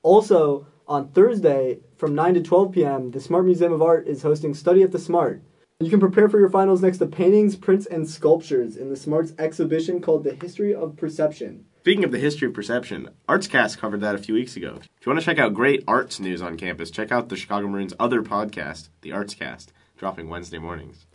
Also, 0.02 0.66
on 0.88 1.10
Thursday 1.10 1.80
from 1.98 2.16
9 2.16 2.36
to 2.36 2.42
12 2.42 2.72
p.m., 2.72 3.12
the 3.12 3.20
Smart 3.20 3.44
Museum 3.44 3.74
of 3.74 3.82
Art 3.82 4.08
is 4.08 4.22
hosting 4.22 4.54
Study 4.54 4.82
at 4.82 4.94
the 4.94 4.98
Smart. 4.98 5.44
You 5.82 5.90
can 5.90 6.00
prepare 6.00 6.30
for 6.30 6.40
your 6.40 6.50
finals 6.50 6.82
next 6.82 7.00
to 7.00 7.06
paintings, 7.06 7.58
prints, 7.58 7.86
and 7.86 8.10
sculptures 8.10 8.78
in 8.78 8.90
the 8.90 8.96
Smart's 8.96 9.34
exhibition 9.38 10.00
called 10.00 10.24
The 10.24 10.36
History 10.36 10.74
of 10.74 10.96
Perception. 10.96 11.66
Speaking 11.82 12.04
of 12.04 12.12
the 12.12 12.20
history 12.20 12.46
of 12.46 12.54
perception, 12.54 13.08
Artscast 13.30 13.78
covered 13.78 14.02
that 14.02 14.14
a 14.14 14.18
few 14.18 14.34
weeks 14.34 14.58
ago. 14.58 14.80
If 14.82 15.06
you 15.06 15.10
want 15.10 15.22
to 15.22 15.26
check 15.26 15.40
out 15.40 15.54
great 15.54 15.82
arts 15.88 16.20
news 16.20 16.42
on 16.42 16.58
campus, 16.58 16.92
check 16.92 17.10
out 17.10 17.30
the 17.30 17.38
Chicago 17.38 17.70
Maroons' 17.70 17.94
other 17.98 18.22
podcast, 18.22 18.90
the 19.00 19.12
Artscast, 19.12 19.68
dropping 19.96 20.28
Wednesday 20.28 20.58
mornings. 20.58 21.06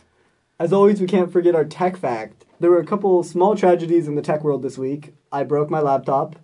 As 0.59 0.73
always, 0.73 0.99
we 0.99 1.05
can't 1.05 1.31
forget 1.31 1.53
our 1.53 1.65
tech 1.65 1.95
fact. 1.95 2.45
There 2.59 2.71
were 2.71 2.79
a 2.79 2.85
couple 2.85 3.21
small 3.21 3.55
tragedies 3.55 4.07
in 4.07 4.15
the 4.15 4.23
tech 4.23 4.43
world 4.43 4.63
this 4.63 4.75
week. 4.75 5.13
I 5.31 5.43
broke 5.43 5.69
my 5.69 5.81
laptop. 5.81 6.35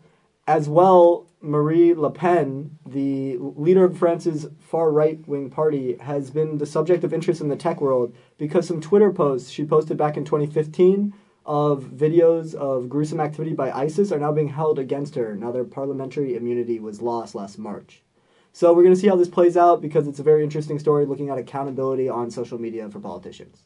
As 0.46 0.70
well, 0.70 1.26
Marine 1.42 2.00
Le 2.00 2.12
Pen, 2.12 2.78
the 2.86 3.38
leader 3.40 3.86
of 3.86 3.98
France's 3.98 4.46
far 4.60 4.92
right 4.92 5.28
wing 5.28 5.50
party, 5.50 5.98
has 6.00 6.30
been 6.30 6.60
the 6.60 6.68
subject 6.68 7.04
of 7.04 7.12
interest 7.12 7.42
in 7.42 7.50
the 7.50 7.56
tech 7.56 7.82
world 7.82 8.14
because 8.38 8.68
some 8.68 8.82
Twitter 8.82 9.12
posts 9.12 9.50
she 9.50 9.66
posted 9.66 9.98
back 9.98 10.16
in 10.16 10.26
2015 10.26 11.12
of 11.46 11.84
videos 11.86 12.54
of 12.54 12.88
gruesome 12.88 13.20
activity 13.20 13.54
by 13.54 13.72
ISIS 13.72 14.12
are 14.12 14.20
now 14.20 14.32
being 14.32 14.48
held 14.48 14.78
against 14.78 15.16
her 15.16 15.36
now 15.36 15.52
their 15.52 15.64
parliamentary 15.64 16.36
immunity 16.36 16.80
was 16.80 17.02
lost 17.02 17.34
last 17.34 17.58
March. 17.58 18.04
So 18.54 18.74
we're 18.74 18.84
going 18.84 18.94
to 18.94 19.00
see 19.00 19.08
how 19.08 19.16
this 19.16 19.30
plays 19.30 19.56
out 19.56 19.82
because 19.82 20.08
it's 20.08 20.20
a 20.20 20.24
very 20.24 20.44
interesting 20.44 20.78
story 20.78 21.06
looking 21.06 21.30
at 21.30 21.38
accountability 21.38 22.10
on 22.10 22.30
social 22.30 22.60
media 22.60 22.90
for 22.90 23.00
politicians. 23.00 23.64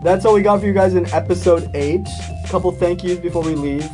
That's 0.00 0.24
all 0.24 0.34
we 0.34 0.42
got 0.42 0.60
for 0.60 0.66
you 0.66 0.72
guys 0.72 0.94
in 0.94 1.06
episode 1.06 1.70
8. 1.74 2.06
Couple 2.48 2.72
thank 2.72 3.04
yous 3.04 3.18
before 3.18 3.42
we 3.42 3.54
leave. 3.54 3.86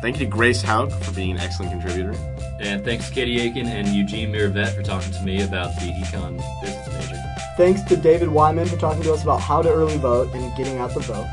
Thank 0.00 0.20
you 0.20 0.26
to 0.26 0.30
Grace 0.30 0.62
Hauk 0.62 0.92
for 0.92 1.12
being 1.12 1.32
an 1.32 1.38
excellent 1.38 1.72
contributor. 1.72 2.14
And 2.60 2.84
thanks 2.84 3.08
to 3.08 3.14
Katie 3.14 3.40
Aiken 3.40 3.66
and 3.66 3.88
Eugene 3.88 4.32
Miravet 4.32 4.74
for 4.76 4.82
talking 4.82 5.12
to 5.12 5.22
me 5.22 5.42
about 5.42 5.74
the 5.74 5.92
econ 5.92 6.36
business 6.62 6.86
major. 6.88 7.22
Thanks 7.56 7.82
to 7.82 7.96
David 7.96 8.28
Wyman 8.28 8.66
for 8.68 8.76
talking 8.76 9.02
to 9.02 9.12
us 9.12 9.24
about 9.24 9.40
how 9.40 9.60
to 9.60 9.68
early 9.68 9.96
vote 9.98 10.32
and 10.34 10.56
getting 10.56 10.78
out 10.78 10.94
the 10.94 11.00
vote. 11.00 11.26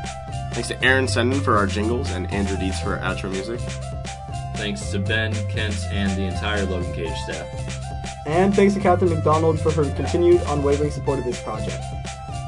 Thanks 0.52 0.68
to 0.68 0.84
Aaron 0.84 1.06
Senden 1.06 1.40
for 1.42 1.56
our 1.56 1.66
jingles 1.66 2.10
and 2.10 2.32
Andrew 2.32 2.56
Dietz 2.56 2.80
for 2.80 2.96
our 2.96 3.14
outro 3.14 3.30
music. 3.30 3.60
Thanks 4.56 4.90
to 4.90 4.98
Ben, 4.98 5.32
Kent, 5.48 5.76
and 5.92 6.10
the 6.18 6.22
entire 6.22 6.64
Logan 6.64 6.92
Cage 6.94 7.16
staff. 7.18 7.46
And 8.26 8.54
thanks 8.54 8.74
to 8.74 8.80
Catherine 8.80 9.10
McDonald 9.10 9.60
for 9.60 9.70
her 9.70 9.84
continued 9.94 10.40
unwavering 10.46 10.90
support 10.90 11.18
of 11.18 11.24
this 11.24 11.40
project. 11.42 11.78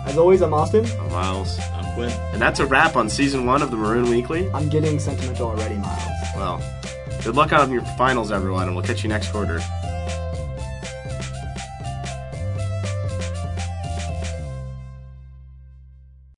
As 0.06 0.16
always, 0.16 0.40
I'm 0.40 0.54
Austin. 0.54 0.86
I'm 1.00 1.12
Miles. 1.12 1.58
Quinn. 1.96 2.12
And 2.32 2.40
that's 2.40 2.60
a 2.60 2.66
wrap 2.66 2.94
on 2.94 3.08
season 3.08 3.46
one 3.46 3.62
of 3.62 3.70
the 3.70 3.76
Maroon 3.76 4.10
Weekly. 4.10 4.48
I'm 4.52 4.68
getting 4.68 4.98
sentimental 4.98 5.48
already, 5.48 5.76
Miles. 5.76 6.02
Well, 6.36 6.60
good 7.24 7.34
luck 7.34 7.52
on 7.52 7.72
your 7.72 7.82
finals, 7.96 8.30
everyone, 8.30 8.68
and 8.68 8.76
we'll 8.76 8.84
catch 8.84 9.02
you 9.02 9.08
next 9.08 9.32
quarter. 9.32 9.60